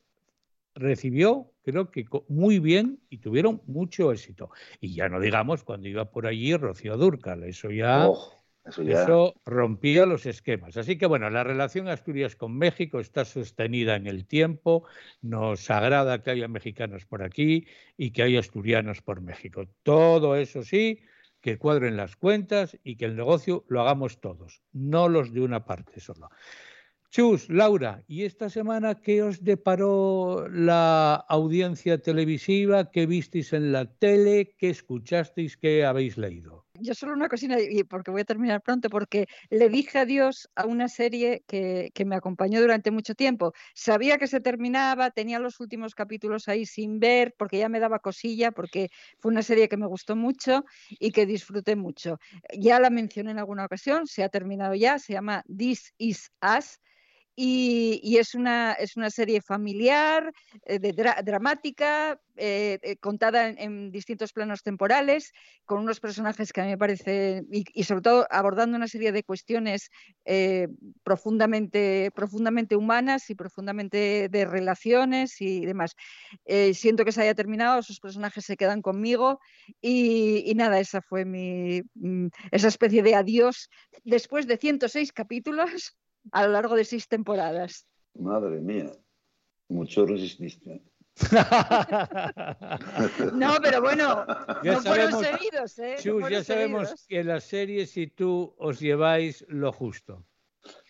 recibió, 0.78 1.52
creo 1.62 1.90
que 1.90 2.06
muy 2.28 2.58
bien 2.58 3.00
y 3.10 3.18
tuvieron 3.18 3.62
mucho 3.66 4.12
éxito. 4.12 4.50
Y 4.80 4.94
ya 4.94 5.08
no 5.08 5.20
digamos 5.20 5.64
cuando 5.64 5.88
iba 5.88 6.10
por 6.10 6.26
allí 6.26 6.56
Rocío 6.56 6.94
eso 7.46 7.70
ya, 7.70 8.06
Oh, 8.08 8.32
eso 8.64 8.82
ya. 8.82 9.02
eso 9.02 9.34
rompía 9.44 10.06
los 10.06 10.26
esquemas. 10.26 10.76
Así 10.76 10.96
que 10.96 11.06
bueno, 11.06 11.30
la 11.30 11.44
relación 11.44 11.88
Asturias 11.88 12.36
con 12.36 12.56
México 12.56 13.00
está 13.00 13.24
sostenida 13.24 13.96
en 13.96 14.06
el 14.06 14.26
tiempo, 14.26 14.86
nos 15.22 15.70
agrada 15.70 16.22
que 16.22 16.30
haya 16.30 16.48
mexicanos 16.48 17.04
por 17.06 17.22
aquí 17.22 17.66
y 17.96 18.10
que 18.10 18.22
haya 18.22 18.40
asturianos 18.40 19.02
por 19.02 19.20
México. 19.20 19.64
Todo 19.82 20.36
eso 20.36 20.62
sí, 20.62 21.00
que 21.40 21.58
cuadren 21.58 21.96
las 21.96 22.16
cuentas 22.16 22.78
y 22.82 22.96
que 22.96 23.04
el 23.04 23.16
negocio 23.16 23.64
lo 23.68 23.80
hagamos 23.80 24.20
todos, 24.20 24.62
no 24.72 25.08
los 25.08 25.32
de 25.32 25.40
una 25.40 25.64
parte 25.64 26.00
solo. 26.00 26.30
Chus, 27.10 27.48
Laura, 27.48 28.04
¿y 28.06 28.24
esta 28.24 28.50
semana 28.50 29.00
qué 29.00 29.22
os 29.22 29.42
deparó 29.42 30.46
la 30.50 31.14
audiencia 31.14 32.02
televisiva? 32.02 32.90
¿Qué 32.90 33.06
visteis 33.06 33.54
en 33.54 33.72
la 33.72 33.86
tele? 33.86 34.54
¿Qué 34.58 34.68
escuchasteis? 34.68 35.56
¿Qué 35.56 35.86
habéis 35.86 36.18
leído? 36.18 36.66
Yo 36.74 36.94
solo 36.94 37.14
una 37.14 37.28
cosina, 37.28 37.56
y 37.58 37.82
porque 37.84 38.10
voy 38.10 38.20
a 38.20 38.24
terminar 38.24 38.60
pronto, 38.60 38.90
porque 38.90 39.26
le 39.48 39.70
dije 39.70 39.98
adiós 39.98 40.50
a 40.54 40.66
una 40.66 40.88
serie 40.88 41.42
que, 41.48 41.90
que 41.94 42.04
me 42.04 42.14
acompañó 42.14 42.60
durante 42.60 42.90
mucho 42.90 43.14
tiempo. 43.14 43.52
Sabía 43.74 44.18
que 44.18 44.26
se 44.26 44.40
terminaba, 44.40 45.10
tenía 45.10 45.38
los 45.38 45.60
últimos 45.60 45.94
capítulos 45.94 46.46
ahí 46.46 46.66
sin 46.66 47.00
ver, 47.00 47.34
porque 47.38 47.58
ya 47.58 47.70
me 47.70 47.80
daba 47.80 48.00
cosilla, 48.00 48.52
porque 48.52 48.90
fue 49.18 49.32
una 49.32 49.42
serie 49.42 49.68
que 49.68 49.78
me 49.78 49.86
gustó 49.86 50.14
mucho 50.14 50.64
y 50.90 51.10
que 51.10 51.24
disfruté 51.24 51.74
mucho. 51.74 52.18
Ya 52.56 52.78
la 52.78 52.90
mencioné 52.90 53.30
en 53.30 53.38
alguna 53.38 53.64
ocasión, 53.64 54.06
se 54.06 54.22
ha 54.22 54.28
terminado 54.28 54.74
ya, 54.74 54.98
se 54.98 55.14
llama 55.14 55.42
This 55.48 55.94
Is 55.96 56.30
Us. 56.42 56.78
Y, 57.40 58.00
y 58.02 58.16
es, 58.18 58.34
una, 58.34 58.72
es 58.72 58.96
una 58.96 59.10
serie 59.10 59.40
familiar, 59.40 60.32
eh, 60.64 60.80
de 60.80 60.92
dra- 60.92 61.22
dramática, 61.22 62.20
eh, 62.34 62.80
eh, 62.82 62.96
contada 62.96 63.48
en, 63.48 63.58
en 63.58 63.92
distintos 63.92 64.32
planos 64.32 64.64
temporales, 64.64 65.32
con 65.64 65.78
unos 65.78 66.00
personajes 66.00 66.52
que 66.52 66.60
a 66.60 66.64
mí 66.64 66.70
me 66.70 66.78
parece, 66.78 67.44
y, 67.52 67.64
y 67.72 67.84
sobre 67.84 68.02
todo 68.02 68.26
abordando 68.28 68.76
una 68.76 68.88
serie 68.88 69.12
de 69.12 69.22
cuestiones 69.22 69.88
eh, 70.24 70.66
profundamente, 71.04 72.10
profundamente 72.12 72.74
humanas 72.74 73.30
y 73.30 73.36
profundamente 73.36 74.28
de 74.28 74.44
relaciones 74.44 75.40
y 75.40 75.64
demás. 75.64 75.94
Eh, 76.44 76.74
siento 76.74 77.04
que 77.04 77.12
se 77.12 77.22
haya 77.22 77.36
terminado, 77.36 77.78
esos 77.78 78.00
personajes 78.00 78.44
se 78.44 78.56
quedan 78.56 78.82
conmigo 78.82 79.38
y, 79.80 80.42
y 80.44 80.54
nada, 80.56 80.80
esa 80.80 81.02
fue 81.02 81.24
mi, 81.24 81.82
mm, 81.94 82.26
esa 82.50 82.66
especie 82.66 83.04
de 83.04 83.14
adiós 83.14 83.68
después 84.02 84.48
de 84.48 84.56
106 84.56 85.12
capítulos 85.12 85.96
a 86.32 86.46
lo 86.46 86.52
largo 86.52 86.74
de 86.76 86.84
seis 86.84 87.08
temporadas. 87.08 87.86
Madre 88.14 88.60
mía, 88.60 88.90
mucho 89.68 90.06
resististe. 90.06 90.82
No, 93.34 93.54
pero 93.62 93.80
bueno, 93.80 94.24
Ya 94.62 94.74
no 94.74 94.80
fueron 94.82 95.10
sabemos, 95.12 95.26
seguidos, 95.26 95.78
¿eh? 95.78 95.94
No 95.96 96.02
Chus, 96.02 96.12
fueron 96.20 96.30
ya 96.30 96.44
sabemos 96.44 96.82
seguidos. 96.88 97.06
que 97.08 97.24
las 97.24 97.44
series 97.44 97.96
y 97.96 98.06
tú 98.08 98.54
os 98.58 98.78
lleváis 98.80 99.44
lo 99.48 99.72
justo. 99.72 100.24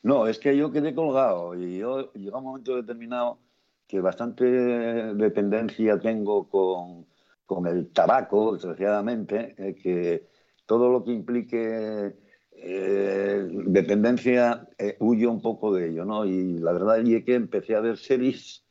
No, 0.02 0.26
es 0.26 0.38
que 0.38 0.56
yo 0.56 0.70
quedé 0.72 0.94
colgado 0.94 1.54
y 1.54 1.78
yo 1.78 2.12
llega 2.12 2.38
un 2.38 2.44
momento 2.44 2.76
determinado 2.76 3.38
que 3.86 4.00
bastante 4.00 4.44
dependencia 4.44 5.98
tengo 5.98 6.48
con, 6.48 7.06
con 7.46 7.66
el 7.66 7.90
tabaco, 7.90 8.54
desgraciadamente, 8.54 9.54
eh, 9.58 9.74
que 9.74 10.28
todo 10.66 10.90
lo 10.90 11.04
que 11.04 11.12
implique 11.12 12.14
eh, 12.60 13.46
dependencia 13.66 14.68
eh, 14.78 14.96
huyo 15.00 15.30
un 15.30 15.40
poco 15.40 15.74
de 15.74 15.90
ello, 15.90 16.04
¿no? 16.04 16.24
Y 16.24 16.58
la 16.58 16.72
verdad 16.72 17.00
es 17.00 17.24
que 17.24 17.34
empecé 17.34 17.76
a 17.76 17.80
ver 17.80 17.96
series 17.96 18.64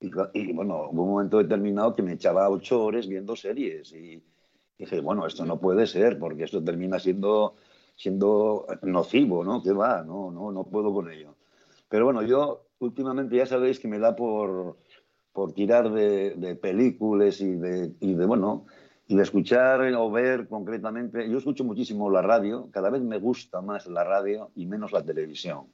y, 0.00 0.10
y, 0.34 0.52
bueno, 0.52 0.88
hubo 0.90 1.02
un 1.02 1.10
momento 1.10 1.38
determinado 1.38 1.94
que 1.94 2.02
me 2.02 2.12
echaba 2.12 2.48
ocho 2.48 2.84
horas 2.84 3.08
viendo 3.08 3.34
series 3.34 3.92
y 3.92 4.22
dije, 4.78 5.00
bueno, 5.00 5.26
esto 5.26 5.44
no 5.44 5.60
puede 5.60 5.86
ser 5.86 6.18
porque 6.18 6.44
esto 6.44 6.62
termina 6.62 6.98
siendo 6.98 7.56
siendo 7.98 8.66
nocivo, 8.82 9.42
¿no? 9.44 9.60
¿Qué 9.60 9.72
va? 9.72 10.04
No, 10.04 10.30
no, 10.30 10.52
no 10.52 10.64
puedo 10.64 10.94
con 10.94 11.10
ello. 11.10 11.34
Pero 11.88 12.04
bueno, 12.04 12.22
yo 12.22 12.66
últimamente 12.78 13.36
ya 13.36 13.44
sabéis 13.44 13.80
que 13.80 13.88
me 13.88 13.98
da 13.98 14.14
por, 14.14 14.78
por 15.32 15.52
tirar 15.52 15.90
de, 15.90 16.34
de 16.36 16.54
películas 16.54 17.40
y 17.40 17.54
de, 17.56 17.92
y 17.98 18.14
de, 18.14 18.24
bueno, 18.24 18.66
y 19.08 19.18
escuchar 19.18 19.80
o 19.94 20.10
ver 20.10 20.46
concretamente. 20.48 21.28
Yo 21.30 21.38
escucho 21.38 21.64
muchísimo 21.64 22.10
la 22.10 22.22
radio, 22.22 22.68
cada 22.70 22.90
vez 22.90 23.02
me 23.02 23.18
gusta 23.18 23.62
más 23.62 23.86
la 23.86 24.04
radio 24.04 24.50
y 24.54 24.66
menos 24.66 24.92
la 24.92 25.02
televisión. 25.02 25.66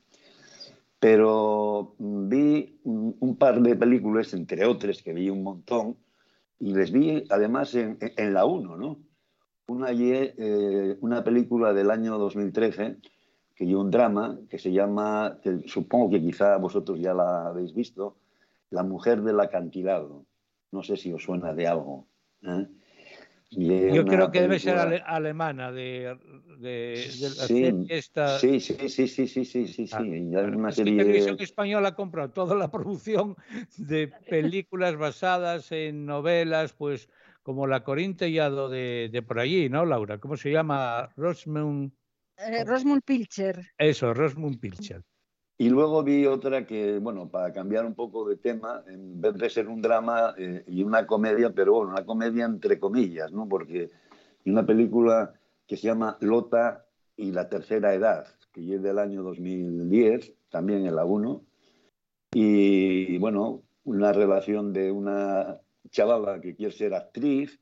Pero 1.01 1.97
mm, 1.99 2.29
vi 2.29 2.81
un, 2.85 3.17
un 3.21 3.37
par 3.37 3.61
de 3.61 3.77
películas, 3.77 4.33
entre 4.35 4.65
otras 4.65 5.03
que 5.03 5.13
vi 5.13 5.29
un 5.31 5.43
montón, 5.43 5.97
y 6.61 6.73
les 6.73 6.93
vi 6.93 7.25
además 7.29 7.75
en, 7.75 7.99
en- 8.01 8.33
la 8.33 8.47
1, 8.47 8.77
¿no? 8.77 8.99
Una, 9.67 9.89
eh, 9.93 10.97
una 11.01 11.25
película 11.25 11.73
del 11.73 11.91
año 11.91 12.17
2013 12.19 12.99
que 13.55 13.65
y 13.65 13.75
un 13.75 13.91
drama 13.91 14.39
que 14.49 14.59
se 14.59 14.73
llama, 14.73 15.39
que 15.43 15.63
supongo 15.67 16.11
que 16.11 16.21
quizá 16.21 16.57
vosotros 16.59 16.99
ya 17.01 17.15
la 17.15 17.47
habéis 17.49 17.75
visto, 17.75 18.17
La 18.71 18.83
mujer 18.83 19.23
del 19.23 19.39
acantilado. 19.41 20.25
No 20.73 20.83
sé 20.83 20.97
si 20.97 21.13
os 21.13 21.23
suena 21.23 21.53
de 21.55 21.67
algo. 21.69 22.07
¿eh? 22.43 22.67
Yo 23.57 24.03
una 24.03 24.05
creo 24.05 24.31
que 24.31 24.41
debe 24.41 24.59
ser 24.59 24.77
ale- 24.77 25.03
alemana, 25.05 25.73
de, 25.73 26.17
de, 26.59 26.69
de 27.21 27.31
la 27.31 27.47
Sí, 27.47 27.55
serie 27.55 27.75
esta. 27.89 28.39
sí, 28.39 28.61
sí, 28.61 28.89
sí, 28.89 29.09
sí, 29.09 29.27
sí, 29.27 29.45
sí, 29.45 29.67
sí, 29.67 29.87
Ah, 29.93 30.03
sí. 30.03 30.11
Y 30.11 30.35
una 30.35 30.69
Es 30.71 30.77
que 30.77 30.85
serie... 30.85 30.97
Televisión 30.97 31.37
Española 31.41 31.89
ha 31.89 31.95
comprado 31.95 32.31
toda 32.31 32.57
la 32.57 32.71
producción 32.71 33.37
de 33.77 34.09
películas 34.29 34.97
basadas 34.97 35.71
en 35.73 36.07
novelas, 36.07 36.73
pues 36.73 37.09
como 37.43 37.67
La 37.67 37.85
Corintellado 37.85 38.69
de, 38.69 39.11
de 39.13 39.23
por 39.23 39.39
allí, 39.39 39.69
¿no, 39.69 39.85
Laura? 39.85 40.19
¿Cómo 40.19 40.37
se 40.37 40.51
llama? 40.51 41.13
Rosmund. 41.17 41.93
Eh, 42.39 42.65
Rosmund 42.65 43.03
Pilcher. 43.05 43.61
Eso, 43.79 44.15
Rosmund 44.15 44.59
Pilcher. 44.59 45.03
Y 45.57 45.69
luego 45.69 46.03
vi 46.03 46.27
otra 46.27 46.67
que, 46.67 46.99
bueno, 46.99 47.29
para 47.29 47.53
cambiar 47.53 47.87
un 47.87 47.95
poco 47.95 48.29
de 48.29 48.37
tema, 48.37 48.83
en 48.89 49.21
vez 49.21 49.35
de 49.35 49.49
ser 49.49 49.69
un 49.69 49.81
drama 49.81 50.35
eh, 50.37 50.65
y 50.67 50.83
una 50.83 51.07
comedia, 51.07 51.51
pero 51.55 51.75
bueno, 51.75 51.93
una 51.93 52.05
comedia 52.05 52.45
entre 52.45 52.81
comillas, 52.81 53.31
¿no? 53.31 53.49
Porque 53.49 53.91
una 54.47 54.67
película 54.67 55.33
que 55.67 55.77
se 55.77 55.87
llama 55.87 56.19
Lota 56.21 56.87
y 57.17 57.31
la 57.31 57.49
tercera 57.49 57.95
edad, 57.95 58.27
que 58.53 58.75
es 58.75 58.83
del 58.83 58.99
año 58.99 59.23
2010, 59.23 60.33
también 60.51 60.87
en 60.87 60.97
la 60.97 61.05
1. 61.05 61.45
Y 62.33 63.19
bueno, 63.19 63.63
una 63.85 64.13
relación 64.13 64.73
de 64.73 64.91
una 64.91 65.61
chavala 65.91 66.41
que 66.41 66.57
quiere 66.57 66.73
ser 66.73 66.95
actriz, 66.95 67.61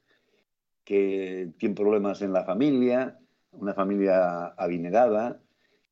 que 0.85 1.53
tiene 1.59 1.75
problemas 1.75 2.23
en 2.23 2.33
la 2.33 2.45
familia, 2.45 3.19
una 3.53 3.75
familia 3.75 4.47
adinerada, 4.57 5.41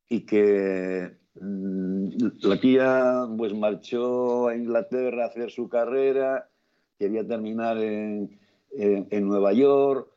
y 0.08 0.26
que 0.26 1.19
la 1.34 2.60
tía 2.60 3.26
pues 3.36 3.54
marchó 3.54 4.48
a 4.48 4.56
Inglaterra 4.56 5.24
a 5.24 5.28
hacer 5.28 5.50
su 5.50 5.68
carrera, 5.68 6.48
quería 6.98 7.26
terminar 7.26 7.78
en, 7.78 8.38
en- 8.72 9.06
en 9.10 9.28
Nueva 9.28 9.52
York, 9.52 10.08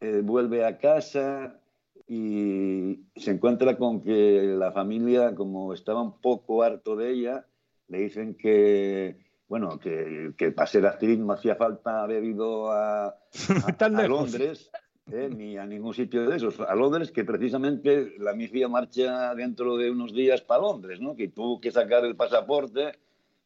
eh, 0.00 0.20
vuelve 0.24 0.64
a 0.64 0.78
casa 0.78 1.58
y 2.06 3.00
se 3.16 3.32
encuentra 3.32 3.76
con 3.76 4.02
que 4.02 4.42
la 4.58 4.72
familia, 4.72 5.34
como 5.34 5.72
estaba 5.74 6.02
un 6.02 6.20
poco 6.20 6.62
harto 6.62 6.96
de 6.96 7.10
ella, 7.12 7.46
le 7.88 7.98
dicen 8.00 8.34
que, 8.34 9.16
bueno, 9.48 9.78
que, 9.78 10.32
que 10.36 10.52
para 10.52 10.66
ser 10.66 10.86
actriz 10.86 11.18
no 11.18 11.32
hacía 11.32 11.56
falta 11.56 12.02
haber 12.02 12.24
ido 12.24 12.70
a, 12.70 13.06
a- 13.66 13.72
a. 14.04 14.08
Londres, 14.08 14.70
eh, 15.12 15.30
ni 15.34 15.56
a 15.56 15.64
ningún 15.64 15.94
sitio 15.94 16.28
de 16.28 16.36
esos. 16.36 16.60
A 16.60 16.74
Londres, 16.74 17.10
que 17.10 17.24
precisamente 17.24 18.14
la 18.18 18.34
mi 18.34 18.44
hija 18.44 18.68
marcha 18.68 19.34
dentro 19.34 19.76
de 19.76 19.90
unos 19.90 20.12
días 20.12 20.42
para 20.42 20.62
Londres, 20.62 21.00
¿no? 21.00 21.16
Que 21.16 21.28
tuvo 21.28 21.60
que 21.60 21.70
sacar 21.70 22.04
el 22.04 22.16
pasaporte 22.16 22.92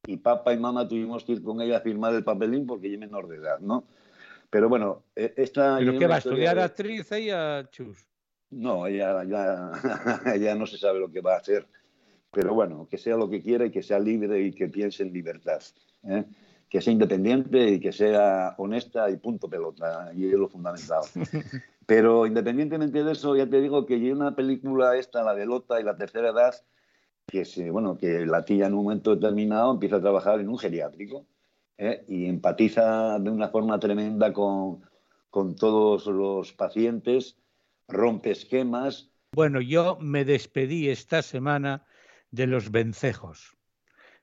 y 0.06 0.16
papá 0.16 0.52
y 0.52 0.58
mamá 0.58 0.88
tuvimos 0.88 1.24
que 1.24 1.32
ir 1.32 1.42
con 1.42 1.60
ella 1.60 1.78
a 1.78 1.80
firmar 1.80 2.14
el 2.14 2.24
papelín 2.24 2.66
porque 2.66 2.88
ella 2.88 2.94
es 2.96 3.00
menor 3.00 3.28
de 3.28 3.36
edad, 3.36 3.60
¿no? 3.60 3.84
Pero 4.50 4.68
bueno, 4.68 5.04
eh, 5.16 5.32
esta... 5.36 5.78
¿Pero 5.78 5.98
qué 5.98 6.06
va 6.06 6.16
a 6.16 6.18
estudiar 6.18 6.56
de- 6.56 6.62
actriz 6.62 7.10
ella, 7.12 7.68
Chus? 7.70 8.06
no, 8.50 8.86
ella 8.86 9.24
ya, 9.24 9.70
ya 10.38 10.54
no 10.54 10.66
se 10.66 10.76
sabe 10.76 10.98
lo 11.00 11.10
que 11.10 11.20
va 11.22 11.34
a 11.34 11.38
hacer. 11.38 11.66
Pero 12.30 12.54
bueno, 12.54 12.86
que 12.90 12.98
sea 12.98 13.16
lo 13.16 13.28
que 13.30 13.42
quiera 13.42 13.66
y 13.66 13.70
que 13.70 13.82
sea 13.82 13.98
libre 13.98 14.40
y 14.42 14.52
que 14.52 14.68
piense 14.68 15.02
en 15.02 15.12
libertad. 15.12 15.60
¿eh? 16.04 16.24
Que 16.72 16.80
sea 16.80 16.94
independiente 16.94 17.68
y 17.68 17.80
que 17.80 17.92
sea 17.92 18.54
honesta 18.56 19.10
y 19.10 19.18
punto 19.18 19.46
pelota. 19.46 20.10
Y 20.16 20.28
es 20.28 20.32
lo 20.32 20.48
fundamental. 20.48 21.02
Pero 21.86 22.26
independientemente 22.26 23.04
de 23.04 23.12
eso, 23.12 23.36
ya 23.36 23.46
te 23.46 23.60
digo 23.60 23.84
que 23.84 23.96
hay 23.96 24.10
una 24.10 24.34
película 24.34 24.96
esta, 24.96 25.22
la 25.22 25.34
de 25.34 25.44
Lota 25.44 25.78
y 25.78 25.84
la 25.84 25.96
tercera 25.96 26.30
edad, 26.30 26.54
que, 27.26 27.44
se, 27.44 27.70
bueno, 27.70 27.98
que 27.98 28.24
la 28.24 28.46
tía 28.46 28.68
en 28.68 28.72
un 28.72 28.84
momento 28.84 29.14
determinado 29.14 29.70
empieza 29.70 29.96
a 29.96 30.00
trabajar 30.00 30.40
en 30.40 30.48
un 30.48 30.58
geriátrico 30.58 31.26
¿eh? 31.76 32.06
y 32.08 32.24
empatiza 32.24 33.18
de 33.18 33.28
una 33.28 33.48
forma 33.48 33.78
tremenda 33.78 34.32
con, 34.32 34.80
con 35.28 35.54
todos 35.54 36.06
los 36.06 36.54
pacientes, 36.54 37.36
rompe 37.86 38.30
esquemas. 38.30 39.10
Bueno, 39.32 39.60
yo 39.60 39.98
me 40.00 40.24
despedí 40.24 40.88
esta 40.88 41.20
semana 41.20 41.84
de 42.30 42.46
los 42.46 42.70
vencejos. 42.70 43.58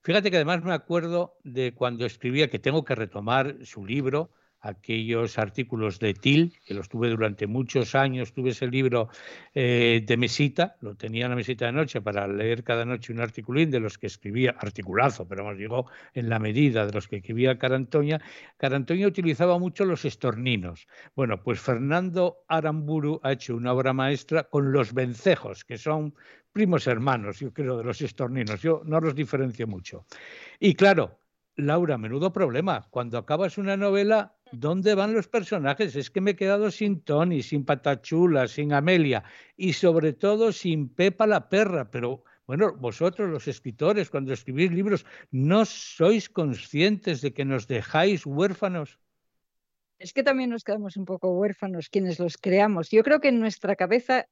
Fíjate 0.02 0.32
que 0.32 0.38
además 0.38 0.64
me 0.64 0.74
acuerdo 0.74 1.38
de 1.44 1.74
cuando 1.74 2.06
escribía 2.06 2.50
que 2.50 2.60
tengo 2.60 2.86
que 2.86 2.96
retomar 2.96 3.66
su 3.66 3.86
libro, 3.86 4.32
aquellos 4.62 5.38
artículos 5.38 6.00
de 6.00 6.14
Til, 6.14 6.54
que 6.66 6.74
los 6.74 6.90
tuve 6.90 7.10
durante 7.10 7.48
muchos 7.48 7.96
años, 7.96 8.34
tuve 8.34 8.52
ese 8.52 8.68
libro 8.68 9.10
eh, 9.54 10.04
de 10.06 10.18
mesita, 10.18 10.76
lo 10.82 10.96
tenía 10.96 11.26
en 11.26 11.32
la 11.32 11.36
mesita 11.36 11.66
de 11.66 11.72
noche 11.72 12.02
para 12.02 12.28
leer 12.28 12.64
cada 12.64 12.86
noche 12.86 13.14
un 13.14 13.22
articulín 13.22 13.72
de 13.72 13.80
los 13.80 13.98
que 13.98 14.08
escribía, 14.08 14.56
articulazo, 14.60 15.28
pero 15.28 15.44
vamos, 15.44 15.60
llegó 15.60 15.90
en 16.14 16.30
la 16.30 16.40
medida 16.40 16.86
de 16.86 16.94
los 16.94 17.08
que 17.08 17.18
escribía 17.18 17.58
Carantoña. 17.58 18.22
Carantoña 18.58 19.08
utilizaba 19.08 19.58
mucho 19.60 19.86
los 19.86 20.06
estorninos. 20.06 20.88
Bueno, 21.16 21.42
pues 21.42 21.60
Fernando 21.60 22.44
Aramburu 22.48 23.20
ha 23.24 23.34
hecho 23.34 23.56
una 23.56 23.74
obra 23.74 23.94
maestra 23.94 24.44
con 24.44 24.72
los 24.72 24.94
vencejos, 24.94 25.64
que 25.64 25.78
son 25.78 26.14
primos 26.52 26.88
hermanos, 26.88 27.40
yo 27.40 27.54
creo, 27.54 27.78
de 27.78 27.84
los 27.84 28.02
estorninos. 28.02 28.62
Yo 28.62 28.82
no 28.86 29.00
los 29.00 29.16
diferencio 29.16 29.68
mucho. 29.68 30.06
Y 30.60 30.74
claro, 30.74 31.20
Laura, 31.56 31.98
menudo 31.98 32.32
problema. 32.32 32.88
Cuando 32.90 33.18
acabas 33.18 33.58
una 33.58 33.76
novela, 33.76 34.36
¿dónde 34.52 34.96
van 34.96 35.14
los 35.14 35.28
personajes? 35.28 35.96
Es 35.96 36.10
que 36.10 36.22
me 36.22 36.32
he 36.32 36.36
quedado 36.36 36.72
sin 36.72 37.02
Tony, 37.02 37.42
sin 37.42 37.66
Patachula, 37.66 38.48
sin 38.48 38.74
Amelia 38.74 39.24
y 39.56 39.74
sobre 39.74 40.14
todo 40.14 40.52
sin 40.52 40.90
Pepa 40.90 41.28
la 41.28 41.50
perra. 41.50 41.90
Pero 41.92 42.24
bueno, 42.48 42.76
vosotros 42.76 43.30
los 43.30 43.48
escritores, 43.48 44.10
cuando 44.10 44.34
escribís 44.34 44.72
libros, 44.72 45.06
¿no 45.32 45.66
sois 45.66 46.30
conscientes 46.30 47.22
de 47.22 47.34
que 47.34 47.46
nos 47.46 47.68
dejáis 47.68 48.26
huérfanos? 48.26 49.00
Es 50.00 50.14
que 50.14 50.24
también 50.24 50.50
nos 50.50 50.64
quedamos 50.64 50.96
un 50.98 51.06
poco 51.06 51.30
huérfanos 51.32 51.90
quienes 51.90 52.20
los 52.20 52.38
creamos. 52.38 52.90
Yo 52.90 53.04
creo 53.04 53.20
que 53.20 53.28
en 53.28 53.40
nuestra 53.40 53.76
cabeza 53.76 54.28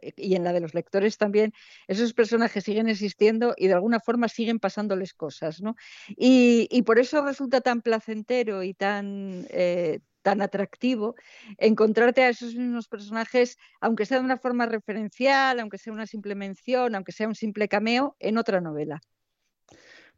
y 0.00 0.34
en 0.34 0.44
la 0.44 0.52
de 0.52 0.60
los 0.60 0.74
lectores 0.74 1.18
también, 1.18 1.52
esos 1.88 2.12
personajes 2.12 2.64
siguen 2.64 2.88
existiendo 2.88 3.54
y 3.56 3.68
de 3.68 3.74
alguna 3.74 4.00
forma 4.00 4.28
siguen 4.28 4.58
pasándoles 4.58 5.14
cosas, 5.14 5.62
¿no? 5.62 5.76
Y, 6.08 6.68
y 6.70 6.82
por 6.82 6.98
eso 6.98 7.24
resulta 7.24 7.60
tan 7.60 7.82
placentero 7.82 8.62
y 8.62 8.74
tan, 8.74 9.46
eh, 9.50 10.00
tan 10.22 10.42
atractivo 10.42 11.14
encontrarte 11.56 12.24
a 12.24 12.28
esos 12.28 12.54
mismos 12.54 12.88
personajes, 12.88 13.58
aunque 13.80 14.06
sea 14.06 14.18
de 14.18 14.24
una 14.24 14.38
forma 14.38 14.66
referencial, 14.66 15.60
aunque 15.60 15.78
sea 15.78 15.92
una 15.92 16.06
simple 16.06 16.34
mención, 16.34 16.94
aunque 16.94 17.12
sea 17.12 17.28
un 17.28 17.34
simple 17.34 17.68
cameo, 17.68 18.16
en 18.18 18.36
otra 18.38 18.60
novela. 18.60 19.00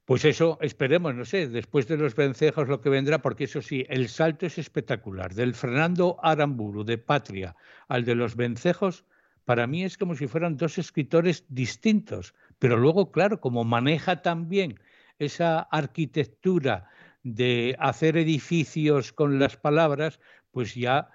Pues 0.08 0.24
eso, 0.24 0.56
esperemos, 0.62 1.14
no 1.14 1.26
sé, 1.26 1.48
después 1.48 1.86
de 1.86 1.98
los 1.98 2.14
vencejos 2.14 2.66
lo 2.66 2.80
que 2.80 2.88
vendrá, 2.88 3.20
porque 3.20 3.44
eso 3.44 3.60
sí, 3.60 3.84
el 3.90 4.08
salto 4.08 4.46
es 4.46 4.56
espectacular. 4.56 5.34
Del 5.34 5.52
Fernando 5.52 6.16
Aramburu 6.22 6.82
de 6.82 6.96
Patria 6.96 7.54
al 7.88 8.06
de 8.06 8.14
los 8.14 8.34
vencejos, 8.34 9.04
para 9.48 9.66
mí 9.66 9.82
es 9.82 9.96
como 9.96 10.14
si 10.14 10.26
fueran 10.26 10.58
dos 10.58 10.76
escritores 10.76 11.46
distintos, 11.48 12.34
pero 12.58 12.76
luego, 12.76 13.10
claro, 13.10 13.40
como 13.40 13.64
maneja 13.64 14.20
también 14.20 14.78
esa 15.18 15.60
arquitectura 15.60 16.90
de 17.22 17.74
hacer 17.78 18.18
edificios 18.18 19.10
con 19.14 19.38
las 19.38 19.56
palabras, 19.56 20.20
pues 20.50 20.74
ya 20.74 21.08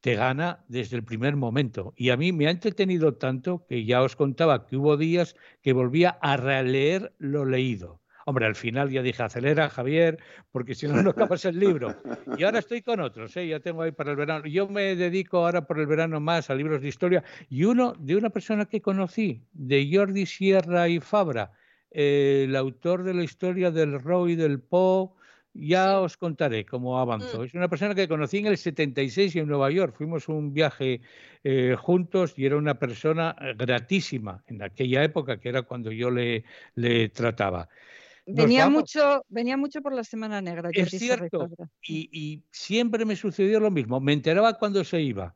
te 0.00 0.16
gana 0.16 0.66
desde 0.68 0.96
el 0.96 1.02
primer 1.02 1.36
momento. 1.36 1.94
Y 1.96 2.10
a 2.10 2.18
mí 2.18 2.30
me 2.30 2.48
ha 2.48 2.50
entretenido 2.50 3.14
tanto 3.14 3.64
que 3.66 3.86
ya 3.86 4.02
os 4.02 4.16
contaba 4.16 4.66
que 4.66 4.76
hubo 4.76 4.98
días 4.98 5.34
que 5.62 5.72
volvía 5.72 6.18
a 6.20 6.36
releer 6.36 7.14
lo 7.16 7.46
leído 7.46 8.02
Hombre, 8.28 8.44
al 8.44 8.56
final 8.56 8.90
ya 8.90 9.00
dije, 9.00 9.22
acelera, 9.22 9.70
Javier, 9.70 10.18
porque 10.52 10.74
si 10.74 10.86
no, 10.86 11.02
no 11.02 11.10
acabas 11.12 11.46
el 11.46 11.58
libro. 11.58 11.96
Y 12.36 12.44
ahora 12.44 12.58
estoy 12.58 12.82
con 12.82 13.00
otros, 13.00 13.34
¿eh? 13.38 13.48
ya 13.48 13.58
tengo 13.58 13.80
ahí 13.80 13.90
para 13.90 14.10
el 14.10 14.16
verano. 14.18 14.44
Yo 14.44 14.68
me 14.68 14.94
dedico 14.96 15.38
ahora 15.38 15.66
por 15.66 15.78
el 15.78 15.86
verano 15.86 16.20
más 16.20 16.50
a 16.50 16.54
libros 16.54 16.82
de 16.82 16.88
historia. 16.88 17.24
Y 17.48 17.64
uno 17.64 17.94
de 17.98 18.16
una 18.16 18.28
persona 18.28 18.66
que 18.66 18.82
conocí, 18.82 19.46
de 19.54 19.88
Jordi 19.90 20.26
Sierra 20.26 20.90
y 20.90 21.00
Fabra, 21.00 21.52
eh, 21.90 22.44
el 22.46 22.54
autor 22.54 23.02
de 23.02 23.14
la 23.14 23.24
historia 23.24 23.70
del 23.70 23.98
Roy 23.98 24.36
del 24.36 24.60
Po, 24.60 25.16
ya 25.54 25.98
os 25.98 26.18
contaré 26.18 26.66
cómo 26.66 26.98
avanzó. 26.98 27.40
Mm. 27.40 27.44
Es 27.44 27.54
una 27.54 27.68
persona 27.68 27.94
que 27.94 28.08
conocí 28.08 28.36
en 28.36 28.48
el 28.48 28.58
76 28.58 29.36
en 29.36 29.48
Nueva 29.48 29.70
York. 29.70 29.94
Fuimos 29.96 30.28
un 30.28 30.52
viaje 30.52 31.00
eh, 31.44 31.76
juntos 31.78 32.34
y 32.36 32.44
era 32.44 32.58
una 32.58 32.78
persona 32.78 33.34
gratísima 33.56 34.44
en 34.48 34.62
aquella 34.62 35.02
época, 35.02 35.40
que 35.40 35.48
era 35.48 35.62
cuando 35.62 35.90
yo 35.90 36.10
le, 36.10 36.44
le 36.74 37.08
trataba. 37.08 37.70
Venía 38.30 38.68
mucho, 38.68 39.24
venía 39.28 39.56
mucho 39.56 39.80
por 39.80 39.94
la 39.94 40.04
Semana 40.04 40.42
Negra. 40.42 40.70
Es 40.72 40.90
cierto. 40.90 41.48
Y, 41.82 42.42
siempre 42.50 43.04
me 43.04 43.16
sucedió 43.16 43.58
lo 43.58 43.70
mismo. 43.70 44.00
Me 44.00 44.12
enteraba 44.12 44.54
cuando 44.58 44.84
se 44.84 45.00
iba. 45.00 45.34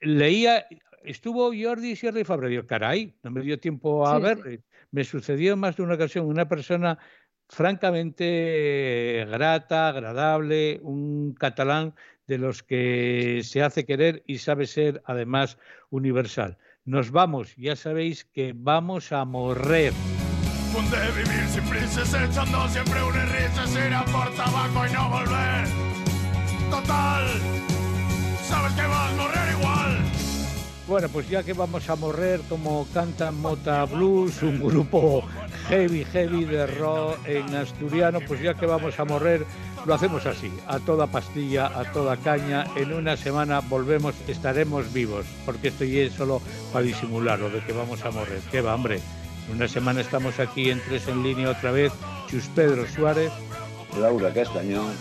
leía, 0.00 0.66
estuvo 1.04 1.52
Jordi 1.54 1.96
Sierra 1.96 2.20
y 2.20 2.24
Fabra. 2.24 2.48
Digo, 2.48 2.66
caray, 2.66 3.14
no 3.22 3.30
me 3.30 3.42
dio 3.42 3.60
tiempo 3.60 4.06
a 4.06 4.18
ver. 4.18 4.62
Me 4.90 5.04
sucedió 5.04 5.56
más 5.56 5.76
de 5.76 5.82
una 5.82 5.94
ocasión. 5.94 6.26
Una 6.26 6.48
persona 6.48 6.98
francamente 7.48 9.26
grata, 9.28 9.88
agradable, 9.88 10.80
un 10.82 11.34
catalán 11.34 11.94
de 12.26 12.38
los 12.38 12.62
que 12.62 13.40
se 13.42 13.62
hace 13.62 13.84
querer 13.84 14.22
y 14.26 14.38
sabe 14.38 14.66
ser 14.66 15.02
además 15.04 15.58
universal. 15.90 16.58
Nos 16.84 17.10
vamos, 17.10 17.54
ya 17.56 17.76
sabéis 17.76 18.24
que 18.24 18.54
vamos 18.54 19.12
a 19.12 19.24
morrer 19.24 19.92
de 20.74 21.10
vivir 21.12 21.48
sin 21.48 21.64
prisas, 21.64 22.14
echando 22.14 22.68
siempre 22.68 23.02
un 23.02 23.14
risas, 23.14 23.74
ir 23.74 23.94
a 23.94 24.04
por 24.04 24.30
tabaco 24.34 24.86
y 24.86 24.92
no 24.92 25.08
volver. 25.08 25.66
Total, 26.70 27.26
sabes 28.46 28.72
que 28.74 28.82
vas 28.82 29.10
a 29.10 29.16
morrer 29.16 29.52
igual. 29.58 29.98
Bueno, 30.86 31.08
pues 31.08 31.28
ya 31.28 31.42
que 31.42 31.54
vamos 31.54 31.88
a 31.88 31.96
morrer 31.96 32.40
como 32.48 32.86
canta 32.92 33.30
Mota 33.32 33.86
Blues, 33.86 34.42
un 34.42 34.60
grupo 34.60 35.24
heavy, 35.68 36.04
heavy 36.04 36.44
de 36.44 36.66
rock 36.66 37.18
en 37.26 37.54
asturiano, 37.54 38.20
pues 38.26 38.40
ya 38.40 38.54
que 38.54 38.66
vamos 38.66 38.98
a 39.00 39.04
morrer, 39.04 39.46
lo 39.86 39.94
hacemos 39.94 40.26
así, 40.26 40.52
a 40.66 40.78
toda 40.78 41.06
pastilla, 41.06 41.66
a 41.66 41.90
toda 41.92 42.16
caña. 42.18 42.66
En 42.76 42.92
una 42.92 43.16
semana 43.16 43.60
volvemos, 43.60 44.14
estaremos 44.28 44.92
vivos, 44.92 45.24
porque 45.46 45.68
esto 45.68 45.84
ya 45.84 46.02
es 46.02 46.12
solo 46.12 46.42
para 46.72 46.84
disimularlo 46.84 47.48
de 47.50 47.60
que 47.60 47.72
vamos 47.72 48.04
a 48.04 48.10
morrer. 48.10 48.40
¿Qué 48.50 48.60
va, 48.60 48.74
hombre? 48.74 49.00
Una 49.52 49.66
semana 49.66 50.00
estamos 50.00 50.38
aquí 50.38 50.70
en 50.70 50.80
Tres 50.80 51.08
en 51.08 51.22
Línea 51.22 51.50
otra 51.50 51.72
vez. 51.72 51.92
Chus 52.28 52.46
Pedro 52.54 52.86
Suárez. 52.86 53.32
Laura 53.98 54.32
Castañón. 54.32 54.92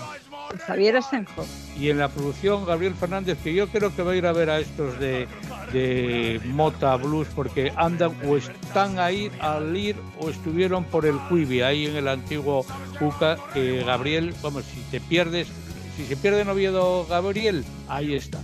Javier 0.65 0.97
Asenjo. 0.97 1.45
Y 1.77 1.89
en 1.89 1.99
la 1.99 2.07
producción 2.07 2.65
Gabriel 2.65 2.95
Fernández, 2.95 3.37
que 3.43 3.53
yo 3.53 3.67
creo 3.67 3.95
que 3.95 4.01
va 4.01 4.13
a 4.13 4.15
ir 4.15 4.25
a 4.25 4.31
ver 4.31 4.49
a 4.49 4.59
estos 4.59 4.97
de, 4.99 5.27
de 5.73 6.39
Mota 6.45 6.95
Blues 6.95 7.27
porque 7.35 7.71
andan 7.75 8.15
o 8.25 8.37
están 8.37 8.97
ahí 8.97 9.29
al 9.39 9.75
ir 9.75 9.95
o 10.19 10.29
estuvieron 10.29 10.85
por 10.85 11.05
el 11.05 11.17
Cuivi, 11.29 11.61
ahí 11.61 11.85
en 11.85 11.97
el 11.97 12.07
antiguo 12.07 12.65
UCA, 13.01 13.37
que 13.53 13.83
Gabriel, 13.83 14.33
vamos, 14.41 14.63
si 14.63 14.79
te 14.89 15.01
pierdes, 15.01 15.47
si 15.97 16.05
se 16.05 16.15
pierde 16.15 16.41
en 16.41 16.49
Oviedo 16.49 17.05
Gabriel, 17.07 17.65
ahí 17.89 18.15
está. 18.15 18.39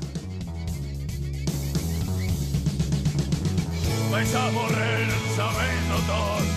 vais 4.13 4.35
a 4.35 4.51
morir, 4.51 5.07
sabéislo 5.35 5.97
todos. 6.05 6.47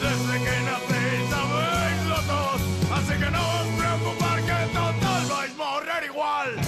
Desde 0.00 0.34
que 0.44 0.54
nacéis 0.68 1.24
sabéislo 1.34 2.18
todos. 2.32 2.60
Así 2.96 3.14
que 3.20 3.30
no 3.36 3.42
os 3.58 3.68
preocupar 3.78 4.38
que 4.48 4.58
total 4.72 5.22
vais 5.32 5.52
a 5.52 5.64
morir 5.64 6.02
igual. 6.10 6.63